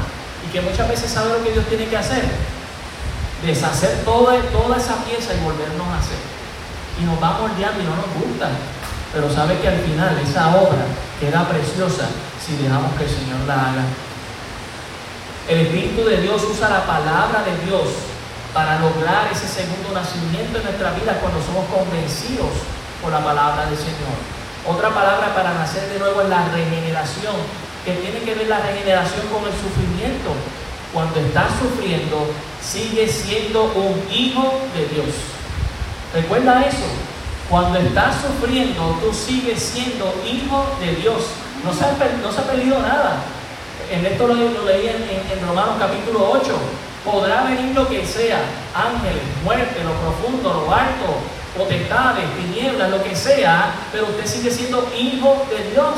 y 0.45 0.51
que 0.51 0.61
muchas 0.61 0.87
veces 0.87 1.09
sabe 1.09 1.29
lo 1.29 1.43
que 1.43 1.51
Dios 1.51 1.65
tiene 1.67 1.87
que 1.87 1.97
hacer. 1.97 2.23
Deshacer 3.43 4.03
toda, 4.05 4.39
toda 4.51 4.77
esa 4.77 5.03
pieza 5.03 5.33
y 5.33 5.43
volvernos 5.43 5.87
a 5.87 5.97
hacer. 5.97 6.21
Y 7.01 7.05
nos 7.05 7.21
va 7.21 7.39
moldeando 7.39 7.81
y 7.81 7.85
no 7.85 7.95
nos 7.95 8.13
gusta. 8.13 8.49
Pero 9.13 9.33
sabe 9.33 9.59
que 9.59 9.67
al 9.67 9.79
final 9.79 10.17
esa 10.19 10.55
obra 10.55 10.85
queda 11.19 11.47
preciosa 11.49 12.07
si 12.39 12.55
dejamos 12.55 12.93
que 12.97 13.03
el 13.03 13.09
Señor 13.09 13.39
la 13.47 13.55
haga. 13.55 13.85
El 15.49 15.59
Espíritu 15.67 16.05
de 16.05 16.21
Dios 16.21 16.43
usa 16.49 16.69
la 16.69 16.85
palabra 16.85 17.43
de 17.43 17.65
Dios 17.65 17.89
para 18.53 18.79
lograr 18.79 19.31
ese 19.31 19.47
segundo 19.47 19.91
nacimiento 19.93 20.59
en 20.59 20.63
nuestra 20.63 20.91
vida 20.91 21.19
cuando 21.19 21.41
somos 21.41 21.65
convencidos 21.67 22.51
por 23.01 23.11
la 23.11 23.23
palabra 23.23 23.65
del 23.65 23.77
Señor. 23.77 24.15
Otra 24.67 24.93
palabra 24.93 25.33
para 25.33 25.53
nacer 25.55 25.89
de 25.89 25.99
nuevo 25.99 26.21
es 26.21 26.29
la 26.29 26.45
regeneración, 26.49 27.35
que 27.83 27.95
tiene 27.95 28.19
que 28.21 28.35
ver 28.35 28.47
la 28.47 28.59
regeneración 28.59 29.25
con 29.27 29.41
el 29.43 29.55
sufrimiento. 29.57 30.29
Cuando 30.93 31.21
estás 31.21 31.51
sufriendo, 31.59 32.27
sigue 32.61 33.07
siendo 33.07 33.63
un 33.63 34.03
hijo 34.11 34.59
de 34.75 34.87
Dios. 34.87 35.07
Recuerda 36.13 36.65
eso. 36.65 36.85
Cuando 37.49 37.79
estás 37.79 38.15
sufriendo, 38.21 38.99
tú 39.01 39.13
sigues 39.13 39.61
siendo 39.61 40.13
hijo 40.25 40.65
de 40.81 40.95
Dios. 40.95 41.27
No 41.63 41.73
se 41.73 41.85
ha, 41.85 42.43
perdido 42.43 42.79
nada. 42.79 43.23
En 43.89 44.05
esto 44.05 44.27
lo, 44.27 44.35
leí 44.35 44.87
en, 44.87 45.37
en 45.37 45.47
Romanos 45.47 45.75
capítulo 45.79 46.29
8. 46.31 46.53
Podrá 47.05 47.43
venir 47.43 47.73
lo 47.73 47.87
que 47.87 48.05
sea, 48.05 48.39
ángeles, 48.75 49.23
muerte, 49.43 49.83
lo 49.83 49.91
profundo, 49.93 50.65
lo 50.65 50.73
alto, 50.73 51.17
potestades, 51.57 52.25
tinieblas, 52.37 52.91
lo 52.91 53.03
que 53.03 53.15
sea, 53.15 53.73
pero 53.91 54.05
usted 54.05 54.25
sigue 54.25 54.51
siendo 54.51 54.87
hijo 54.97 55.45
de 55.49 55.71
Dios, 55.71 55.95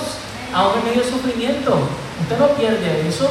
aún 0.53 0.79
en 0.79 0.85
medio 0.85 1.03
de 1.03 1.09
sufrimiento. 1.09 1.77
Usted 2.21 2.37
no 2.37 2.47
pierde 2.49 3.07
eso. 3.07 3.29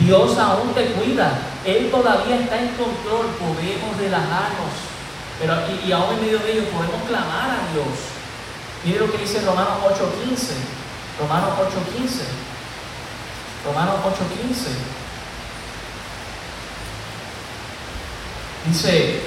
Dios 0.00 0.38
aún 0.38 0.74
te 0.74 0.86
cuida. 0.92 1.38
Él 1.64 1.90
todavía 1.90 2.40
está 2.40 2.60
en 2.60 2.68
control. 2.68 3.26
Podemos 3.38 3.96
relajarnos. 3.98 4.72
Pero, 5.40 5.54
y, 5.68 5.88
y 5.88 5.92
aún 5.92 6.14
en 6.14 6.20
medio 6.20 6.38
de 6.38 6.52
ello 6.52 6.64
podemos 6.70 7.02
clamar 7.08 7.50
a 7.50 7.72
Dios. 7.72 8.14
Mire 8.84 9.00
lo 9.00 9.10
que 9.10 9.18
dice 9.18 9.40
Romanos 9.40 9.78
8.15. 9.82 10.54
Romanos 11.20 11.50
8.15. 11.58 12.44
Romanos 13.64 13.96
8.15. 14.04 15.04
Dice, 18.66 19.20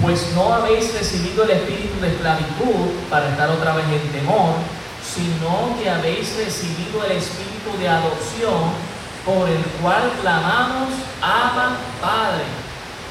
pues 0.00 0.32
no 0.34 0.54
habéis 0.54 0.92
recibido 0.94 1.44
el 1.44 1.50
espíritu 1.50 2.00
de 2.00 2.08
esclavitud 2.08 2.90
para 3.10 3.30
estar 3.30 3.50
otra 3.50 3.74
vez 3.74 3.84
en 3.86 4.12
temor, 4.12 4.54
sino 5.02 5.76
que 5.80 5.90
habéis 5.90 6.36
recibido 6.36 7.04
el 7.04 7.12
espíritu 7.12 7.76
de 7.78 7.88
adopción 7.88 8.87
por 9.28 9.46
el 9.46 9.60
cual 9.82 10.08
clamamos, 10.22 10.88
Abba 11.20 11.76
Padre. 12.00 12.48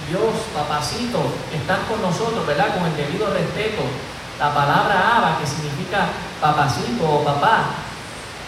Dios, 0.09 0.34
papacito, 0.49 1.22
están 1.53 1.86
con 1.86 2.01
nosotros, 2.01 2.41
¿verdad? 2.47 2.74
Con 2.74 2.89
el 2.89 2.97
debido 2.97 3.30
respeto. 3.30 3.86
La 4.39 4.49
palabra 4.49 5.18
Abba, 5.18 5.38
que 5.38 5.45
significa 5.45 6.09
papacito 6.41 7.05
o 7.05 7.24
papá, 7.24 7.86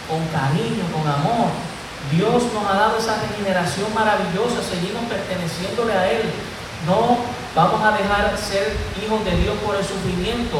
con 0.10 0.26
cariño, 0.34 0.82
con 0.90 1.06
amor. 1.06 1.54
Dios 2.10 2.42
nos 2.54 2.66
ha 2.66 2.74
dado 2.74 2.98
esa 2.98 3.22
regeneración 3.22 3.94
maravillosa, 3.94 4.66
seguimos 4.66 5.06
perteneciéndole 5.06 5.94
a 5.94 6.10
Él. 6.10 6.26
No 6.88 7.22
vamos 7.54 7.86
a 7.86 7.92
dejar 7.92 8.34
ser 8.36 8.78
hijos 8.98 9.24
de 9.26 9.38
Dios 9.38 9.54
por 9.64 9.76
el 9.76 9.86
sufrimiento. 9.86 10.58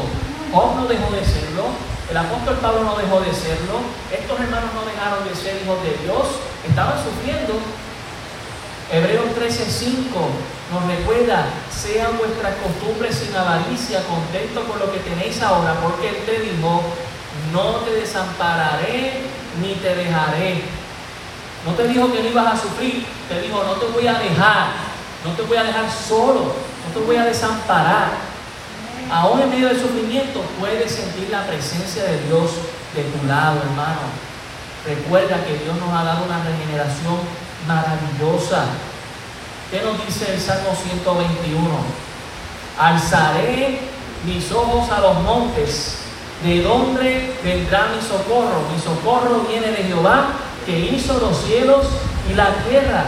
Job 0.52 0.76
no 0.76 0.86
dejó 0.86 1.10
de 1.10 1.24
serlo, 1.24 1.74
el 2.10 2.16
apóstol 2.16 2.56
Pablo 2.56 2.82
no 2.82 2.96
dejó 2.96 3.20
de 3.20 3.32
serlo, 3.32 3.78
estos 4.10 4.40
hermanos 4.40 4.70
no 4.74 4.82
dejaron 4.84 5.22
de 5.22 5.34
ser 5.34 5.62
hijos 5.62 5.78
de 5.82 5.94
Dios, 6.02 6.26
estaban 6.68 6.98
sufriendo. 6.98 7.54
Hebreos 8.90 9.26
13:5 9.38 10.10
nos 10.72 10.86
recuerda, 10.86 11.46
sean 11.70 12.18
vuestras 12.18 12.54
costumbres 12.56 13.14
sin 13.14 13.34
avaricia, 13.34 14.02
contento 14.06 14.66
con 14.66 14.80
lo 14.80 14.92
que 14.92 14.98
tenéis 14.98 15.40
ahora, 15.40 15.74
porque 15.80 16.08
Él 16.08 16.16
te 16.26 16.40
dijo, 16.40 16.82
no 17.52 17.86
te 17.86 17.92
desampararé 17.92 19.22
ni 19.62 19.74
te 19.74 19.94
dejaré. 19.94 20.62
No 21.64 21.74
te 21.74 21.86
dijo 21.88 22.10
que 22.10 22.22
no 22.22 22.28
ibas 22.28 22.54
a 22.54 22.62
sufrir, 22.62 23.06
te 23.28 23.40
dijo, 23.40 23.62
no 23.62 23.74
te 23.74 23.86
voy 23.86 24.06
a 24.06 24.14
dejar, 24.14 24.68
no 25.24 25.32
te 25.32 25.42
voy 25.42 25.56
a 25.58 25.64
dejar 25.64 25.90
solo, 25.90 26.54
no 26.86 26.92
te 26.92 27.06
voy 27.06 27.16
a 27.16 27.24
desamparar. 27.24 28.29
Aún 29.12 29.40
en 29.42 29.50
medio 29.50 29.68
del 29.68 29.80
sufrimiento 29.80 30.40
puedes 30.60 30.92
sentir 30.92 31.30
la 31.30 31.44
presencia 31.44 32.04
de 32.04 32.22
Dios 32.28 32.50
de 32.94 33.02
tu 33.02 33.26
lado, 33.26 33.58
hermano. 33.60 34.06
Recuerda 34.86 35.44
que 35.44 35.58
Dios 35.58 35.76
nos 35.78 35.92
ha 35.92 36.04
dado 36.04 36.24
una 36.24 36.44
regeneración 36.44 37.18
maravillosa. 37.66 38.66
¿Qué 39.70 39.82
nos 39.82 40.06
dice 40.06 40.32
el 40.32 40.40
Salmo 40.40 40.70
121? 40.74 41.60
Alzaré 42.78 43.80
mis 44.24 44.52
ojos 44.52 44.88
a 44.90 45.00
los 45.00 45.20
montes. 45.22 45.96
¿De 46.44 46.62
dónde 46.62 47.36
vendrá 47.42 47.88
mi 47.94 48.00
socorro? 48.00 48.62
Mi 48.72 48.80
socorro 48.80 49.40
viene 49.48 49.72
de 49.72 49.84
Jehová, 49.84 50.28
que 50.64 50.78
hizo 50.78 51.18
los 51.18 51.36
cielos 51.42 51.86
y 52.30 52.34
la 52.34 52.54
tierra. 52.68 53.04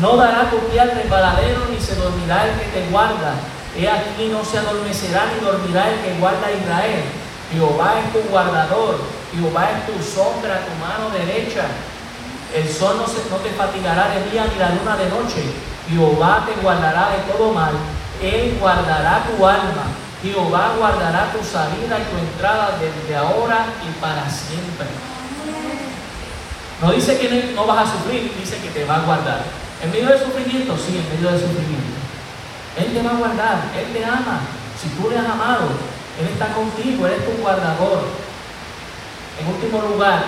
No 0.00 0.16
dará 0.16 0.50
tu 0.50 0.58
pie 0.70 0.80
al 0.80 0.92
resbaladero, 0.92 1.66
ni 1.70 1.80
se 1.80 1.96
dormirá 1.96 2.46
el 2.46 2.60
que 2.60 2.66
te 2.66 2.88
guarda. 2.90 3.34
He 3.78 3.88
aquí 3.88 4.28
no 4.32 4.42
se 4.42 4.58
adormecerá 4.58 5.26
ni 5.34 5.44
dormirá 5.44 5.90
el 5.90 6.00
que 6.00 6.18
guarda 6.18 6.46
a 6.46 6.52
Israel. 6.52 7.04
Jehová 7.52 8.00
es 8.00 8.12
tu 8.12 8.28
guardador, 8.30 8.98
Jehová 9.34 9.70
es 9.70 9.86
tu 9.86 10.02
sombra, 10.02 10.64
tu 10.64 10.72
mano 10.80 11.10
derecha. 11.10 11.66
El 12.54 12.66
sol 12.72 12.96
no, 12.96 13.04
no 13.04 13.42
te 13.42 13.50
fatigará 13.50 14.08
de 14.08 14.30
día 14.30 14.46
ni 14.50 14.58
la 14.58 14.70
luna 14.70 14.96
de 14.96 15.10
noche. 15.10 15.44
Jehová 15.90 16.46
te 16.46 16.60
guardará 16.62 17.10
de 17.10 17.32
todo 17.32 17.52
mal. 17.52 17.74
Él 18.22 18.56
guardará 18.58 19.24
tu 19.28 19.46
alma. 19.46 19.84
Jehová 20.22 20.72
guardará 20.78 21.30
tu 21.32 21.44
salida 21.44 21.98
y 22.00 22.04
tu 22.10 22.16
entrada 22.16 22.78
desde 22.80 23.14
ahora 23.14 23.66
y 23.84 24.00
para 24.00 24.28
siempre. 24.30 24.86
No 26.80 26.92
dice 26.92 27.18
que 27.18 27.52
no 27.54 27.66
vas 27.66 27.88
a 27.88 27.92
sufrir, 27.92 28.32
dice 28.38 28.56
que 28.58 28.68
te 28.70 28.84
va 28.84 28.96
a 28.96 29.00
guardar. 29.00 29.42
¿En 29.82 29.90
medio 29.90 30.08
del 30.08 30.18
sufrimiento? 30.18 30.76
Sí, 30.76 30.96
en 30.96 31.14
medio 31.14 31.30
del 31.30 31.40
sufrimiento. 31.40 31.95
Él 32.76 32.92
te 32.92 33.02
va 33.02 33.10
a 33.10 33.14
guardar, 33.14 33.56
Él 33.76 33.92
te 33.92 34.04
ama. 34.04 34.40
Si 34.80 34.88
tú 34.90 35.08
le 35.08 35.18
has 35.18 35.26
amado, 35.26 35.68
Él 36.20 36.28
está 36.28 36.52
contigo, 36.52 37.06
Él 37.06 37.14
es 37.14 37.24
tu 37.24 37.42
guardador. 37.42 38.04
En 39.40 39.48
último 39.48 39.82
lugar, 39.82 40.24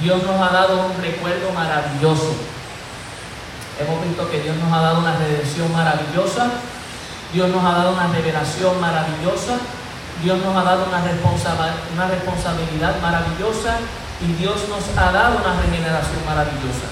Dios 0.00 0.22
nos 0.22 0.40
ha 0.40 0.52
dado 0.52 0.86
un 0.86 1.02
recuerdo 1.02 1.52
maravilloso. 1.52 2.34
Hemos 3.78 4.04
visto 4.04 4.30
que 4.30 4.42
Dios 4.42 4.56
nos 4.56 4.72
ha 4.72 4.82
dado 4.82 4.98
una 4.98 5.16
redención 5.16 5.72
maravillosa, 5.72 6.50
Dios 7.32 7.48
nos 7.50 7.64
ha 7.64 7.78
dado 7.78 7.92
una 7.92 8.08
revelación 8.08 8.80
maravillosa, 8.80 9.58
Dios 10.22 10.38
nos 10.44 10.56
ha 10.56 10.62
dado 10.62 10.84
una, 10.84 11.00
una 11.00 12.06
responsabilidad 12.08 13.00
maravillosa 13.00 13.78
y 14.20 14.32
Dios 14.34 14.68
nos 14.68 14.84
ha 14.98 15.12
dado 15.12 15.38
una 15.38 15.60
regeneración 15.62 16.20
maravillosa. 16.26 16.86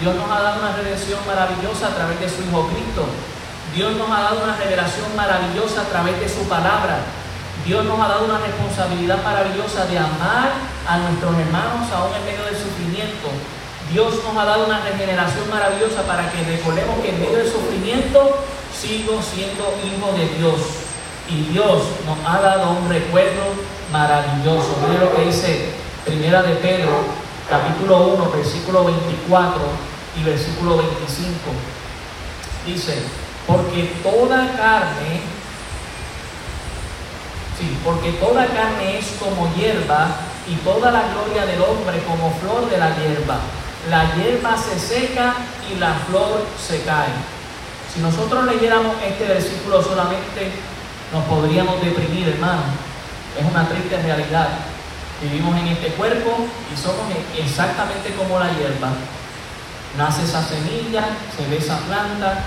Dios 0.00 0.14
nos 0.14 0.30
ha 0.30 0.40
dado 0.42 0.60
una 0.60 0.72
redención 0.72 1.20
maravillosa 1.26 1.88
a 1.88 1.94
través 1.94 2.20
de 2.20 2.28
su 2.28 2.42
Hijo 2.42 2.68
Cristo. 2.68 3.04
Dios 3.76 3.94
nos 3.96 4.08
ha 4.08 4.22
dado 4.22 4.42
una 4.42 4.56
revelación 4.56 5.14
maravillosa 5.14 5.82
a 5.82 5.84
través 5.84 6.18
de 6.18 6.26
su 6.30 6.48
palabra. 6.48 6.96
Dios 7.66 7.84
nos 7.84 8.00
ha 8.00 8.08
dado 8.08 8.24
una 8.24 8.38
responsabilidad 8.38 9.22
maravillosa 9.22 9.84
de 9.84 9.98
amar 9.98 10.48
a 10.88 10.96
nuestros 10.96 11.36
hermanos 11.36 11.84
aún 11.92 12.14
en 12.16 12.24
medio 12.24 12.42
del 12.46 12.56
sufrimiento. 12.56 13.28
Dios 13.92 14.14
nos 14.24 14.34
ha 14.34 14.46
dado 14.46 14.64
una 14.64 14.80
regeneración 14.80 15.50
maravillosa 15.50 16.08
para 16.08 16.32
que 16.32 16.42
recordemos 16.44 17.00
que 17.02 17.10
en 17.10 17.20
medio 17.20 17.36
del 17.36 17.52
sufrimiento 17.52 18.38
sigo 18.72 19.20
siendo 19.20 19.68
hijo 19.84 20.10
de 20.16 20.26
Dios. 20.38 20.56
Y 21.28 21.52
Dios 21.52 21.82
nos 22.06 22.16
ha 22.24 22.40
dado 22.40 22.70
un 22.70 22.88
recuerdo 22.88 23.44
maravilloso. 23.92 24.72
Mire 24.88 25.04
lo 25.04 25.14
que 25.14 25.26
dice 25.26 25.72
Primera 26.06 26.42
de 26.42 26.54
Pedro 26.56 27.04
capítulo 27.50 28.06
1, 28.06 28.30
versículo 28.30 28.84
24 28.86 29.60
y 30.18 30.24
versículo 30.24 30.78
25. 30.78 31.36
Dice, 32.64 33.25
porque 33.46 33.84
toda 34.02 34.56
carne, 34.56 35.20
sí, 37.58 37.78
porque 37.84 38.12
toda 38.12 38.46
carne 38.46 38.98
es 38.98 39.06
como 39.20 39.52
hierba 39.54 40.08
y 40.48 40.54
toda 40.56 40.90
la 40.90 41.02
gloria 41.12 41.46
del 41.46 41.60
hombre 41.62 42.02
como 42.06 42.32
flor 42.40 42.68
de 42.68 42.78
la 42.78 42.96
hierba. 42.96 43.38
La 43.90 44.14
hierba 44.14 44.56
se 44.56 44.78
seca 44.78 45.34
y 45.70 45.78
la 45.78 45.94
flor 46.08 46.44
se 46.60 46.82
cae. 46.82 47.14
Si 47.92 48.00
nosotros 48.00 48.44
leyéramos 48.44 48.96
este 49.02 49.24
versículo 49.26 49.82
solamente, 49.82 50.50
nos 51.12 51.24
podríamos 51.24 51.80
deprimir, 51.80 52.28
hermano. 52.28 52.62
Es 53.38 53.44
una 53.48 53.68
triste 53.68 53.96
realidad. 54.02 54.48
Vivimos 55.22 55.56
en 55.56 55.68
este 55.68 55.88
cuerpo 55.92 56.46
y 56.72 56.76
somos 56.76 57.06
exactamente 57.38 58.12
como 58.14 58.38
la 58.38 58.50
hierba. 58.52 58.90
Nace 59.96 60.24
esa 60.24 60.42
semilla, 60.42 61.04
se 61.34 61.48
ve 61.48 61.56
esa 61.56 61.78
planta, 61.78 62.44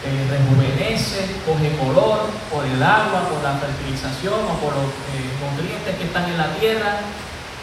eh, 0.00 0.24
rejuvenece, 0.32 1.28
coge 1.44 1.76
color 1.76 2.24
por 2.48 2.64
el 2.64 2.82
agua, 2.82 3.28
por 3.28 3.42
la 3.44 3.60
fertilización 3.60 4.40
o 4.48 4.54
por 4.56 4.72
los 4.72 4.88
eh, 5.12 5.28
nutrientes 5.36 5.96
que 5.96 6.04
están 6.04 6.24
en 6.24 6.38
la 6.38 6.54
tierra 6.56 7.04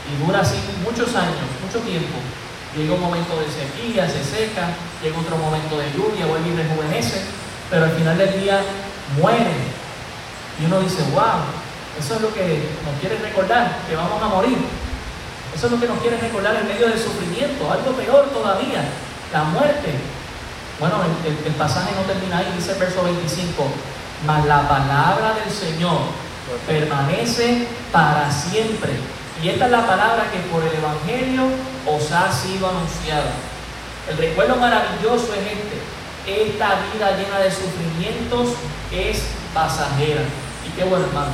y 0.06 0.24
dura 0.24 0.42
así 0.42 0.58
muchos 0.86 1.16
años, 1.16 1.42
mucho 1.66 1.80
tiempo. 1.82 2.14
Llega 2.78 2.94
un 2.94 3.02
momento 3.02 3.34
de 3.42 3.50
sequía, 3.50 4.06
se 4.06 4.22
seca, 4.22 4.70
llega 5.02 5.18
otro 5.18 5.38
momento 5.38 5.80
de 5.80 5.90
lluvia, 5.98 6.28
vuelve 6.28 6.50
y 6.50 6.56
rejuvenece, 6.56 7.26
pero 7.72 7.86
al 7.86 7.92
final 7.92 8.18
del 8.18 8.40
día 8.40 8.62
muere. 9.20 9.58
Y 10.62 10.66
uno 10.66 10.80
dice, 10.82 11.02
wow, 11.14 11.42
eso 11.98 12.16
es 12.16 12.22
lo 12.22 12.34
que 12.34 12.70
nos 12.86 12.94
quiere 13.02 13.18
recordar, 13.18 13.80
que 13.90 13.96
vamos 13.96 14.22
a 14.22 14.28
morir. 14.28 14.58
Eso 15.56 15.66
es 15.66 15.72
lo 15.72 15.80
que 15.80 15.88
nos 15.88 15.98
quiere 16.00 16.18
recordar 16.18 16.56
en 16.56 16.68
medio 16.68 16.88
del 16.88 17.00
sufrimiento, 17.00 17.72
algo 17.72 17.92
peor 17.94 18.30
todavía, 18.30 18.86
la 19.34 19.44
muerte. 19.44 20.17
Bueno, 20.80 20.98
el, 21.26 21.54
pasaje 21.54 21.90
no 21.96 22.04
termina 22.04 22.38
ahí, 22.38 22.54
dice 22.56 22.74
el 22.74 22.78
verso 22.78 23.04
25, 23.04 23.66
mas 24.28 24.46
la 24.46 24.70
palabra 24.70 25.34
del 25.34 25.52
Señor 25.52 26.02
permanece 26.68 27.68
para 27.92 28.32
siempre. 28.32 28.92
Y 29.42 29.50
esta 29.50 29.66
es 29.66 29.72
la 29.72 29.88
palabra 29.88 30.30
que 30.32 30.40
por 30.52 30.64
el 30.64 30.74
Evangelio 30.74 31.44
os 31.86 32.12
ha 32.12 32.32
sido 32.32 32.70
anunciada. 32.70 33.32
El 34.08 34.18
recuerdo 34.18 34.56
maravilloso 34.58 35.34
es 35.34 35.58
este. 35.58 35.82
Esta 36.28 36.76
vida 36.94 37.18
llena 37.18 37.40
de 37.40 37.52
sufrimientos 37.52 38.50
es 38.92 39.24
pasajera. 39.54 40.22
Y 40.66 40.70
qué 40.78 40.84
bueno, 40.84 41.06
hermano. 41.06 41.32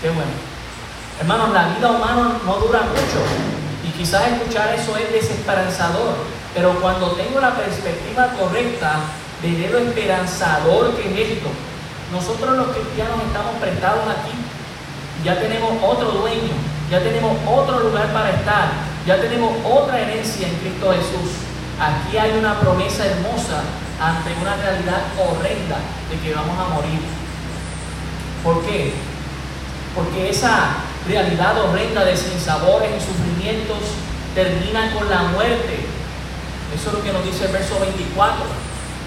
Qué 0.00 0.08
bueno. 0.10 0.30
Hermanos, 1.18 1.50
la 1.50 1.68
vida 1.68 1.90
humana 1.90 2.38
no 2.44 2.56
dura 2.58 2.82
mucho. 2.82 3.20
Y 3.82 3.90
quizás 3.90 4.28
escuchar 4.28 4.72
eso 4.74 4.96
es 4.96 5.10
desesperanzador. 5.10 6.35
Pero 6.56 6.80
cuando 6.80 7.10
tengo 7.12 7.38
la 7.38 7.54
perspectiva 7.54 8.32
correcta 8.32 9.00
de 9.42 9.68
lo 9.68 9.76
esperanzador 9.76 10.96
que 10.96 11.04
es 11.12 11.30
esto, 11.32 11.48
nosotros 12.10 12.56
los 12.56 12.68
cristianos 12.68 13.20
estamos 13.26 13.56
prestados 13.60 14.04
aquí. 14.08 14.32
Ya 15.22 15.38
tenemos 15.38 15.70
otro 15.82 16.12
dueño, 16.12 16.56
ya 16.90 17.00
tenemos 17.00 17.36
otro 17.46 17.80
lugar 17.80 18.10
para 18.10 18.30
estar, 18.30 18.70
ya 19.06 19.20
tenemos 19.20 19.52
otra 19.64 20.00
herencia 20.00 20.48
en 20.48 20.54
Cristo 20.54 20.92
Jesús. 20.92 21.36
Aquí 21.78 22.16
hay 22.16 22.38
una 22.38 22.58
promesa 22.58 23.04
hermosa 23.04 23.60
ante 24.00 24.32
una 24.40 24.56
realidad 24.56 25.02
horrenda 25.20 25.76
de 26.08 26.18
que 26.24 26.34
vamos 26.34 26.58
a 26.58 26.74
morir. 26.74 27.00
¿Por 28.42 28.64
qué? 28.64 28.94
Porque 29.94 30.30
esa 30.30 30.76
realidad 31.06 31.62
horrenda 31.62 32.02
de 32.02 32.16
sinsabores 32.16 32.90
y 32.96 33.00
sufrimientos 33.00 33.78
termina 34.34 34.94
con 34.94 35.10
la 35.10 35.22
muerte. 35.34 35.95
Eso 36.76 36.88
es 36.88 36.94
lo 36.94 37.02
que 37.02 37.12
nos 37.12 37.24
dice 37.24 37.46
el 37.46 37.52
verso 37.52 37.80
24. 37.80 38.44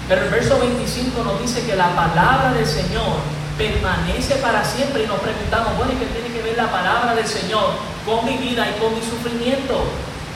Pero 0.08 0.22
el 0.22 0.30
verso 0.30 0.58
25 0.58 1.22
nos 1.22 1.40
dice 1.40 1.64
que 1.64 1.76
la 1.76 1.94
palabra 1.94 2.52
del 2.52 2.66
Señor 2.66 3.22
permanece 3.56 4.36
para 4.36 4.64
siempre 4.64 5.04
y 5.04 5.06
nos 5.06 5.20
preguntamos, 5.20 5.76
bueno, 5.76 5.92
¿y 5.92 5.96
qué 5.96 6.06
tiene 6.06 6.34
que 6.34 6.42
ver 6.42 6.56
la 6.56 6.70
palabra 6.70 7.14
del 7.14 7.26
Señor 7.26 7.74
con 8.04 8.24
mi 8.24 8.36
vida 8.38 8.66
y 8.68 8.80
con 8.80 8.92
mi 8.94 9.00
sufrimiento? 9.00 9.84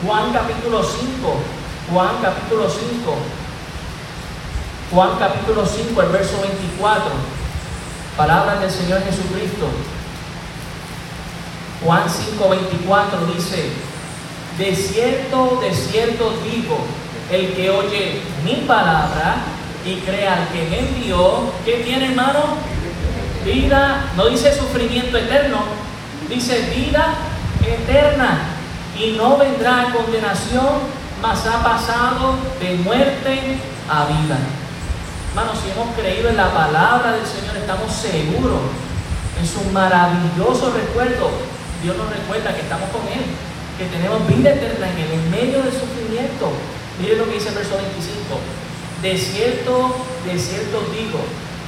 Juan 0.05 0.31
capítulo 0.31 0.81
5, 0.81 0.95
Juan 1.91 2.15
capítulo 2.21 2.69
5, 2.69 3.15
Juan 4.91 5.09
capítulo 5.19 5.65
5, 5.65 6.01
el 6.01 6.09
verso 6.09 6.39
24, 6.41 7.11
palabras 8.15 8.61
del 8.61 8.71
Señor 8.71 9.03
Jesucristo. 9.03 9.67
Juan 11.83 12.03
5, 12.09 12.49
24 12.49 13.25
dice, 13.35 13.71
de 14.57 14.75
cierto, 14.75 15.59
de 15.61 15.73
cierto 15.73 16.33
digo, 16.43 16.77
el 17.31 17.53
que 17.53 17.69
oye 17.69 18.21
mi 18.43 18.65
palabra 18.67 19.37
y 19.85 19.95
crea 19.97 20.33
al 20.33 20.47
que 20.49 20.67
me 20.69 20.79
envió, 20.79 21.51
¿qué 21.63 21.83
tiene 21.85 22.07
hermano? 22.07 22.57
Vida, 23.43 24.05
no 24.15 24.27
dice 24.27 24.53
sufrimiento 24.53 25.17
eterno, 25.17 25.59
dice 26.27 26.73
vida 26.75 27.13
eterna 27.65 28.39
y 28.99 29.11
no 29.11 29.37
vendrá 29.37 29.81
a 29.81 29.93
condenación, 29.93 31.05
mas 31.21 31.45
ha 31.45 31.63
pasado 31.63 32.35
de 32.59 32.75
muerte 32.75 33.57
a 33.89 34.05
vida. 34.05 34.37
Hermanos, 35.29 35.59
si 35.63 35.71
hemos 35.71 35.95
creído 35.95 36.29
en 36.29 36.37
la 36.37 36.51
palabra 36.51 37.11
del 37.11 37.25
Señor, 37.25 37.57
estamos 37.57 37.91
seguros 37.91 38.61
en 39.39 39.45
su 39.45 39.69
maravilloso 39.71 40.71
recuerdo. 40.73 41.29
Dios 41.83 41.97
nos 41.97 42.09
recuerda 42.09 42.55
que 42.55 42.61
estamos 42.61 42.89
con 42.89 43.01
Él, 43.11 43.21
que 43.77 43.85
tenemos 43.85 44.25
vida 44.27 44.51
eterna 44.51 44.89
en 44.89 44.97
Él, 44.97 45.11
en 45.11 45.31
medio 45.31 45.61
del 45.61 45.73
sufrimiento. 45.73 46.51
Miren 46.99 47.17
lo 47.17 47.25
que 47.25 47.33
dice 47.33 47.49
el 47.49 47.55
verso 47.55 47.75
25. 47.75 48.39
De 49.01 49.17
cierto, 49.17 49.95
de 50.25 50.39
cierto 50.39 50.81
digo, 50.95 51.19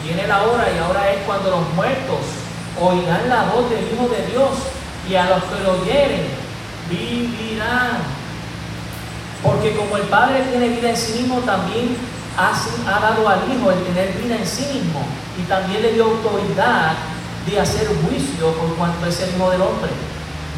viene 0.03 0.27
la 0.27 0.43
hora 0.43 0.67
y 0.73 0.77
ahora 0.79 1.11
es 1.11 1.21
cuando 1.25 1.51
los 1.51 1.73
muertos 1.73 2.19
oirán 2.79 3.27
la 3.29 3.43
voz 3.45 3.69
del 3.69 3.83
Hijo 3.91 4.07
de 4.07 4.25
Dios 4.31 4.49
y 5.09 5.15
a 5.15 5.29
los 5.29 5.43
que 5.43 5.63
lo 5.63 5.81
oyeren 5.81 6.27
vivirán. 6.89 7.99
Porque 9.43 9.75
como 9.75 9.97
el 9.97 10.03
Padre 10.03 10.43
tiene 10.49 10.69
vida 10.69 10.89
en 10.89 10.97
sí 10.97 11.19
mismo, 11.19 11.39
también 11.39 11.95
ha, 12.37 12.99
dado 12.99 13.27
al 13.27 13.39
Hijo 13.51 13.71
el 13.71 13.83
tener 13.83 14.13
vida 14.13 14.37
en 14.37 14.47
sí 14.47 14.65
mismo 14.73 15.05
y 15.37 15.43
también 15.43 15.81
le 15.81 15.93
dio 15.93 16.05
autoridad 16.05 16.93
de 17.45 17.59
hacer 17.59 17.87
juicio 17.87 18.51
por 18.53 18.75
cuanto 18.75 19.05
es 19.05 19.19
el 19.21 19.35
Hijo 19.35 19.49
del 19.51 19.61
Hombre. 19.61 19.91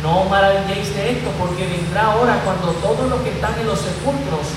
No 0.03 0.25
maravilléis 0.25 0.95
de 0.95 1.11
esto, 1.11 1.29
porque 1.37 1.67
vendrá 1.67 2.15
hora 2.15 2.41
cuando 2.45 2.71
todos 2.79 3.09
los 3.09 3.21
que 3.21 3.31
están 3.31 3.59
en 3.59 3.67
los 3.67 3.79
sepulcros 3.79 4.47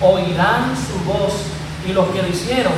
oirán 0.00 0.74
su 0.76 0.98
voz 1.10 1.32
y 1.86 1.92
los 1.92 2.08
que 2.08 2.22
lo 2.22 2.28
hicieron, 2.28 2.72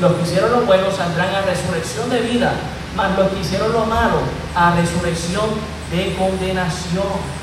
los 0.00 0.12
que 0.14 0.22
hicieron 0.22 0.52
lo 0.52 0.60
bueno 0.62 0.90
saldrán 0.90 1.34
a 1.34 1.42
resurrección 1.42 2.08
de 2.08 2.20
vida, 2.20 2.52
mas 2.96 3.16
los 3.18 3.28
que 3.28 3.40
hicieron 3.40 3.72
lo 3.72 3.84
malo 3.84 4.20
a 4.54 4.74
resurrección 4.74 5.50
de 5.90 6.14
condenación. 6.14 7.40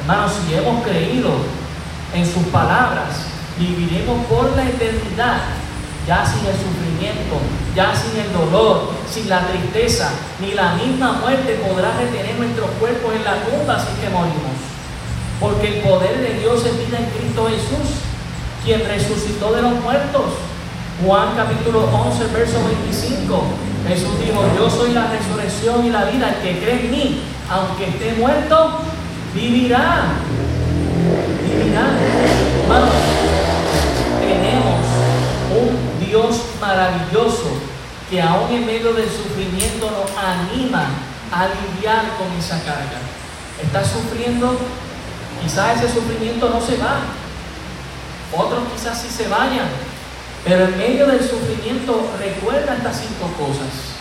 Hermanos, 0.00 0.32
si 0.46 0.54
hemos 0.54 0.84
creído 0.84 1.30
en 2.14 2.24
sus 2.24 2.44
palabras, 2.48 3.26
viviremos 3.58 4.24
por 4.26 4.54
la 4.56 4.64
eternidad, 4.64 5.40
ya 6.08 6.24
sin 6.24 6.40
el 6.46 6.56
sufrimiento, 6.56 7.36
ya 7.76 7.92
sin 7.94 8.18
el 8.18 8.32
dolor, 8.32 8.88
sin 9.12 9.28
la 9.28 9.46
tristeza, 9.46 10.10
ni 10.40 10.52
la 10.52 10.72
misma 10.72 11.20
muerte 11.20 11.60
podrá 11.60 11.92
retener 11.98 12.34
nuestros 12.38 12.70
cuerpos 12.80 13.14
en 13.14 13.24
la 13.24 13.44
tumba 13.44 13.78
si 13.78 13.92
que 14.00 14.08
morimos. 14.08 14.56
Porque 15.38 15.68
el 15.68 15.82
poder 15.82 16.18
de 16.18 16.40
Dios 16.40 16.64
es 16.64 16.78
vida 16.78 16.98
en 16.98 17.10
Cristo 17.12 17.46
Jesús, 17.46 18.00
quien 18.64 18.88
resucitó 18.88 19.52
de 19.52 19.60
los 19.60 19.74
muertos. 19.82 20.32
Juan 21.04 21.36
capítulo 21.36 21.84
11, 21.84 22.26
verso 22.32 22.56
25. 22.64 23.42
Jesús 23.86 24.18
dijo, 24.18 24.42
yo 24.56 24.70
soy 24.70 24.92
la 24.94 25.08
resurrección 25.12 25.84
y 25.84 25.90
la 25.90 26.06
vida, 26.06 26.30
el 26.30 26.42
que 26.42 26.58
cree 26.58 26.86
en 26.86 26.90
mí, 26.90 27.20
aunque 27.50 27.84
esté 27.84 28.14
muerto. 28.14 28.80
Vivirá. 29.34 30.06
Que 38.10 38.22
aún 38.22 38.50
en 38.50 38.66
medio 38.66 38.92
del 38.94 39.08
sufrimiento 39.08 39.90
nos 39.90 40.10
anima 40.16 40.86
a 41.30 41.48
lidiar 41.48 42.16
con 42.16 42.32
esa 42.38 42.58
carga. 42.64 42.98
¿Estás 43.62 43.88
sufriendo? 43.88 44.56
Quizás 45.42 45.82
ese 45.82 45.94
sufrimiento 45.94 46.48
no 46.48 46.60
se 46.60 46.76
va. 46.78 47.00
Otros 48.32 48.60
quizás 48.74 49.00
sí 49.00 49.08
se 49.08 49.28
vayan. 49.28 49.68
Pero 50.44 50.64
en 50.64 50.78
medio 50.78 51.06
del 51.06 51.20
sufrimiento 51.20 52.10
recuerda 52.18 52.76
estas 52.76 53.00
cinco 53.00 53.28
cosas. 53.36 53.98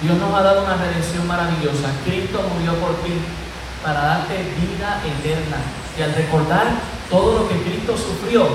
Dios 0.00 0.16
nos 0.18 0.34
ha 0.34 0.42
dado 0.42 0.64
una 0.64 0.76
redención 0.76 1.26
maravillosa. 1.26 1.88
Cristo 2.04 2.40
murió 2.54 2.74
por 2.80 2.96
ti 3.02 3.12
para 3.82 4.00
darte 4.00 4.34
vida 4.34 5.00
eterna. 5.04 5.58
Y 5.98 6.02
al 6.02 6.14
recordar 6.14 6.66
todo 7.10 7.40
lo 7.40 7.48
que 7.48 7.62
Cristo 7.62 7.96
sufrió, 7.96 8.48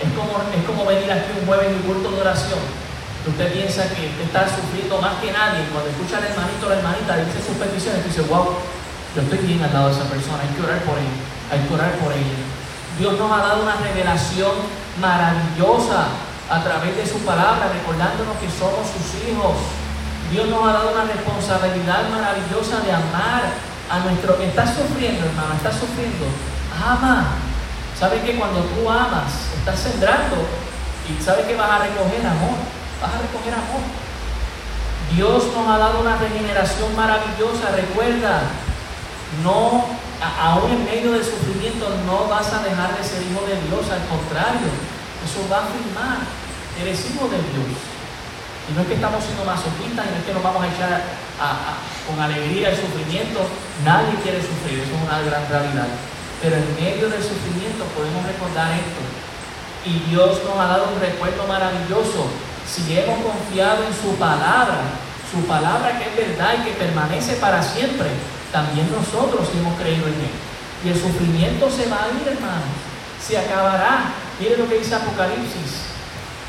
es 0.00 0.12
como, 0.12 0.40
es 0.54 0.64
como 0.66 0.84
venir 0.86 1.10
aquí 1.10 1.32
un 1.40 1.46
jueves 1.46 1.68
en 1.68 1.74
un 1.76 1.82
culto 1.82 2.10
de 2.10 2.20
oración. 2.20 2.89
Usted 3.20 3.52
piensa 3.52 3.84
que 3.92 4.08
usted 4.08 4.24
está 4.32 4.48
sufriendo 4.48 4.96
más 4.96 5.20
que 5.20 5.28
nadie. 5.28 5.68
Cuando 5.68 5.90
escucha 5.92 6.16
al 6.16 6.24
hermanito 6.24 6.66
o 6.66 6.70
la 6.70 6.80
hermanita 6.80 7.20
dice 7.20 7.44
sus 7.44 7.56
peticiones, 7.60 8.00
dice, 8.04 8.22
wow, 8.32 8.56
yo 9.14 9.20
estoy 9.20 9.38
bien 9.44 9.60
al 9.60 9.72
lado 9.72 9.92
de 9.92 9.94
esa 10.00 10.08
persona, 10.08 10.40
hay 10.40 10.52
que 10.56 10.62
orar 10.64 10.80
por 10.88 10.96
él, 10.96 11.12
hay 11.52 11.60
que 11.60 11.74
orar 11.74 11.92
por 12.00 12.12
ella. 12.16 12.40
Dios 12.96 13.18
nos 13.20 13.28
ha 13.28 13.44
dado 13.44 13.62
una 13.62 13.76
revelación 13.76 14.56
maravillosa 15.00 16.08
a 16.48 16.64
través 16.64 16.96
de 16.96 17.04
su 17.06 17.20
palabra, 17.20 17.68
recordándonos 17.68 18.36
que 18.40 18.48
somos 18.48 18.88
sus 18.88 19.20
hijos. 19.28 19.56
Dios 20.32 20.48
nos 20.48 20.64
ha 20.64 20.72
dado 20.72 20.92
una 20.96 21.04
responsabilidad 21.04 22.08
maravillosa 22.08 22.80
de 22.80 22.92
amar 22.92 23.52
a 23.90 23.98
nuestro... 24.00 24.40
Estás 24.40 24.74
sufriendo, 24.74 25.26
hermano, 25.26 25.54
estás 25.60 25.76
sufriendo. 25.76 26.24
Ama. 26.72 27.36
¿Sabes 27.98 28.22
que 28.22 28.38
cuando 28.38 28.60
tú 28.60 28.88
amas, 28.88 29.52
estás 29.58 29.78
sembrando 29.78 30.36
y 31.04 31.22
sabes 31.22 31.44
que 31.44 31.54
vas 31.54 31.70
a 31.70 31.78
recoger 31.84 32.24
amor? 32.24 32.79
Vas 33.00 33.14
a 33.14 33.18
recoger 33.18 33.54
amor. 33.54 33.84
Dios 35.14 35.44
nos 35.56 35.66
ha 35.66 35.78
dado 35.78 36.00
una 36.00 36.16
regeneración 36.16 36.94
maravillosa. 36.94 37.74
Recuerda, 37.74 38.42
no, 39.42 39.84
aún 40.20 40.70
en 40.70 40.84
medio 40.84 41.12
del 41.12 41.24
sufrimiento, 41.24 41.88
no 42.06 42.28
vas 42.28 42.52
a 42.52 42.62
dejar 42.62 42.96
de 42.96 43.02
ser 43.02 43.22
hijo 43.22 43.42
de 43.48 43.56
Dios. 43.66 43.88
Al 43.90 44.04
contrario, 44.06 44.70
eso 45.24 45.40
va 45.50 45.58
a 45.58 45.66
afirmar. 45.66 46.18
Eres 46.80 47.00
hijo 47.10 47.26
de 47.26 47.40
Dios. 47.40 47.72
Y 48.68 48.72
no 48.76 48.82
es 48.82 48.86
que 48.86 48.94
estamos 48.94 49.24
siendo 49.24 49.44
masoquistas 49.44 50.06
y 50.06 50.10
no 50.14 50.18
es 50.20 50.24
que 50.24 50.34
nos 50.34 50.44
vamos 50.44 50.62
a 50.62 50.68
echar 50.68 51.02
con 52.06 52.20
alegría 52.20 52.70
el 52.70 52.76
sufrimiento. 52.76 53.40
Nadie 53.84 54.14
quiere 54.22 54.38
sufrir, 54.38 54.78
eso 54.78 54.94
es 54.94 55.02
una 55.02 55.24
gran 55.26 55.48
realidad. 55.48 55.88
Pero 56.40 56.56
en 56.56 56.68
medio 56.76 57.08
del 57.08 57.22
sufrimiento 57.22 57.82
podemos 57.96 58.22
recordar 58.24 58.70
esto. 58.78 59.02
Y 59.84 59.98
Dios 60.12 60.38
nos 60.44 60.54
ha 60.54 60.66
dado 60.68 60.92
un 60.94 61.00
recuerdo 61.00 61.48
maravilloso. 61.48 62.28
Si 62.70 62.96
hemos 62.96 63.18
confiado 63.24 63.82
en 63.84 63.92
su 63.92 64.14
palabra, 64.16 64.82
su 65.30 65.44
palabra 65.46 65.98
que 65.98 66.08
es 66.08 66.28
verdad 66.28 66.54
y 66.60 66.64
que 66.64 66.76
permanece 66.76 67.34
para 67.34 67.60
siempre, 67.60 68.08
también 68.52 68.88
nosotros 68.92 69.48
hemos 69.58 69.76
creído 69.80 70.06
en 70.06 70.14
él. 70.14 70.30
Y 70.84 70.88
el 70.90 70.94
sufrimiento 70.94 71.68
se 71.68 71.88
va 71.88 72.04
a 72.04 72.08
ir, 72.08 72.28
hermanos. 72.28 72.70
Se 73.26 73.36
acabará. 73.36 74.12
Mire 74.38 74.56
lo 74.56 74.68
que 74.68 74.78
dice 74.78 74.94
Apocalipsis. 74.94 75.82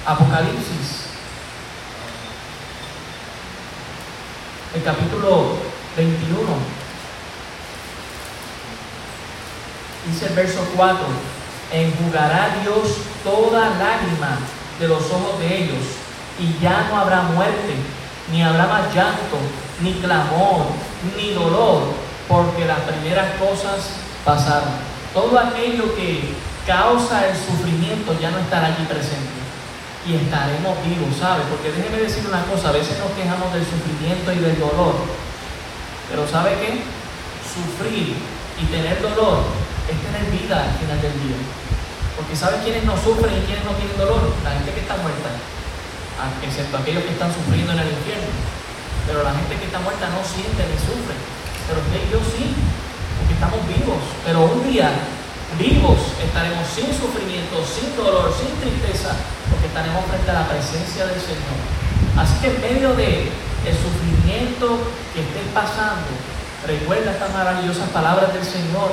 Apocalipsis. 0.06 1.06
El 4.76 4.84
capítulo 4.84 5.58
21. 5.98 6.40
Dice 10.08 10.28
el 10.28 10.34
verso 10.34 10.66
4. 10.76 10.98
Enjugará 11.74 12.58
Dios 12.62 12.98
toda 13.24 13.70
lágrima 13.72 14.38
de 14.80 14.88
los 14.88 15.02
ojos 15.12 15.40
de 15.40 15.64
ellos. 15.64 15.84
Y 16.40 16.62
ya 16.62 16.88
no 16.90 17.00
habrá 17.00 17.24
muerte, 17.24 17.76
ni 18.32 18.42
habrá 18.42 18.68
más 18.68 18.94
llanto, 18.94 19.38
ni 19.82 19.94
clamor, 19.94 20.66
ni 21.18 21.34
dolor, 21.34 21.84
porque 22.28 22.66
las 22.66 22.80
primeras 22.80 23.36
cosas 23.38 23.98
pasaron. 24.24 24.70
Todo 25.14 25.38
aquello 25.38 25.94
que 25.96 26.34
causa 26.66 27.28
el 27.28 27.36
sufrimiento 27.36 28.18
ya 28.20 28.32
no 28.32 28.40
estará 28.40 28.68
allí 28.68 28.86
presente. 28.86 29.42
Y 30.08 30.16
estaremos 30.16 30.78
vivos, 30.84 31.14
¿sabe? 31.20 31.44
Porque 31.50 31.72
déjeme 31.72 32.02
decir 32.02 32.26
una 32.28 32.44
cosa, 32.46 32.70
a 32.70 32.72
veces 32.72 32.98
nos 32.98 33.12
quejamos 33.12 33.54
del 33.54 33.66
sufrimiento 33.66 34.34
y 34.34 34.40
del 34.40 34.60
dolor. 34.60 34.96
Pero 36.10 36.28
¿sabe 36.28 36.58
qué? 36.58 36.82
Sufrir 37.46 38.16
y 38.58 38.66
tener 38.66 39.02
dolor 39.02 39.44
es 39.90 39.98
tener 40.02 40.26
vida 40.32 40.64
al 40.64 40.74
final 40.80 41.02
del 41.02 41.14
día. 41.22 41.38
Porque 42.18 42.36
¿sabe 42.36 42.58
quiénes 42.64 42.84
no 42.84 42.96
sufren 42.98 43.36
y 43.38 43.46
quiénes 43.46 43.66
no 43.66 43.72
tienen 43.72 43.98
dolor? 43.98 44.34
La 44.44 44.52
gente 44.52 44.74
que 44.74 44.82
está 44.82 44.98
muerta. 44.98 45.30
Ah, 46.20 46.32
Excepto 46.44 46.78
aquellos 46.78 47.04
que 47.04 47.14
están 47.14 47.32
sufriendo 47.34 47.72
en 47.74 47.80
el 47.80 47.92
infierno. 47.92 48.32
Pero 49.08 49.24
la 49.24 49.34
gente 49.34 49.56
que 49.56 49.66
está 49.66 49.80
muerta 49.80 50.10
no 50.10 50.22
siente 50.24 50.62
ni 50.68 50.78
sufre. 50.78 51.16
Pero 51.68 51.80
usted 51.82 52.00
y 52.02 52.12
yo 52.12 52.20
sí, 52.26 52.56
porque 53.18 53.34
estamos 53.34 53.62
vivos. 53.68 54.02
Pero 54.26 54.46
un 54.46 54.62
día, 54.68 54.92
vivos, 55.58 56.00
estaremos 56.22 56.68
sin 56.68 56.92
sufrimiento, 56.94 57.64
sin 57.64 57.96
dolor, 57.96 58.32
sin 58.34 58.52
tristeza, 58.60 59.16
porque 59.50 59.68
estaremos 59.68 60.06
frente 60.06 60.30
a 60.32 60.46
la 60.46 60.48
presencia 60.48 61.08
del 61.08 61.20
Señor. 61.20 61.58
Así 62.18 62.36
que 62.42 62.54
en 62.54 62.62
medio 62.62 62.94
de 62.94 63.32
el 63.66 63.76
sufrimiento 63.78 64.80
que 65.14 65.22
estés 65.22 65.48
pasando, 65.54 66.10
recuerda 66.66 67.12
estas 67.12 67.34
maravillosas 67.34 67.90
palabras 67.90 68.34
del 68.34 68.46
Señor. 68.46 68.92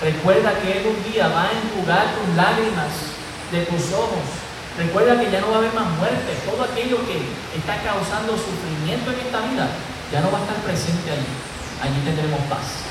Recuerda 0.00 0.58
que 0.60 0.78
Él 0.78 0.86
un 0.88 1.12
día 1.12 1.28
va 1.28 1.44
a 1.44 1.52
enjugar 1.52 2.06
tus 2.16 2.36
lágrimas 2.36 2.90
de 3.52 3.62
tus 3.66 3.92
ojos. 3.92 4.24
Recuerda 4.78 5.20
que 5.20 5.30
ya 5.30 5.40
no 5.40 5.50
va 5.50 5.56
a 5.56 5.58
haber 5.58 5.74
más 5.74 5.88
muerte. 6.00 6.32
Todo 6.48 6.64
aquello 6.64 6.96
que 7.04 7.20
está 7.58 7.76
causando 7.84 8.32
sufrimiento 8.32 9.12
en 9.12 9.20
esta 9.20 9.40
vida 9.44 9.68
ya 10.10 10.20
no 10.20 10.32
va 10.32 10.38
a 10.38 10.42
estar 10.42 10.56
presente 10.64 11.12
allí. 11.12 11.28
Allí 11.82 12.00
tendremos 12.04 12.40
paz. 12.48 12.88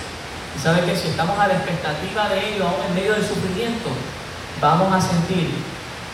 Y 0.53 0.59
sabe 0.59 0.85
que 0.85 0.95
si 0.95 1.09
estamos 1.09 1.37
a 1.39 1.47
la 1.47 1.55
expectativa 1.55 2.29
de 2.29 2.53
ello, 2.53 2.67
aún 2.67 2.85
en 2.89 2.95
medio 2.95 3.13
del 3.13 3.25
sufrimiento, 3.25 3.89
vamos 4.59 4.93
a 4.93 5.01
sentir 5.01 5.49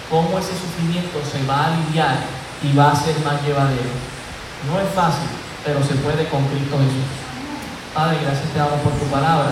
cómo 0.10 0.40
ese 0.40 0.56
sufrimiento 0.56 1.20
se 1.26 1.44
va 1.44 1.68
a 1.68 1.68
aliviar 1.74 2.16
y 2.64 2.72
va 2.72 2.92
a 2.92 2.96
ser 2.96 3.18
más 3.26 3.42
llevadero. 3.44 3.92
No 4.72 4.80
es 4.80 4.88
fácil, 4.96 5.28
pero 5.66 5.84
se 5.84 5.96
puede 6.00 6.28
con 6.30 6.48
Cristo 6.48 6.80
Jesús. 6.80 7.08
Padre, 7.94 8.20
gracias 8.22 8.48
te 8.54 8.60
damos 8.60 8.80
por 8.82 8.94
tu 8.94 9.06
palabra 9.12 9.52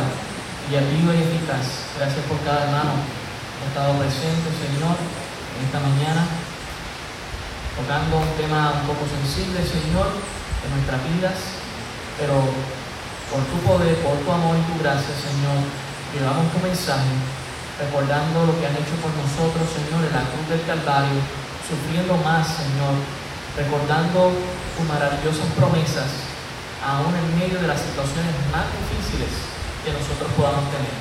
y 0.70 0.74
ti 0.74 0.98
y 1.02 1.22
eficaz. 1.22 1.92
Gracias 1.98 2.24
por 2.26 2.40
cada 2.42 2.66
hermano 2.66 2.94
que 2.96 3.66
ha 3.66 3.68
estado 3.70 3.98
presente, 4.00 4.48
Señor, 4.54 4.96
esta 5.64 5.80
mañana, 5.80 6.28
tocando 7.80 8.20
un 8.20 8.32
tema 8.36 8.84
un 8.84 8.86
poco 8.88 9.08
sensible, 9.08 9.64
Señor, 9.64 10.12
de 10.12 10.68
nuestras 10.76 11.00
vidas, 11.08 11.38
pero 12.20 12.44
por 13.32 13.42
tu 13.48 13.58
poder, 13.64 13.96
por 14.04 14.20
tu 14.20 14.30
amor 14.32 14.60
y 14.60 14.64
tu 14.68 14.76
gracia, 14.84 15.16
Señor, 15.16 15.64
llevamos 16.12 16.52
tu 16.52 16.60
mensaje, 16.60 17.12
recordando 17.80 18.52
lo 18.52 18.56
que 18.60 18.68
han 18.68 18.76
hecho 18.76 18.96
por 19.00 19.12
nosotros, 19.16 19.64
Señor, 19.72 20.04
en 20.04 20.16
la 20.16 20.28
cruz 20.28 20.46
del 20.52 20.64
Calvario, 20.68 21.20
sufriendo 21.64 22.16
más, 22.24 22.48
Señor, 22.48 22.96
recordando 23.56 24.36
tus 24.76 24.86
maravillosas 24.88 25.48
promesas, 25.56 26.10
aún 26.84 27.16
en 27.16 27.28
medio 27.40 27.60
de 27.64 27.68
las 27.68 27.80
situaciones 27.80 28.36
más 28.52 28.68
difíciles 28.76 29.32
que 29.84 29.96
nosotros 29.96 30.30
podamos 30.36 30.68
tener. 30.72 30.96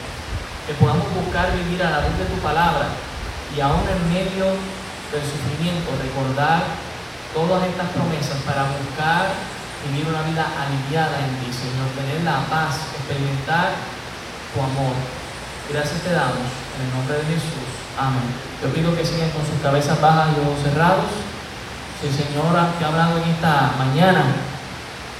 Que 0.65 0.73
podamos 0.81 1.05
buscar 1.13 1.53
vivir 1.53 1.83
a 1.83 1.91
la 1.91 2.01
luz 2.09 2.17
de 2.17 2.25
tu 2.25 2.41
palabra 2.41 2.89
y 3.57 3.61
aún 3.61 3.87
en 3.87 4.01
medio 4.11 4.51
del 5.15 5.23
sufrimiento 5.23 5.95
recordar 6.03 6.67
todas 7.31 7.63
estas 7.71 7.89
promesas 7.95 8.39
para 8.43 8.67
buscar 8.75 9.31
vivir 9.87 10.07
una 10.11 10.23
vida 10.27 10.43
aliviada 10.43 11.23
en 11.23 11.39
ti, 11.39 11.55
Señor, 11.55 11.87
tener 11.95 12.27
la 12.27 12.43
paz, 12.51 12.91
experimentar 12.99 13.79
tu 14.51 14.59
amor. 14.59 14.95
Gracias 15.71 16.03
te 16.03 16.11
damos 16.11 16.51
en 16.75 16.79
el 16.83 16.91
nombre 16.99 17.15
de 17.23 17.25
Jesús. 17.31 17.69
Amén. 17.95 18.27
Yo 18.59 18.75
pido 18.75 18.97
que 18.97 19.07
sigan 19.07 19.31
con 19.31 19.47
sus 19.47 19.61
cabezas 19.63 20.01
bajas 20.01 20.35
y 20.35 20.41
ojos 20.43 20.59
cerrados. 20.65 21.11
Si 22.01 22.11
el 22.11 22.15
Señor 22.15 22.59
te 22.79 22.85
ha 22.85 22.89
hablado 22.89 23.23
en 23.23 23.29
esta 23.31 23.71
mañana, 23.79 24.35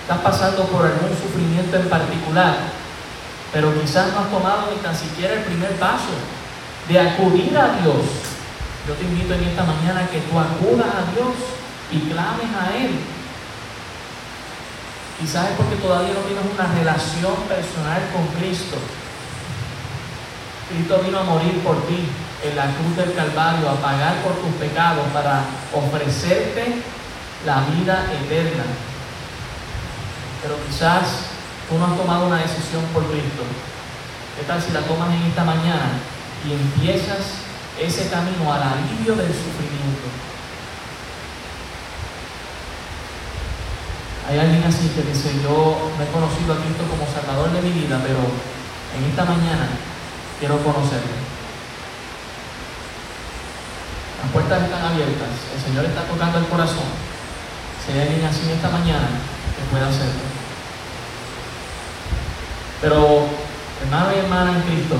estás 0.03 0.19
pasando 0.19 0.65
por 0.67 0.87
algún 0.87 1.15
sufrimiento 1.15 1.77
en 1.77 1.89
particular, 1.89 2.57
pero 3.53 3.71
quizás 3.79 4.13
no 4.13 4.21
has 4.27 4.31
tomado 4.31 4.73
ni 4.75 4.83
tan 4.83 4.97
siquiera 4.97 5.35
el 5.35 5.45
primer 5.45 5.79
paso 5.79 6.19
de 6.89 7.01
acudir 7.01 7.57
a 7.57 7.81
Dios. 7.81 8.05
Yo 8.87 8.95
te 8.95 9.05
invito 9.05 9.35
en 9.35 9.45
esta 9.45 9.65
mañana 9.65 10.07
que 10.09 10.21
tú 10.21 10.39
acudas 10.39 10.87
a 10.87 11.11
Dios 11.15 11.33
y 11.91 11.99
clames 12.11 12.51
a 12.53 12.77
Él. 12.77 13.01
Quizás 15.19 15.51
es 15.51 15.57
porque 15.57 15.77
todavía 15.77 16.13
no 16.13 16.21
tienes 16.21 16.45
una 16.45 16.69
relación 16.75 17.35
personal 17.49 18.03
con 18.13 18.27
Cristo. 18.39 18.77
Cristo 20.69 21.01
vino 21.05 21.21
a 21.21 21.25
morir 21.25 21.61
por 21.61 21.87
ti 21.87 22.09
en 22.43 22.57
la 22.57 22.67
cruz 22.77 22.97
del 22.97 23.15
Calvario, 23.15 23.71
a 23.71 23.81
pagar 23.81 24.17
por 24.23 24.35
tus 24.35 24.53
pecados 24.61 25.07
para 25.13 25.45
ofrecerte 25.73 26.83
la 27.47 27.61
vida 27.73 28.05
eterna. 28.13 28.65
Pero 30.43 30.57
quizás 30.67 31.33
tú 31.71 31.79
no 31.79 31.87
has 31.87 31.97
tomado 31.97 32.27
una 32.27 32.39
decisión 32.39 32.85
por 32.93 33.05
Cristo. 33.07 33.45
¿Qué 34.37 34.45
tal 34.45 34.61
si 34.61 34.73
la 34.73 34.81
tomas 34.81 35.09
en 35.15 35.23
esta 35.23 35.45
mañana 35.45 36.14
y 36.47 36.53
empiezas 36.53 37.45
ese 37.81 38.09
camino 38.09 38.53
al 38.53 38.63
alivio 38.63 39.17
del 39.17 39.29
sufrimiento? 39.29 40.09
Hay 44.29 44.39
alguien 44.39 44.65
así 44.65 44.89
que 44.89 45.03
dice, 45.03 45.33
yo 45.43 45.93
no 45.97 46.03
he 46.03 46.09
conocido 46.09 46.55
a 46.55 46.61
Cristo 46.65 46.85
como 46.89 47.05
Salvador 47.13 47.53
de 47.53 47.61
mi 47.61 47.71
vida, 47.71 48.01
pero 48.03 48.21
en 48.97 49.05
esta 49.05 49.25
mañana 49.25 49.69
quiero 50.41 50.57
conocerlo. 50.65 51.13
Las 54.23 54.33
puertas 54.33 54.63
están 54.63 54.83
abiertas, 54.83 55.29
el 55.55 55.61
Señor 55.61 55.85
está 55.85 56.05
tocando 56.05 56.39
el 56.39 56.47
corazón. 56.47 56.89
Si 57.85 57.93
hay 57.93 58.09
alguien 58.09 58.25
así 58.25 58.49
en 58.49 58.57
esta 58.57 58.71
mañana, 58.71 59.09
que 59.57 59.71
pueda 59.71 59.89
hacerlo. 59.89 60.25
Pero, 62.81 63.29
hermano 63.85 64.09
y 64.15 64.19
hermana 64.21 64.57
en 64.57 64.63
Cristo, 64.63 64.97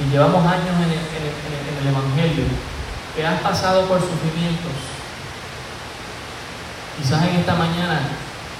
y 0.00 0.10
llevamos 0.10 0.44
años 0.46 0.76
en 0.80 0.90
el, 0.92 1.00
Evangelio, 1.80 2.44
que 3.16 3.26
has 3.26 3.40
pasado 3.40 3.86
por 3.86 4.00
sufrimientos, 4.00 4.72
quizás 6.96 7.24
en 7.24 7.36
esta 7.36 7.54
mañana 7.54 8.00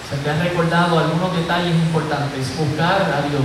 se 0.09 0.17
te 0.17 0.31
han 0.31 0.43
recordado 0.43 0.99
algunos 0.99 1.37
detalles 1.37 1.75
importantes, 1.77 2.57
buscar 2.57 3.03
a 3.03 3.29
Dios, 3.29 3.45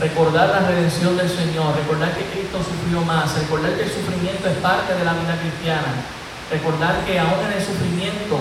recordar 0.00 0.48
la 0.48 0.60
redención 0.66 1.16
del 1.16 1.28
Señor, 1.28 1.76
recordar 1.76 2.16
que 2.16 2.24
Cristo 2.32 2.58
sufrió 2.64 3.04
más, 3.04 3.34
recordar 3.36 3.76
que 3.76 3.84
el 3.84 3.92
sufrimiento 3.92 4.48
es 4.48 4.56
parte 4.58 4.94
de 4.94 5.04
la 5.04 5.12
vida 5.12 5.36
cristiana, 5.36 6.00
recordar 6.50 7.04
que 7.04 7.20
aún 7.20 7.44
en 7.44 7.60
el 7.60 7.62
sufrimiento 7.62 8.40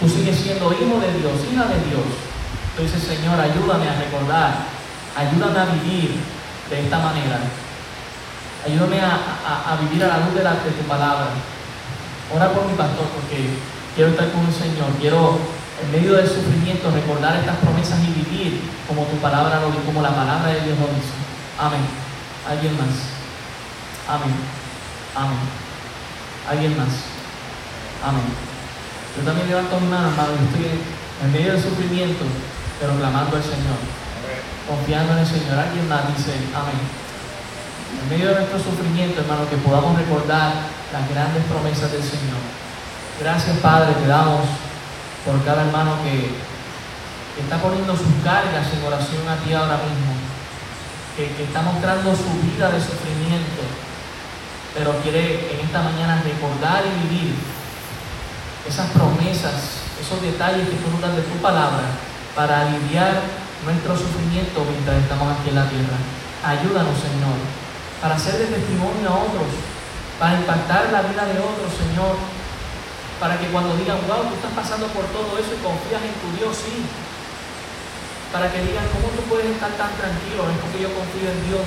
tú 0.00 0.08
sigues 0.08 0.36
siendo 0.40 0.72
hijo 0.72 1.00
de 1.00 1.12
Dios, 1.20 1.36
hija 1.52 1.64
de 1.68 1.80
Dios. 1.84 2.08
Dices, 2.80 3.04
Señor, 3.04 3.38
ayúdame 3.38 3.88
a 3.88 3.94
recordar, 4.00 4.66
ayúdame 5.14 5.60
a 5.60 5.64
vivir 5.76 6.33
de 6.70 6.80
esta 6.80 6.98
manera, 6.98 7.38
ayúdame 8.64 9.00
a, 9.00 9.12
a- 9.72 9.76
vivir 9.80 10.02
a 10.04 10.08
la 10.08 10.18
luz 10.24 10.34
de, 10.34 10.42
la, 10.42 10.52
de 10.52 10.70
tu 10.70 10.84
palabra. 10.88 11.28
Ora 12.34 12.50
por 12.52 12.64
mi 12.66 12.74
pastor 12.74 13.06
porque 13.14 13.50
quiero 13.94 14.10
estar 14.10 14.30
con 14.32 14.46
el 14.46 14.52
Señor, 14.54 14.88
quiero 15.00 15.38
en 15.82 15.92
medio 15.92 16.14
del 16.14 16.26
sufrimiento 16.26 16.90
recordar 16.90 17.36
estas 17.36 17.56
promesas 17.58 17.98
y 18.00 18.12
vivir 18.24 18.60
como 18.88 19.02
tu 19.04 19.16
palabra 19.18 19.60
lo 19.60 19.68
como 19.84 20.00
la 20.02 20.10
palabra 20.14 20.48
de 20.48 20.60
Dios 20.62 20.78
lo 20.78 20.86
dice. 20.88 21.12
Amén. 21.58 21.84
¿Alguien 22.48 22.72
más? 22.78 22.94
Amén. 24.08 24.34
Amén. 25.14 25.38
¿Alguien 26.48 26.76
más? 26.78 26.92
Amén. 28.04 28.24
Yo 29.16 29.22
también 29.24 29.48
levanto 29.48 29.80
mi 29.80 29.86
mano, 29.88 30.08
y 30.10 30.44
estoy 30.44 30.80
en 31.22 31.32
medio 31.32 31.52
del 31.52 31.62
sufrimiento, 31.62 32.24
pero 32.80 32.96
clamando 32.98 33.36
al 33.36 33.42
Señor, 33.42 33.78
confiando 34.68 35.12
en 35.12 35.18
el 35.20 35.26
Señor. 35.26 35.58
Alguien 35.58 35.88
más 35.88 36.08
dice, 36.16 36.32
amén. 36.54 36.80
En 38.02 38.08
medio 38.10 38.28
de 38.30 38.34
nuestro 38.40 38.58
sufrimiento, 38.58 39.20
hermano, 39.20 39.48
que 39.48 39.56
podamos 39.58 39.96
recordar 39.96 40.52
las 40.92 41.08
grandes 41.08 41.44
promesas 41.44 41.92
del 41.92 42.02
Señor. 42.02 42.42
Gracias, 43.20 43.56
Padre, 43.58 43.94
te 43.94 44.06
damos 44.06 44.42
por 45.24 45.42
cada 45.44 45.64
hermano 45.64 45.96
que, 46.02 46.54
está 47.34 47.58
poniendo 47.58 47.96
sus 47.96 48.14
cargas 48.22 48.62
en 48.70 48.86
oración 48.86 49.26
a 49.26 49.34
ti 49.42 49.52
ahora 49.52 49.82
mismo, 49.82 50.14
que, 51.16 51.34
que 51.34 51.42
está 51.42 51.62
mostrando 51.62 52.14
su 52.14 52.30
vida 52.46 52.70
de 52.70 52.78
sufrimiento, 52.78 53.62
pero 54.72 54.94
quiere 55.02 55.50
en 55.50 55.66
esta 55.66 55.82
mañana 55.82 56.22
recordar 56.22 56.84
y 56.86 57.08
vivir 57.08 57.34
esas 58.68 58.86
promesas, 58.90 59.82
esos 60.00 60.22
detalles 60.22 60.68
que 60.68 60.76
tú 60.76 60.90
nos 60.94 61.16
de 61.16 61.22
tu 61.22 61.34
palabra 61.42 61.82
para 62.36 62.68
aliviar 62.68 63.43
nuestro 63.64 63.96
sufrimiento 63.96 64.60
mientras 64.68 65.00
estamos 65.00 65.32
aquí 65.32 65.48
en 65.48 65.56
la 65.56 65.68
tierra. 65.68 65.96
Ayúdanos, 66.44 66.96
Señor, 67.00 67.36
para 68.00 68.20
ser 68.20 68.36
de 68.36 68.52
testimonio 68.52 69.08
a 69.08 69.24
otros, 69.24 69.48
para 70.20 70.36
impactar 70.36 70.92
la 70.92 71.02
vida 71.08 71.24
de 71.24 71.40
otros, 71.40 71.72
Señor, 71.72 72.20
para 73.18 73.40
que 73.40 73.48
cuando 73.48 73.72
digan, 73.80 73.96
wow, 74.04 74.28
tú 74.28 74.36
estás 74.36 74.52
pasando 74.52 74.86
por 74.92 75.08
todo 75.08 75.40
eso 75.40 75.56
y 75.56 75.64
confías 75.64 76.04
en 76.04 76.14
tu 76.20 76.28
Dios, 76.36 76.52
sí, 76.52 76.84
para 78.28 78.52
que 78.52 78.60
digan, 78.60 78.84
¿cómo 78.92 79.08
tú 79.16 79.24
puedes 79.30 79.48
estar 79.48 79.72
tan 79.80 79.94
tranquilo? 79.96 80.44
Es 80.50 80.58
porque 80.60 80.84
yo 80.84 80.90
confío 80.92 81.30
en 81.30 81.40
Dios. 81.48 81.64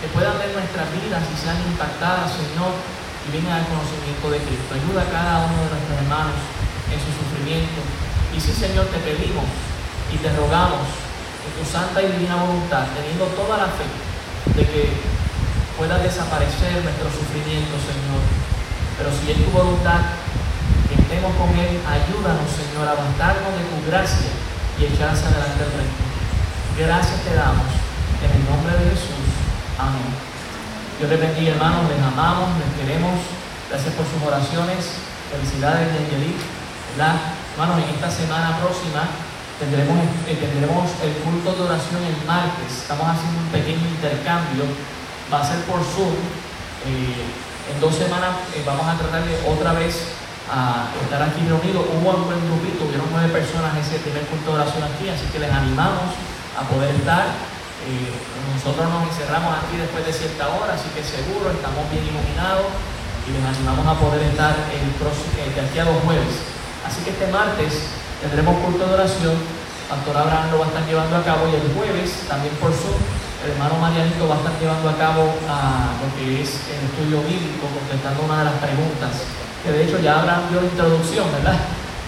Que 0.00 0.08
puedan 0.12 0.36
ver 0.40 0.48
nuestras 0.52 0.88
vidas 0.96 1.22
y 1.28 1.34
sean 1.36 1.60
impactadas, 1.60 2.32
Señor, 2.32 2.72
y 2.72 3.36
vengan 3.36 3.60
al 3.60 3.68
conocimiento 3.68 4.32
de 4.32 4.40
Cristo. 4.44 4.72
Ayuda 4.72 5.04
a 5.04 5.12
cada 5.12 5.34
uno 5.44 5.60
de 5.60 5.70
nuestros 5.76 5.96
hermanos 6.00 6.40
en 6.88 6.98
su 7.00 7.10
sufrimiento. 7.20 7.80
Y 8.32 8.40
sí, 8.40 8.52
Señor, 8.52 8.88
te 8.88 9.00
pedimos 9.04 9.44
y 10.12 10.16
te 10.18 10.30
rogamos 10.36 10.86
en 11.46 11.52
tu 11.58 11.64
santa 11.66 12.02
y 12.02 12.12
divina 12.12 12.36
voluntad, 12.42 12.86
teniendo 12.94 13.26
toda 13.34 13.58
la 13.58 13.70
fe 13.74 13.86
de 14.54 14.62
que 14.66 14.92
pueda 15.76 15.98
desaparecer 15.98 16.82
nuestro 16.82 17.10
sufrimiento, 17.10 17.74
Señor. 17.82 18.22
Pero 18.98 19.10
si 19.12 19.30
es 19.30 19.38
tu 19.44 19.50
voluntad 19.50 20.16
que 20.88 20.96
estemos 20.96 21.34
con 21.36 21.50
Él, 21.54 21.78
ayúdanos, 21.84 22.48
Señor, 22.48 22.88
a 22.88 22.96
avanzarnos 22.96 23.52
de 23.54 23.64
tu 23.68 23.78
gracia 23.86 24.32
y 24.78 24.88
echar 24.88 25.12
hacia 25.12 25.28
adelante 25.28 25.62
el 25.64 25.72
reino. 25.76 25.96
Gracias 26.76 27.20
te 27.22 27.34
damos. 27.34 27.68
En 28.24 28.30
el 28.32 28.42
nombre 28.48 28.72
de 28.72 28.96
Jesús. 28.96 29.28
Amén. 29.78 30.08
Dios 30.98 31.10
les 31.10 31.20
bendiga, 31.20 31.52
hermanos. 31.52 31.88
Les 31.92 32.00
amamos, 32.00 32.48
les 32.56 32.70
queremos. 32.80 33.16
Gracias 33.68 33.92
por 33.94 34.06
sus 34.08 34.20
oraciones. 34.24 34.96
Felicidades, 35.28 35.92
Yangelit. 35.92 36.40
¿Verdad? 36.96 37.16
Hermanos, 37.52 37.84
en 37.84 37.94
esta 37.94 38.10
semana 38.10 38.56
próxima 38.56 39.04
tendremos, 39.58 39.96
eh, 40.28 40.36
tendremos 40.36 40.84
el 41.00 41.12
culto 41.24 41.52
de 41.56 41.62
oración 41.64 42.00
el 42.04 42.18
martes. 42.26 42.84
Estamos 42.84 43.06
haciendo 43.08 43.40
un 43.40 43.50
pequeño 43.52 43.84
intercambio. 43.88 44.64
Va 45.32 45.40
a 45.40 45.46
ser 45.46 45.60
por 45.64 45.80
Zoom. 45.82 46.14
Eh, 46.86 47.24
en 47.72 47.76
dos 47.80 47.94
semanas 47.96 48.46
eh, 48.54 48.62
vamos 48.62 48.86
a 48.86 48.94
tratar 48.94 49.26
de 49.26 49.34
otra 49.42 49.74
vez 49.74 50.14
a 50.46 50.86
estar 51.02 51.20
aquí 51.22 51.42
reunidos. 51.42 51.82
Hubo 51.90 52.14
un 52.14 52.24
buen 52.30 52.38
grupito, 52.46 52.86
hubieron 52.86 53.10
nueve 53.10 53.32
personas 53.34 53.74
ese 53.74 53.98
primer 53.98 54.22
culto 54.30 54.54
de 54.54 54.62
oración 54.62 54.86
aquí, 54.86 55.10
así 55.10 55.26
que 55.34 55.42
les 55.42 55.50
animamos 55.50 56.14
a 56.54 56.62
poder 56.70 56.94
estar. 56.94 57.56
Nosotros 58.54 58.86
nos 58.90 59.10
encerramos 59.10 59.50
aquí 59.62 59.78
después 59.78 60.06
de 60.06 60.12
cierta 60.12 60.50
hora, 60.54 60.74
así 60.74 60.90
que 60.90 61.02
seguro 61.02 61.50
estamos 61.54 61.86
bien 61.90 62.02
iluminados 62.02 62.66
y 63.26 63.34
les 63.34 63.42
animamos 63.42 63.86
a 63.86 63.94
poder 63.98 64.22
estar 64.26 64.54
el 64.70 64.90
próximo, 64.98 65.34
de 65.34 65.60
aquí 65.62 65.78
a 65.78 65.86
los 65.86 65.98
jueves. 66.02 66.34
Así 66.86 67.02
que 67.02 67.10
este 67.10 67.26
martes 67.30 67.90
tendremos 68.20 68.56
culto 68.64 68.86
de 68.86 68.94
oración, 68.94 69.34
Pastor 69.88 70.16
Abraham 70.16 70.50
lo 70.50 70.58
va 70.58 70.64
a 70.66 70.68
estar 70.68 70.86
llevando 70.86 71.16
a 71.16 71.22
cabo 71.22 71.46
y 71.48 71.54
el 71.54 71.72
jueves 71.74 72.26
también 72.28 72.54
por 72.56 72.72
Zoom 72.72 72.98
el 73.46 73.54
hermano 73.54 73.78
Marianito 73.78 74.26
va 74.26 74.34
a 74.34 74.42
estar 74.42 74.58
llevando 74.58 74.90
a 74.90 74.98
cabo 74.98 75.22
a 75.46 75.94
lo 76.02 76.10
que 76.18 76.42
es 76.42 76.66
el 76.66 76.82
estudio 76.82 77.22
bíblico, 77.22 77.70
contestando 77.70 78.26
una 78.26 78.42
de 78.42 78.46
las 78.50 78.58
preguntas 78.58 79.22
que 79.62 79.70
de 79.70 79.86
hecho 79.86 80.02
ya 80.02 80.18
habrán 80.18 80.50
dio 80.50 80.58
la 80.62 80.66
introducción, 80.66 81.30
¿verdad? 81.30 81.54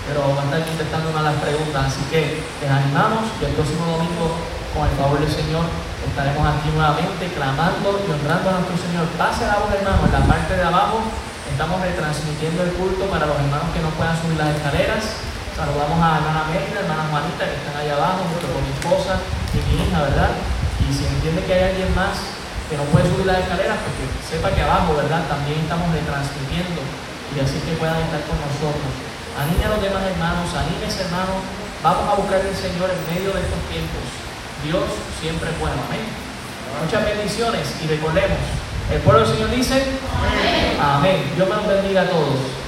Pero 0.02 0.34
va 0.34 0.42
a 0.42 0.46
estar 0.50 0.66
contestando 0.66 1.14
una 1.14 1.22
de 1.22 1.28
las 1.30 1.38
preguntas, 1.38 1.94
así 1.94 2.02
que 2.10 2.42
les 2.42 2.70
animamos 2.70 3.30
y 3.38 3.46
el 3.46 3.54
próximo 3.54 3.86
domingo, 3.86 4.34
con 4.74 4.90
el 4.90 4.94
favor 4.98 5.22
del 5.22 5.30
Señor, 5.30 5.62
estaremos 6.02 6.42
aquí 6.42 6.74
nuevamente 6.74 7.30
clamando 7.30 8.02
y 8.02 8.06
honrando 8.10 8.46
a 8.50 8.52
nuestro 8.58 8.76
Señor. 8.82 9.06
Pase 9.14 9.46
la 9.46 9.62
voz, 9.62 9.70
hermano, 9.70 10.10
en 10.10 10.14
la 10.18 10.24
parte 10.26 10.58
de 10.58 10.64
abajo 10.66 11.06
estamos 11.46 11.78
retransmitiendo 11.86 12.66
el 12.66 12.74
culto 12.74 13.06
para 13.06 13.30
los 13.30 13.38
hermanos 13.38 13.70
que 13.70 13.78
no 13.78 13.94
puedan 13.94 14.18
subir 14.18 14.42
las 14.42 14.58
escaleras. 14.58 15.27
Saludamos 15.58 15.98
a 15.98 16.22
hermana 16.22 16.46
Mérida, 16.54 16.86
hermana 16.86 17.10
Juanita, 17.10 17.42
que 17.42 17.58
están 17.58 17.74
allá 17.74 17.98
abajo, 17.98 18.30
junto 18.30 18.46
con 18.46 18.62
mi 18.62 18.70
esposa 18.78 19.18
y 19.50 19.58
mi 19.66 19.82
hija, 19.82 20.06
¿verdad? 20.06 20.30
Y 20.78 20.94
si 20.94 21.02
entiende 21.02 21.42
que 21.42 21.50
hay 21.50 21.74
alguien 21.74 21.90
más 21.98 22.14
que 22.70 22.78
no 22.78 22.86
puede 22.94 23.10
subir 23.10 23.26
las 23.26 23.42
escaleras, 23.42 23.74
porque 23.82 24.06
sepa 24.22 24.54
que 24.54 24.62
abajo, 24.62 24.94
¿verdad? 24.94 25.26
También 25.26 25.66
estamos 25.66 25.90
retransmitiendo 25.90 26.78
y 27.34 27.42
así 27.42 27.58
que 27.66 27.74
puedan 27.74 27.98
estar 28.06 28.22
con 28.30 28.38
nosotros. 28.38 28.86
Anime 29.34 29.66
a 29.66 29.74
los 29.74 29.82
demás 29.82 30.06
hermanos, 30.06 30.46
anímese 30.54 31.02
hermano, 31.10 31.42
vamos 31.82 32.06
a 32.06 32.14
buscar 32.14 32.38
al 32.38 32.54
Señor 32.54 32.94
en 32.94 33.02
medio 33.10 33.34
de 33.34 33.42
estos 33.42 33.62
tiempos. 33.66 34.06
Dios 34.62 34.86
siempre 35.18 35.50
es 35.50 35.58
bueno, 35.58 35.74
amén. 35.90 36.06
Muchas 36.86 37.02
bendiciones 37.02 37.66
y 37.82 37.90
recordemos, 37.90 38.38
el 38.94 39.02
pueblo 39.02 39.26
del 39.26 39.34
Señor 39.34 39.50
dice, 39.50 39.90
amén. 40.22 40.78
amén. 40.78 41.18
Dios 41.34 41.50
me 41.50 41.58
los 41.58 41.66
bendiga 41.66 42.06
a 42.06 42.10
todos. 42.14 42.67